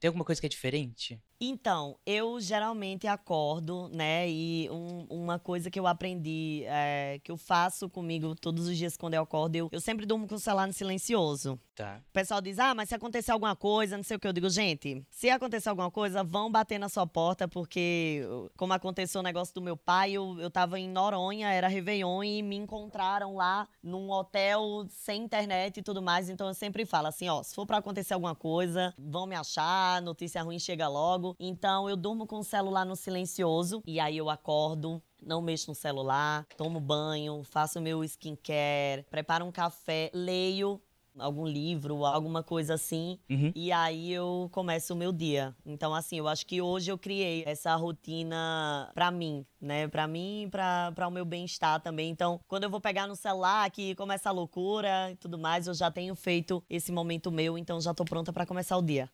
Tem 0.00 0.08
alguma 0.08 0.24
coisa 0.24 0.40
que 0.40 0.46
é 0.46 0.50
diferente? 0.50 1.20
Então, 1.40 1.98
eu 2.04 2.40
geralmente 2.40 3.06
acordo, 3.06 3.88
né? 3.88 4.28
E 4.28 4.68
um- 4.70 5.06
uma 5.08 5.38
coisa 5.38 5.70
que 5.70 5.78
eu 5.78 5.86
aprendi, 5.86 6.62
é, 6.66 7.20
que 7.22 7.30
eu 7.30 7.36
faço 7.36 7.88
comigo 7.88 8.34
todos 8.34 8.66
os 8.68 8.76
dias 8.76 8.96
quando 8.96 9.14
eu 9.14 9.22
acordo, 9.22 9.54
eu, 9.56 9.68
eu 9.72 9.80
sempre 9.80 10.04
durmo 10.06 10.26
com 10.26 10.34
o 10.34 10.38
celular 10.38 10.66
no 10.66 10.72
silencioso. 10.72 11.58
Tá. 11.78 12.02
O 12.08 12.12
pessoal 12.12 12.40
diz, 12.40 12.58
ah, 12.58 12.74
mas 12.74 12.88
se 12.88 12.96
acontecer 12.96 13.30
alguma 13.30 13.54
coisa, 13.54 13.96
não 13.96 14.02
sei 14.02 14.16
o 14.16 14.20
que. 14.20 14.26
Eu 14.26 14.32
digo, 14.32 14.50
gente, 14.50 15.06
se 15.12 15.30
acontecer 15.30 15.68
alguma 15.68 15.92
coisa, 15.92 16.24
vão 16.24 16.50
bater 16.50 16.76
na 16.76 16.88
sua 16.88 17.06
porta, 17.06 17.46
porque, 17.46 18.20
como 18.56 18.72
aconteceu 18.72 19.20
o 19.20 19.22
negócio 19.22 19.54
do 19.54 19.62
meu 19.62 19.76
pai, 19.76 20.10
eu, 20.10 20.36
eu 20.40 20.50
tava 20.50 20.80
em 20.80 20.88
Noronha, 20.88 21.52
era 21.52 21.68
Réveillon, 21.68 22.24
e 22.24 22.42
me 22.42 22.56
encontraram 22.56 23.36
lá 23.36 23.68
num 23.80 24.10
hotel 24.10 24.88
sem 24.90 25.22
internet 25.22 25.76
e 25.76 25.82
tudo 25.82 26.02
mais. 26.02 26.28
Então 26.28 26.48
eu 26.48 26.54
sempre 26.54 26.84
falo 26.84 27.06
assim, 27.06 27.28
ó, 27.28 27.44
se 27.44 27.54
for 27.54 27.64
pra 27.64 27.76
acontecer 27.76 28.12
alguma 28.12 28.34
coisa, 28.34 28.92
vão 28.98 29.24
me 29.24 29.36
achar, 29.36 30.02
notícia 30.02 30.42
ruim 30.42 30.58
chega 30.58 30.88
logo. 30.88 31.36
Então 31.38 31.88
eu 31.88 31.96
durmo 31.96 32.26
com 32.26 32.40
o 32.40 32.44
celular 32.44 32.84
no 32.84 32.96
silencioso, 32.96 33.84
e 33.86 34.00
aí 34.00 34.16
eu 34.16 34.28
acordo, 34.28 35.00
não 35.22 35.40
mexo 35.40 35.70
no 35.70 35.76
celular, 35.76 36.44
tomo 36.56 36.80
banho, 36.80 37.44
faço 37.44 37.80
meu 37.80 38.02
skincare, 38.02 39.04
preparo 39.08 39.44
um 39.44 39.52
café, 39.52 40.10
leio 40.12 40.80
algum 41.18 41.46
livro, 41.46 42.04
alguma 42.04 42.42
coisa 42.42 42.74
assim. 42.74 43.18
Uhum. 43.28 43.52
E 43.54 43.72
aí 43.72 44.12
eu 44.12 44.48
começo 44.52 44.94
o 44.94 44.96
meu 44.96 45.12
dia. 45.12 45.54
Então, 45.64 45.94
assim, 45.94 46.18
eu 46.18 46.28
acho 46.28 46.46
que 46.46 46.60
hoje 46.62 46.90
eu 46.90 46.98
criei 46.98 47.44
essa 47.46 47.74
rotina 47.76 48.90
pra 48.94 49.10
mim, 49.10 49.44
né? 49.60 49.88
Pra 49.88 50.06
mim 50.06 50.42
e 50.42 50.48
pra 50.48 51.08
o 51.08 51.10
meu 51.10 51.24
bem-estar 51.24 51.80
também. 51.80 52.10
Então, 52.10 52.40
quando 52.46 52.64
eu 52.64 52.70
vou 52.70 52.80
pegar 52.80 53.06
no 53.06 53.16
celular, 53.16 53.70
que 53.70 53.94
começa 53.94 54.28
a 54.28 54.32
loucura 54.32 55.10
e 55.10 55.16
tudo 55.16 55.38
mais, 55.38 55.66
eu 55.66 55.74
já 55.74 55.90
tenho 55.90 56.14
feito 56.14 56.62
esse 56.68 56.92
momento 56.92 57.30
meu, 57.30 57.58
então 57.58 57.80
já 57.80 57.92
tô 57.92 58.04
pronta 58.04 58.32
pra 58.32 58.46
começar 58.46 58.76
o 58.76 58.82
dia. 58.82 59.08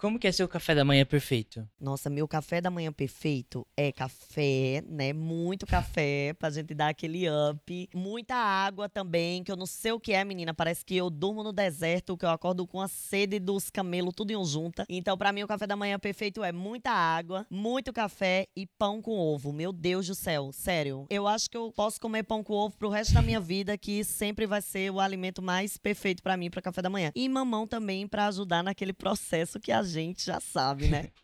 Como 0.00 0.18
que 0.18 0.26
é 0.26 0.32
seu 0.32 0.48
café 0.48 0.74
da 0.74 0.82
manhã 0.82 1.04
perfeito? 1.04 1.68
Nossa, 1.78 2.08
meu 2.08 2.26
café 2.26 2.58
da 2.58 2.70
manhã 2.70 2.90
perfeito 2.90 3.66
é 3.76 3.92
café, 3.92 4.82
né? 4.88 5.12
Muito 5.12 5.66
café 5.66 6.32
pra 6.40 6.48
gente 6.48 6.72
dar 6.72 6.88
aquele 6.88 7.26
up. 7.28 7.88
Muita 7.94 8.34
água 8.34 8.88
também, 8.88 9.44
que 9.44 9.52
eu 9.52 9.56
não 9.56 9.66
sei 9.66 9.92
o 9.92 10.00
que 10.00 10.14
é, 10.14 10.24
menina. 10.24 10.54
Parece 10.54 10.86
que 10.86 10.96
eu 10.96 11.10
durmo 11.10 11.42
no 11.42 11.52
deserto, 11.52 12.16
que 12.16 12.24
eu 12.24 12.30
acordo 12.30 12.66
com 12.66 12.80
a 12.80 12.88
sede 12.88 13.38
dos 13.38 13.68
camelos 13.68 14.14
tudo 14.16 14.30
em 14.30 14.42
junta. 14.42 14.86
Então, 14.88 15.18
pra 15.18 15.32
mim, 15.34 15.42
o 15.42 15.46
café 15.46 15.66
da 15.66 15.76
manhã 15.76 15.98
perfeito 15.98 16.42
é 16.42 16.50
muita 16.50 16.90
água, 16.90 17.46
muito 17.50 17.92
café 17.92 18.46
e 18.56 18.66
pão 18.66 19.02
com 19.02 19.18
ovo. 19.18 19.52
Meu 19.52 19.70
Deus 19.70 20.06
do 20.06 20.14
céu, 20.14 20.50
sério. 20.50 21.04
Eu 21.10 21.28
acho 21.28 21.50
que 21.50 21.58
eu 21.58 21.70
posso 21.76 22.00
comer 22.00 22.22
pão 22.22 22.42
com 22.42 22.54
ovo 22.54 22.74
pro 22.74 22.88
resto 22.88 23.12
da 23.12 23.20
minha 23.20 23.38
vida, 23.38 23.76
que 23.76 24.02
sempre 24.02 24.46
vai 24.46 24.62
ser 24.62 24.90
o 24.90 24.98
alimento 24.98 25.42
mais 25.42 25.76
perfeito 25.76 26.22
pra 26.22 26.38
mim 26.38 26.48
pra 26.48 26.62
café 26.62 26.80
da 26.80 26.88
manhã. 26.88 27.12
E 27.14 27.28
mamão 27.28 27.66
também 27.66 28.08
pra 28.08 28.28
ajudar 28.28 28.62
naquele 28.62 28.94
processo 28.94 29.60
que 29.60 29.70
a 29.70 29.89
gente 29.90 30.24
já 30.24 30.40
sabe, 30.40 30.88
né? 30.88 31.10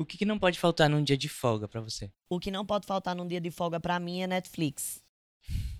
O 0.00 0.04
que, 0.04 0.16
que 0.16 0.24
não 0.24 0.38
pode 0.38 0.60
faltar 0.60 0.88
num 0.88 1.02
dia 1.02 1.16
de 1.16 1.28
folga 1.28 1.66
pra 1.66 1.80
você? 1.80 2.08
O 2.30 2.38
que 2.38 2.52
não 2.52 2.64
pode 2.64 2.86
faltar 2.86 3.16
num 3.16 3.26
dia 3.26 3.40
de 3.40 3.50
folga 3.50 3.80
pra 3.80 3.98
mim 3.98 4.20
é 4.20 4.28
Netflix. 4.28 5.02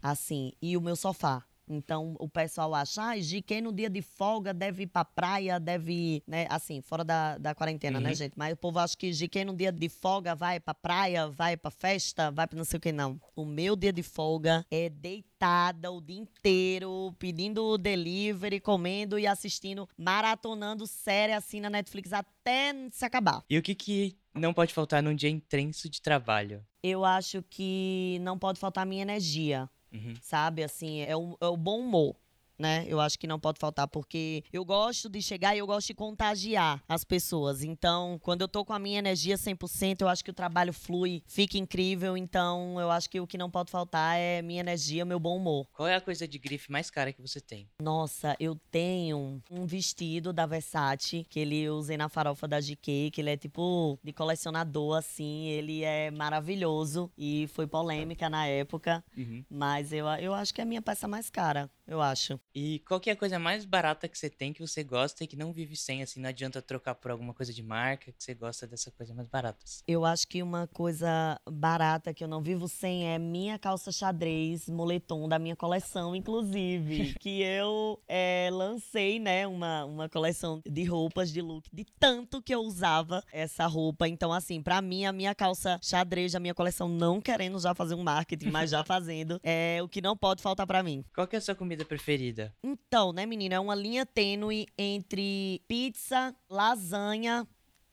Assim, 0.02 0.52
e 0.60 0.76
o 0.76 0.80
meu 0.80 0.96
sofá. 0.96 1.44
Então, 1.68 2.16
o 2.18 2.28
pessoal 2.28 2.74
acha, 2.74 3.02
ah, 3.02 3.16
GK 3.16 3.60
no 3.60 3.72
dia 3.72 3.90
de 3.90 4.00
folga 4.02 4.54
deve 4.54 4.84
ir 4.84 4.86
pra 4.86 5.04
praia, 5.04 5.60
deve 5.60 5.92
ir, 5.92 6.22
né? 6.26 6.46
Assim, 6.48 6.80
fora 6.80 7.04
da, 7.04 7.36
da 7.38 7.54
quarentena, 7.54 8.00
né, 8.00 8.10
Uhum. 8.10 8.14
gente? 8.14 8.32
Mas 8.36 8.52
o 8.54 8.56
povo 8.56 8.78
acha 8.78 8.96
que 8.96 9.12
GK 9.12 9.44
no 9.44 9.54
dia 9.54 9.70
de 9.70 9.88
folga 9.88 10.34
vai 10.34 10.58
pra 10.60 10.74
praia, 10.74 11.28
vai 11.28 11.56
pra 11.56 11.70
festa, 11.70 12.30
vai 12.30 12.46
pra 12.46 12.56
não 12.56 12.64
sei 12.64 12.78
o 12.78 12.80
que, 12.80 12.92
não. 12.92 13.20
O 13.36 13.44
meu 13.44 13.76
dia 13.76 13.92
de 13.92 14.02
folga 14.02 14.64
é 14.70 14.88
deitada 14.88 15.90
o 15.92 16.00
dia 16.00 16.18
inteiro, 16.18 17.14
pedindo 17.18 17.76
delivery, 17.78 18.60
comendo 18.60 19.18
e 19.18 19.26
assistindo, 19.26 19.88
maratonando 19.96 20.86
série 20.86 21.32
assim 21.32 21.60
na 21.60 21.70
Netflix 21.70 22.12
até 22.12 22.72
se 22.90 23.04
acabar. 23.04 23.44
E 23.48 23.58
o 23.58 23.62
que, 23.62 23.74
que 23.74 24.16
não 24.34 24.54
pode 24.54 24.72
faltar 24.72 25.02
num 25.02 25.14
dia 25.14 25.30
intenso 25.30 25.88
de 25.88 26.00
trabalho? 26.00 26.64
Eu 26.82 27.04
acho 27.04 27.42
que 27.42 28.18
não 28.22 28.38
pode 28.38 28.58
faltar 28.58 28.86
minha 28.86 29.02
energia. 29.02 29.68
Uhum. 29.92 30.14
sabe? 30.20 30.62
Assim, 30.62 31.00
é 31.00 31.16
o, 31.16 31.36
é 31.40 31.46
o 31.46 31.56
bom 31.56 31.80
humor. 31.80 32.16
Né? 32.58 32.84
Eu 32.88 33.00
acho 33.00 33.18
que 33.18 33.26
não 33.26 33.38
pode 33.38 33.58
faltar, 33.58 33.86
porque 33.86 34.42
eu 34.52 34.64
gosto 34.64 35.08
de 35.08 35.22
chegar 35.22 35.54
e 35.54 35.58
eu 35.58 35.66
gosto 35.66 35.88
de 35.88 35.94
contagiar 35.94 36.82
as 36.88 37.04
pessoas. 37.04 37.62
Então, 37.62 38.18
quando 38.22 38.42
eu 38.42 38.48
tô 38.48 38.64
com 38.64 38.72
a 38.72 38.78
minha 38.78 38.98
energia 38.98 39.36
100%, 39.36 40.00
eu 40.00 40.08
acho 40.08 40.24
que 40.24 40.30
o 40.30 40.34
trabalho 40.34 40.72
flui, 40.72 41.22
fica 41.26 41.56
incrível. 41.56 42.16
Então, 42.16 42.80
eu 42.80 42.90
acho 42.90 43.08
que 43.08 43.20
o 43.20 43.26
que 43.26 43.38
não 43.38 43.50
pode 43.50 43.70
faltar 43.70 44.16
é 44.18 44.42
minha 44.42 44.60
energia, 44.60 45.04
meu 45.04 45.20
bom 45.20 45.36
humor. 45.36 45.66
Qual 45.72 45.88
é 45.88 45.94
a 45.94 46.00
coisa 46.00 46.26
de 46.26 46.38
grife 46.38 46.70
mais 46.70 46.90
cara 46.90 47.12
que 47.12 47.22
você 47.22 47.40
tem? 47.40 47.68
Nossa, 47.80 48.36
eu 48.40 48.56
tenho 48.70 49.40
um 49.50 49.66
vestido 49.66 50.32
da 50.32 50.46
Versace 50.46 51.24
que 51.28 51.38
ele 51.38 51.58
eu 51.62 51.74
usei 51.74 51.96
na 51.96 52.08
farofa 52.08 52.48
da 52.48 52.60
GK, 52.60 53.10
que 53.12 53.20
ele 53.20 53.30
é 53.30 53.36
tipo 53.36 53.98
de 54.02 54.12
colecionador, 54.12 54.96
assim. 54.96 55.46
Ele 55.46 55.84
é 55.84 56.10
maravilhoso 56.10 57.10
e 57.16 57.48
foi 57.48 57.66
polêmica 57.66 58.28
na 58.28 58.46
época. 58.46 59.04
Uhum. 59.16 59.44
Mas 59.48 59.92
eu, 59.92 60.06
eu 60.06 60.34
acho 60.34 60.52
que 60.54 60.60
é 60.60 60.64
a 60.64 60.66
minha 60.66 60.82
peça 60.82 61.06
mais 61.06 61.30
cara, 61.30 61.70
eu 61.86 62.00
acho. 62.00 62.38
E 62.54 62.80
qual 62.80 62.98
que 62.98 63.10
é 63.10 63.12
a 63.12 63.16
coisa 63.16 63.38
mais 63.38 63.64
barata 63.64 64.08
que 64.08 64.18
você 64.18 64.28
tem 64.30 64.52
que 64.52 64.60
você 64.60 64.82
gosta 64.82 65.24
e 65.24 65.26
que 65.26 65.36
não 65.36 65.52
vive 65.52 65.76
sem, 65.76 66.02
assim, 66.02 66.20
não 66.20 66.28
adianta 66.28 66.60
trocar 66.62 66.94
por 66.94 67.10
alguma 67.10 67.34
coisa 67.34 67.52
de 67.52 67.62
marca, 67.62 68.12
que 68.12 68.22
você 68.22 68.34
gosta 68.34 68.66
dessa 68.66 68.90
coisa 68.90 69.14
mais 69.14 69.28
baratas? 69.28 69.82
Eu 69.86 70.04
acho 70.04 70.26
que 70.26 70.42
uma 70.42 70.66
coisa 70.66 71.40
barata 71.48 72.12
que 72.14 72.24
eu 72.24 72.28
não 72.28 72.42
vivo 72.42 72.68
sem 72.68 73.06
é 73.06 73.18
minha 73.18 73.58
calça 73.58 73.92
xadrez, 73.92 74.68
moletom 74.68 75.28
da 75.28 75.38
minha 75.38 75.54
coleção, 75.54 76.16
inclusive. 76.16 77.14
que 77.20 77.42
eu 77.42 78.00
é, 78.08 78.48
lancei, 78.52 79.18
né, 79.18 79.46
uma, 79.46 79.84
uma 79.84 80.08
coleção 80.08 80.60
de 80.66 80.84
roupas 80.84 81.30
de 81.30 81.40
look, 81.40 81.68
de 81.72 81.84
tanto 81.98 82.42
que 82.42 82.54
eu 82.54 82.60
usava 82.60 83.22
essa 83.32 83.66
roupa. 83.66 84.08
Então, 84.08 84.32
assim, 84.32 84.62
pra 84.62 84.80
mim, 84.80 85.04
a 85.04 85.12
minha 85.12 85.34
calça 85.34 85.78
xadrez 85.82 86.32
da 86.32 86.40
minha 86.40 86.54
coleção, 86.54 86.88
não 86.88 87.20
querendo 87.20 87.58
já 87.58 87.74
fazer 87.74 87.94
um 87.94 88.02
marketing, 88.02 88.50
mas 88.50 88.70
já 88.70 88.82
fazendo, 88.84 89.40
é 89.42 89.80
o 89.82 89.88
que 89.88 90.00
não 90.00 90.16
pode 90.16 90.42
faltar 90.42 90.66
pra 90.66 90.82
mim. 90.82 91.04
Qual 91.14 91.26
que 91.26 91.36
é 91.36 91.38
a 91.38 91.42
sua 91.42 91.54
comida 91.54 91.84
preferida? 91.84 92.47
Então, 92.62 93.12
né, 93.12 93.26
menina, 93.26 93.56
é 93.56 93.60
uma 93.60 93.74
linha 93.74 94.04
tênue 94.04 94.66
entre 94.76 95.62
pizza, 95.66 96.34
lasanha 96.48 97.46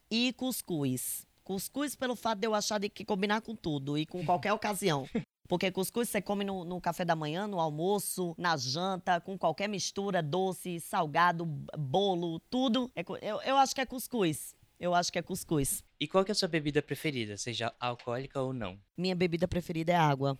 e 0.10 0.34
cuscuz. 0.34 1.26
Cuscuz 1.44 1.96
pelo 1.96 2.15
fato 2.15 2.39
de 2.39 2.48
eu 2.48 2.56
achar 2.56 2.80
de 2.80 2.89
que 2.89 3.06
combinar 3.06 3.41
com 3.41 3.56
tudo 3.56 3.98
e 3.98 4.06
com 4.06 4.26
qualquer 4.26 4.52
ocasião. 4.54 5.08
Porque 5.48 5.72
cuscuz 5.72 6.10
você 6.10 6.22
come 6.22 6.44
no, 6.44 6.65
no 6.65 6.82
café 6.82 7.06
da 7.06 7.15
manhã, 7.15 7.48
no 7.48 7.60
almoço, 7.60 8.34
na 8.38 8.58
janta, 8.58 9.22
com 9.22 9.38
qualquer 9.38 9.70
mistura, 9.70 10.24
doce, 10.24 10.80
salgado, 10.80 11.46
bolo, 11.78 12.39
tudo. 12.50 12.91
É 12.96 13.04
eu, 13.22 13.41
eu 13.41 13.58
acho 13.58 13.76
que 13.76 13.82
é 13.82 13.86
cuscuz. 13.86 14.56
Eu 14.80 14.94
acho 14.94 15.12
que 15.12 15.20
é 15.20 15.22
cuscuz. 15.22 15.84
E 16.00 16.08
qual 16.08 16.26
que 16.26 16.32
é 16.32 16.34
a 16.34 16.36
sua 16.36 16.48
bebida 16.48 16.82
preferida, 16.82 17.38
seja 17.38 17.74
alcoólica 17.80 18.41
ou 18.41 18.52
não? 18.52 18.78
Minha 18.98 19.15
bebida 19.15 19.48
preferida 19.48 19.94
é 19.94 19.96
água. 19.96 20.38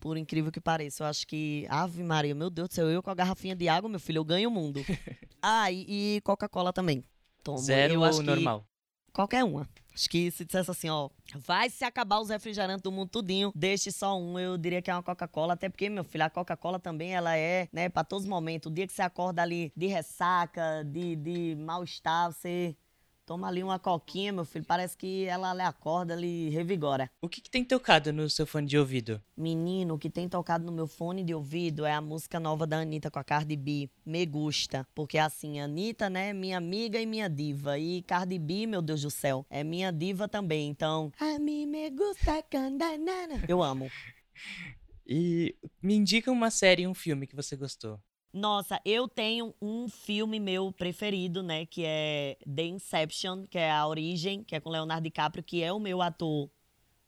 Por 0.00 0.16
incrível 0.16 0.50
que 0.50 0.60
pareça, 0.60 1.04
eu 1.04 1.06
acho 1.06 1.26
que. 1.26 1.66
Ave 1.68 2.02
Maria, 2.02 2.34
meu 2.34 2.48
Deus 2.48 2.68
do 2.68 2.74
céu, 2.74 2.90
eu 2.90 3.02
com 3.02 3.10
a 3.10 3.14
garrafinha 3.14 3.54
de 3.54 3.68
água, 3.68 3.88
meu 3.88 4.00
filho, 4.00 4.18
eu 4.18 4.24
ganho 4.24 4.48
o 4.48 4.52
mundo. 4.52 4.80
ah, 5.42 5.70
e, 5.70 6.16
e 6.16 6.20
Coca-Cola 6.22 6.72
também. 6.72 7.04
Tomo. 7.44 7.58
Zero 7.58 7.94
eu 7.94 8.00
ou 8.00 8.22
normal? 8.22 8.66
Qualquer 9.12 9.44
uma. 9.44 9.68
Acho 9.94 10.08
que 10.08 10.30
se 10.30 10.44
dissesse 10.44 10.70
assim, 10.70 10.88
ó, 10.88 11.10
vai 11.34 11.68
se 11.68 11.84
acabar 11.84 12.20
os 12.20 12.30
refrigerantes 12.30 12.80
do 12.80 12.92
mundo 12.92 13.10
tudinho, 13.10 13.52
deixe 13.54 13.90
só 13.90 14.18
um, 14.18 14.38
eu 14.38 14.56
diria 14.56 14.80
que 14.80 14.90
é 14.90 14.94
uma 14.94 15.02
Coca-Cola, 15.02 15.54
até 15.54 15.68
porque, 15.68 15.90
meu 15.90 16.04
filho, 16.04 16.24
a 16.24 16.30
Coca-Cola 16.30 16.78
também, 16.78 17.14
ela 17.14 17.36
é, 17.36 17.68
né, 17.72 17.88
pra 17.88 18.04
todos 18.04 18.24
os 18.24 18.30
momentos. 18.30 18.70
O 18.70 18.74
dia 18.74 18.86
que 18.86 18.92
você 18.92 19.02
acorda 19.02 19.42
ali 19.42 19.72
de 19.76 19.88
ressaca, 19.88 20.84
de, 20.84 21.16
de 21.16 21.56
mal-estar, 21.56 22.32
você 22.32 22.76
toma 23.26 23.48
ali 23.48 23.62
uma 23.62 23.78
coquinha, 23.78 24.32
meu 24.32 24.44
filho, 24.44 24.64
parece 24.64 24.96
que 24.96 25.24
ela 25.24 25.54
lhe 25.54 25.62
acorda, 25.62 26.14
lhe 26.14 26.48
revigora. 26.50 27.10
O 27.20 27.28
que, 27.28 27.40
que 27.40 27.50
tem 27.50 27.64
tocado 27.64 28.12
no 28.12 28.28
seu 28.28 28.46
fone 28.46 28.66
de 28.66 28.78
ouvido? 28.78 29.22
Menino, 29.36 29.94
o 29.94 29.98
que 29.98 30.10
tem 30.10 30.28
tocado 30.28 30.64
no 30.64 30.72
meu 30.72 30.86
fone 30.86 31.22
de 31.22 31.34
ouvido 31.34 31.84
é 31.84 31.92
a 31.92 32.00
música 32.00 32.40
nova 32.40 32.66
da 32.66 32.78
Anitta 32.78 33.10
com 33.10 33.18
a 33.18 33.24
Cardi 33.24 33.56
B, 33.56 33.88
Me 34.04 34.26
Gusta. 34.26 34.86
Porque 34.94 35.18
assim, 35.18 35.60
a 35.60 35.64
Anitta, 35.64 36.10
né, 36.10 36.32
minha 36.32 36.58
amiga 36.58 37.00
e 37.00 37.06
minha 37.06 37.28
diva. 37.28 37.78
E 37.78 38.02
Cardi 38.02 38.38
B, 38.38 38.66
meu 38.66 38.82
Deus 38.82 39.02
do 39.02 39.10
céu, 39.10 39.46
é 39.48 39.62
minha 39.62 39.90
diva 39.90 40.28
também. 40.28 40.68
Então, 40.68 41.12
a 41.18 41.38
mim 41.38 41.66
me 41.66 41.90
gusta 41.90 42.42
candanana. 42.42 43.44
Eu 43.48 43.62
amo. 43.62 43.90
E 45.12 45.56
me 45.82 45.96
indica 45.96 46.30
uma 46.30 46.52
série 46.52 46.84
e 46.84 46.86
um 46.86 46.94
filme 46.94 47.26
que 47.26 47.34
você 47.34 47.56
gostou. 47.56 48.00
Nossa, 48.32 48.80
eu 48.84 49.08
tenho 49.08 49.52
um 49.60 49.88
filme 49.88 50.38
meu 50.38 50.70
preferido, 50.72 51.42
né, 51.42 51.66
que 51.66 51.84
é 51.84 52.38
The 52.44 52.64
Inception, 52.64 53.44
que 53.46 53.58
é 53.58 53.72
a 53.72 53.86
origem, 53.86 54.44
que 54.44 54.54
é 54.54 54.60
com 54.60 54.70
Leonardo 54.70 55.02
DiCaprio, 55.02 55.42
que 55.42 55.62
é 55.62 55.72
o 55.72 55.80
meu 55.80 56.00
ator 56.00 56.48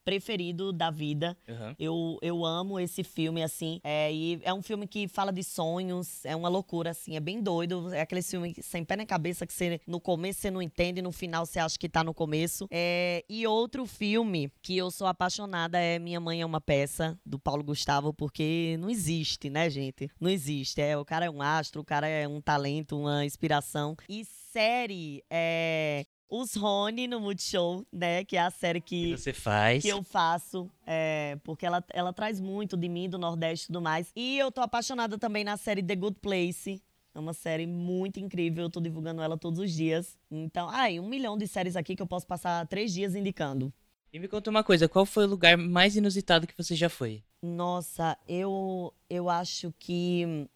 preferido 0.04 0.72
da 0.72 0.90
vida. 0.90 1.36
Aham. 1.48 1.74
Eu, 1.78 2.18
eu 2.22 2.44
amo 2.44 2.78
esse 2.78 3.02
filme, 3.02 3.42
assim. 3.42 3.80
É, 3.82 4.12
e 4.12 4.40
é 4.42 4.52
um 4.52 4.62
filme 4.62 4.86
que 4.86 5.08
fala 5.08 5.32
de 5.32 5.42
sonhos, 5.42 6.24
é 6.24 6.34
uma 6.34 6.48
loucura, 6.48 6.90
assim, 6.90 7.16
é 7.16 7.20
bem 7.20 7.42
doido. 7.42 7.92
É 7.92 8.00
aquele 8.00 8.22
filme 8.22 8.54
sem 8.60 8.84
pé 8.84 8.96
na 8.96 9.06
cabeça 9.06 9.46
que 9.46 9.52
você, 9.52 9.80
no 9.86 10.00
começo 10.00 10.40
você 10.40 10.50
não 10.50 10.62
entende, 10.62 11.02
no 11.02 11.12
final 11.12 11.46
você 11.46 11.58
acha 11.58 11.78
que 11.78 11.88
tá 11.88 12.02
no 12.04 12.14
começo. 12.14 12.66
É, 12.70 13.24
e 13.28 13.46
outro 13.46 13.86
filme 13.86 14.50
que 14.60 14.76
eu 14.76 14.90
sou 14.90 15.06
apaixonada 15.06 15.78
é 15.78 15.98
Minha 15.98 16.20
Mãe 16.20 16.40
é 16.40 16.46
uma 16.46 16.60
Peça, 16.60 17.18
do 17.24 17.38
Paulo 17.38 17.62
Gustavo, 17.62 18.12
porque 18.12 18.76
não 18.78 18.88
existe, 18.88 19.50
né, 19.50 19.68
gente? 19.68 20.10
Não 20.20 20.30
existe. 20.30 20.80
É, 20.80 20.96
o 20.96 21.04
cara 21.04 21.26
é 21.26 21.30
um 21.30 21.42
astro, 21.42 21.80
o 21.80 21.84
cara 21.84 22.06
é 22.06 22.26
um 22.26 22.40
talento, 22.40 22.98
uma 22.98 23.24
inspiração. 23.24 23.96
E 24.08 24.24
série, 24.24 25.24
é. 25.30 26.04
Os 26.34 26.54
Rony 26.54 27.06
no 27.06 27.20
Multishow, 27.20 27.86
né? 27.92 28.24
Que 28.24 28.38
é 28.38 28.40
a 28.40 28.50
série 28.50 28.80
que 28.80 29.14
Você 29.14 29.34
faz. 29.34 29.82
que 29.82 29.90
eu 29.90 30.02
faço, 30.02 30.70
é, 30.86 31.38
porque 31.44 31.66
ela, 31.66 31.84
ela 31.90 32.10
traz 32.10 32.40
muito 32.40 32.74
de 32.74 32.88
mim, 32.88 33.06
do 33.06 33.18
Nordeste 33.18 33.64
e 33.64 33.66
tudo 33.66 33.82
mais. 33.82 34.10
E 34.16 34.38
eu 34.38 34.50
tô 34.50 34.62
apaixonada 34.62 35.18
também 35.18 35.44
na 35.44 35.58
série 35.58 35.82
The 35.82 35.94
Good 35.94 36.20
Place. 36.20 36.82
É 37.14 37.18
uma 37.18 37.34
série 37.34 37.66
muito 37.66 38.18
incrível, 38.18 38.64
eu 38.64 38.70
tô 38.70 38.80
divulgando 38.80 39.20
ela 39.20 39.36
todos 39.36 39.58
os 39.58 39.70
dias. 39.70 40.16
Então, 40.30 40.70
ai, 40.70 40.98
um 40.98 41.06
milhão 41.06 41.36
de 41.36 41.46
séries 41.46 41.76
aqui 41.76 41.94
que 41.94 42.00
eu 42.00 42.06
posso 42.06 42.26
passar 42.26 42.66
três 42.66 42.94
dias 42.94 43.14
indicando. 43.14 43.70
E 44.10 44.18
me 44.18 44.26
conta 44.26 44.48
uma 44.48 44.64
coisa, 44.64 44.88
qual 44.88 45.04
foi 45.04 45.26
o 45.26 45.28
lugar 45.28 45.58
mais 45.58 45.96
inusitado 45.96 46.46
que 46.46 46.56
você 46.56 46.74
já 46.74 46.88
foi? 46.88 47.22
Nossa, 47.42 48.16
eu, 48.26 48.94
eu 49.10 49.28
acho 49.28 49.70
que 49.78 50.48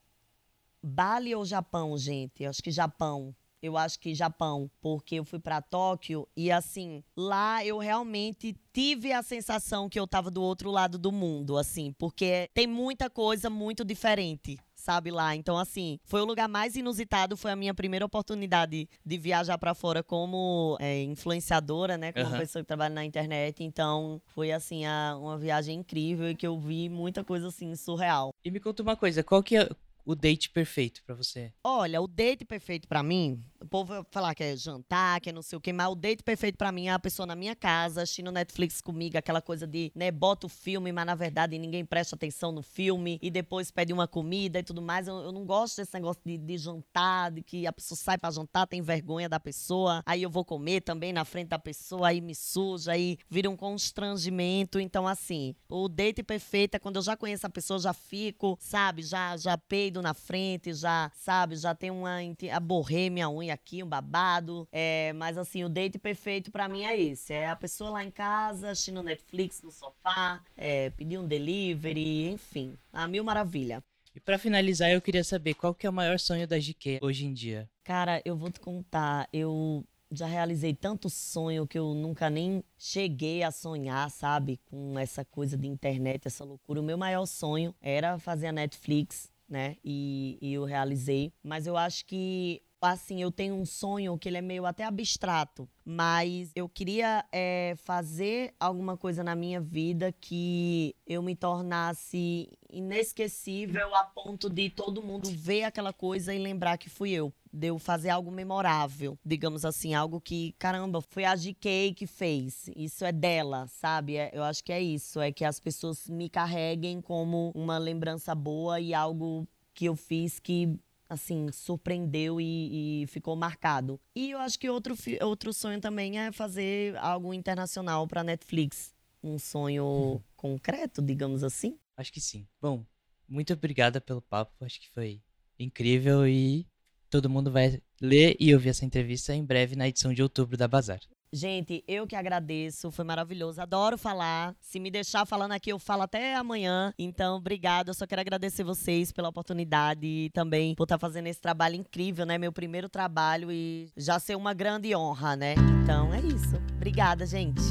Bali 0.83 1.35
ou 1.35 1.45
Japão, 1.45 1.99
gente? 1.99 2.45
Eu 2.45 2.49
acho 2.49 2.63
que 2.63 2.71
Japão. 2.71 3.35
Eu 3.63 3.77
acho 3.77 3.99
que 3.99 4.15
Japão, 4.15 4.71
porque 4.81 5.17
eu 5.17 5.25
fui 5.25 5.39
pra 5.39 5.63
Tóquio 5.63 6.29
e 6.37 6.53
assim, 6.53 7.03
lá 7.17 7.65
eu 7.65 7.79
realmente 7.79 8.55
tive 8.73 9.13
a 9.13 9.23
sensação 9.23 9.89
que 9.89 9.99
eu 9.99 10.07
tava 10.07 10.31
do 10.31 10.43
outro 10.43 10.71
lado 10.71 10.99
do 10.99 11.11
mundo, 11.11 11.57
assim, 11.57 11.93
porque 11.99 12.49
tem 12.53 12.67
muita 12.67 13.09
coisa 13.09 13.49
muito 13.49 13.85
diferente. 13.85 14.59
Sabe 14.75 15.11
lá, 15.11 15.35
então 15.35 15.57
assim, 15.59 15.99
foi 16.05 16.21
o 16.21 16.25
lugar 16.25 16.47
mais 16.49 16.77
inusitado, 16.77 17.37
foi 17.37 17.51
a 17.51 17.57
minha 17.57 17.75
primeira 17.75 18.05
oportunidade 18.05 18.89
de 19.05 19.19
viajar 19.19 19.57
pra 19.59 19.75
fora 19.75 20.01
como 20.03 20.77
é, 20.79 21.03
influenciadora, 21.03 21.97
né, 21.97 22.13
como 22.13 22.27
Aham. 22.27 22.39
pessoa 22.39 22.63
que 22.63 22.69
trabalha 22.69 22.95
na 22.95 23.05
internet, 23.05 23.65
então 23.65 24.21
foi 24.27 24.53
assim 24.53 24.85
a- 24.85 25.17
uma 25.19 25.37
viagem 25.39 25.81
incrível 25.81 26.31
e 26.31 26.37
que 26.37 26.47
eu 26.47 26.57
vi 26.61 26.89
muita 26.89 27.25
coisa 27.25 27.49
assim 27.49 27.75
surreal. 27.75 28.33
E 28.45 28.51
me 28.51 28.61
conta 28.61 28.83
uma 28.83 28.95
coisa, 28.95 29.25
qual 29.25 29.43
que 29.43 29.57
é 29.57 29.69
o 30.07 30.15
date 30.15 30.49
perfeito 30.51 31.03
pra 31.05 31.17
você? 31.17 31.53
Olha, 31.65 32.01
o 32.01 32.07
date 32.07 32.45
perfeito 32.45 32.87
pra 32.87 33.03
mim, 33.03 33.43
o 33.61 33.67
povo 33.67 33.93
vai 33.93 34.05
falar 34.13 34.35
que 34.37 34.45
é 34.45 34.57
jantar, 34.57 35.21
que 35.21 35.31
é 35.31 35.33
não 35.33 35.43
sei 35.43 35.59
o 35.59 35.61
quê, 35.61 35.73
mas 35.73 35.89
o 35.89 35.97
date 35.97 36.23
perfeito 36.23 36.57
pra 36.57 36.71
mim 36.71 36.87
é 36.87 36.93
a 36.93 36.99
pessoa 36.99 37.27
na 37.27 37.35
minha 37.35 37.57
casa, 37.57 38.03
assistindo 38.03 38.31
Netflix 38.31 38.81
comigo, 38.81 39.19
aquela 39.19 39.43
coisa 39.43 39.67
de, 39.67 39.91
né, 39.95 40.13
bota 40.13 40.47
o 40.47 40.49
filme, 40.49 40.93
mas 40.93 41.05
na 41.05 41.17
verdade 41.17 41.59
ninguém 41.59 41.85
presta 41.85 42.15
atenção 42.15 42.53
no 42.53 42.63
filme 42.63 43.19
e 43.21 43.31
depois 43.31 43.73
pede 43.73 43.93
uma 43.93 44.07
comida 44.07 44.61
e 44.61 44.63
tudo 44.63 44.81
mais. 44.81 45.09
Eu, 45.09 45.17
eu 45.17 45.33
não 45.33 45.45
gosto 45.45 45.79
desse 45.79 45.93
negócio 45.95 46.23
de, 46.25 46.39
de 46.39 46.57
jantar, 46.57 47.33
de 47.33 47.43
que 47.43 47.67
a 47.67 47.73
pessoa 47.73 47.99
sai 47.99 48.17
pra 48.17 48.31
jantar, 48.31 48.69
tem 48.69 48.81
vergonha 48.81 49.29
da 49.29 49.41
pessoa, 49.41 50.03
aí 50.07 50.23
eu 50.23 50.31
vou 50.31 50.45
comer 50.45 50.83
também 50.83 51.13
na 51.13 51.25
frente 51.25 51.49
da 51.49 51.59
pessoa, 51.59 52.09
aí 52.09 52.21
me 52.21 52.35
suja, 52.35 52.93
aí 52.93 53.19
vira 53.29 53.51
um 53.51 53.57
constrangimento. 53.57 54.79
Então, 54.79 55.09
assim, 55.09 55.57
o 55.69 55.89
date 55.89 56.23
perfeito 56.23 56.77
é 56.77 56.79
quando 56.79 56.97
eu 56.97 57.03
já 57.03 57.17
conheço 57.17 57.45
a 57.45 57.51
pessoa, 57.51 57.81
já 57.81 57.93
fico, 57.93 58.57
sabe, 58.61 59.03
já, 59.03 59.37
já 59.37 59.59
peido 59.59 59.96
na 60.03 60.15
frente, 60.15 60.73
já, 60.73 61.11
sabe, 61.15 61.57
já 61.57 61.75
tem 61.75 61.91
uma. 61.91 62.19
Aborrei 62.53 63.11
minha 63.11 63.29
unha 63.31 63.55
aqui, 63.55 63.83
um 63.83 63.89
babado. 63.89 64.69
É, 64.73 65.13
mas, 65.15 65.39
assim, 65.39 65.65
o 65.65 65.69
date 65.69 65.99
perfeito 65.99 66.51
pra 66.51 66.69
mim 66.69 66.85
é 66.85 66.99
esse: 66.99 67.33
é 67.33 67.49
a 67.49 67.57
pessoa 67.57 67.91
lá 67.91 68.05
em 68.05 68.11
casa, 68.11 68.71
assistindo 68.71 69.03
Netflix 69.03 69.63
no 69.63 69.71
sofá, 69.71 70.41
é, 70.57 70.91
pedir 70.91 71.19
um 71.19 71.27
delivery, 71.27 72.29
enfim, 72.29 72.77
a 72.93 73.07
mil 73.07 73.25
maravilha. 73.25 73.83
E 74.15 74.21
pra 74.21 74.39
finalizar, 74.39 74.91
eu 74.91 75.03
queria 75.03 75.23
saber 75.23 75.53
qual 75.53 75.75
que 75.75 75.87
é 75.87 75.91
o 75.91 75.93
maior 75.93 76.19
sonho 76.19 76.49
da 76.49 76.59
GQ 76.59 77.01
hoje 77.03 77.27
em 77.27 77.35
dia. 77.35 77.69
Cara, 77.85 78.23
eu 78.25 78.35
vou 78.35 78.51
te 78.51 78.59
contar, 78.59 79.29
eu 79.31 79.85
já 80.11 80.27
realizei 80.27 80.73
tanto 80.75 81.11
sonho 81.11 81.67
que 81.67 81.79
eu 81.79 81.93
nunca 81.95 82.31
nem 82.31 82.63
cheguei 82.79 83.43
a 83.43 83.51
sonhar, 83.51 84.11
sabe? 84.11 84.59
Com 84.67 84.99
essa 84.99 85.25
coisa 85.25 85.57
de 85.57 85.67
internet, 85.67 86.27
essa 86.27 86.45
loucura. 86.45 86.81
O 86.81 86.85
meu 86.85 86.97
maior 86.97 87.27
sonho 87.27 87.75
era 87.81 88.19
fazer 88.19 88.47
a 88.47 88.53
Netflix, 88.53 89.31
né? 89.49 89.77
E, 89.85 90.39
e 90.41 90.55
eu 90.55 90.65
realizei. 90.65 91.33
Mas 91.43 91.67
eu 91.67 91.77
acho 91.77 92.05
que, 92.07 92.63
assim, 92.81 93.23
eu 93.23 93.31
tenho 93.31 93.55
um 93.55 93.65
sonho 93.65 94.19
que 94.19 94.29
ele 94.29 94.37
é 94.39 94.43
meio 94.43 94.67
até 94.67 94.85
abstrato. 94.85 95.69
Mas 95.85 96.51
eu 96.55 96.69
queria 96.69 97.25
é, 97.33 97.75
fazer 97.79 98.55
alguma 98.59 98.97
coisa 98.97 99.23
na 99.23 99.35
minha 99.35 99.61
vida 99.61 100.13
que 100.13 100.95
eu 101.07 101.23
me 101.23 101.35
tornasse 101.37 102.49
inesquecível 102.69 103.95
a 103.95 104.05
ponto 104.05 104.51
de 104.51 104.69
todo 104.69 105.03
mundo 105.03 105.31
ver 105.31 105.65
aquela 105.65 105.93
coisa 105.93 106.35
e 106.35 106.39
lembrar 106.39 106.77
que 106.77 106.91
fui 106.91 107.13
eu. 107.13 107.33
De 107.53 107.69
eu 107.69 107.79
fazer 107.79 108.11
algo 108.11 108.31
memorável, 108.31 109.19
digamos 109.25 109.65
assim, 109.65 109.95
algo 109.95 110.21
que, 110.21 110.55
caramba, 110.59 111.01
foi 111.01 111.25
a 111.25 111.35
GK 111.35 111.95
que 111.97 112.07
fez. 112.07 112.69
Isso 112.77 113.03
é 113.03 113.13
dela, 113.13 113.67
sabe? 113.69 114.17
É- 114.17 114.31
eu 114.35 114.43
acho 114.43 114.63
que 114.63 114.73
é 114.73 114.83
isso. 114.83 115.21
É 115.21 115.33
que 115.33 115.45
as 115.45 115.59
pessoas 115.59 116.07
me 116.09 116.29
carreguem 116.29 117.01
como 117.01 117.53
uma 117.55 117.79
lembrança 117.79 118.35
boa 118.35 118.79
e 118.79 118.93
algo 118.93 119.49
que 119.73 119.87
eu 119.87 119.97
fiz 119.97 120.39
que 120.39 120.79
assim, 121.09 121.51
surpreendeu 121.53 122.41
e, 122.41 123.03
e 123.03 123.07
ficou 123.07 123.37
marcado. 123.37 124.01
E 124.15 124.31
eu 124.31 124.39
acho 124.39 124.59
que 124.59 124.69
outro, 124.69 124.95
outro 125.23 125.53
sonho 125.53 125.81
também 125.81 126.19
é 126.19 126.33
fazer 126.33 126.97
algo 126.97 127.33
internacional 127.33 128.07
para 128.07 128.25
Netflix. 128.25 128.95
Um 129.23 129.39
sonho 129.39 130.23
concreto, 130.37 131.03
digamos 131.03 131.43
assim. 131.43 131.79
Acho 131.97 132.13
que 132.13 132.21
sim. 132.21 132.47
Bom, 132.61 132.85
muito 133.29 133.53
obrigada 133.53 134.01
pelo 134.01 134.23
papo, 134.23 134.53
acho 134.65 134.81
que 134.81 134.91
foi 134.91 135.21
incrível 135.59 136.27
e 136.27 136.67
todo 137.09 137.31
mundo 137.31 137.51
vai 137.51 137.81
ler 138.01 138.37
e 138.39 138.55
ouvir 138.55 138.71
essa 138.71 138.85
entrevista 138.85 139.35
em 139.35 139.45
breve 139.45 139.75
na 139.75 139.89
edição 139.89 140.13
de 140.13 140.23
outubro 140.23 140.57
da 140.57 140.69
Bazar. 140.69 141.01
Gente, 141.33 141.83
eu 141.89 142.07
que 142.07 142.15
agradeço, 142.15 142.91
foi 142.91 143.05
maravilhoso. 143.05 143.61
Adoro 143.61 143.99
falar. 143.99 144.55
Se 144.61 144.79
me 144.79 144.91
deixar 144.91 145.27
falando 145.27 145.53
aqui, 145.53 145.71
eu 145.71 145.79
falo 145.79 146.03
até 146.03 146.35
amanhã. 146.35 146.93
Então, 146.99 147.37
obrigada. 147.37 147.91
Eu 147.91 147.95
só 147.95 148.07
quero 148.07 148.21
agradecer 148.21 148.63
vocês 148.65 149.13
pela 149.13 149.29
oportunidade 149.29 150.07
e 150.07 150.31
também 150.31 150.75
por 150.75 150.85
estar 150.85 150.99
fazendo 150.99 151.27
esse 151.27 151.41
trabalho 151.41 151.75
incrível, 151.75 152.25
né? 152.25 152.39
Meu 152.39 152.53
primeiro 152.53 152.89
trabalho 152.89 153.51
e 153.51 153.89
já 153.97 154.19
ser 154.19 154.37
uma 154.37 154.55
grande 154.55 154.95
honra, 154.95 155.37
né? 155.37 155.55
Então, 155.83 156.15
é 156.15 156.21
isso. 156.21 156.57
Obrigada, 156.77 157.27
gente. 157.27 157.63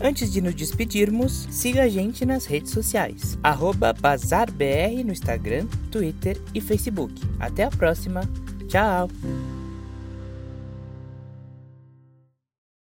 Antes 0.00 0.32
de 0.32 0.40
nos 0.40 0.54
despedirmos, 0.54 1.46
siga 1.50 1.84
a 1.84 1.88
gente 1.88 2.24
nas 2.24 2.46
redes 2.46 2.70
sociais: 2.72 3.38
BazarBR 4.00 5.04
no 5.04 5.12
Instagram, 5.12 5.66
Twitter 5.90 6.40
e 6.54 6.60
Facebook. 6.60 7.14
Até 7.38 7.64
a 7.64 7.70
próxima. 7.70 8.22
Tchau! 8.68 9.08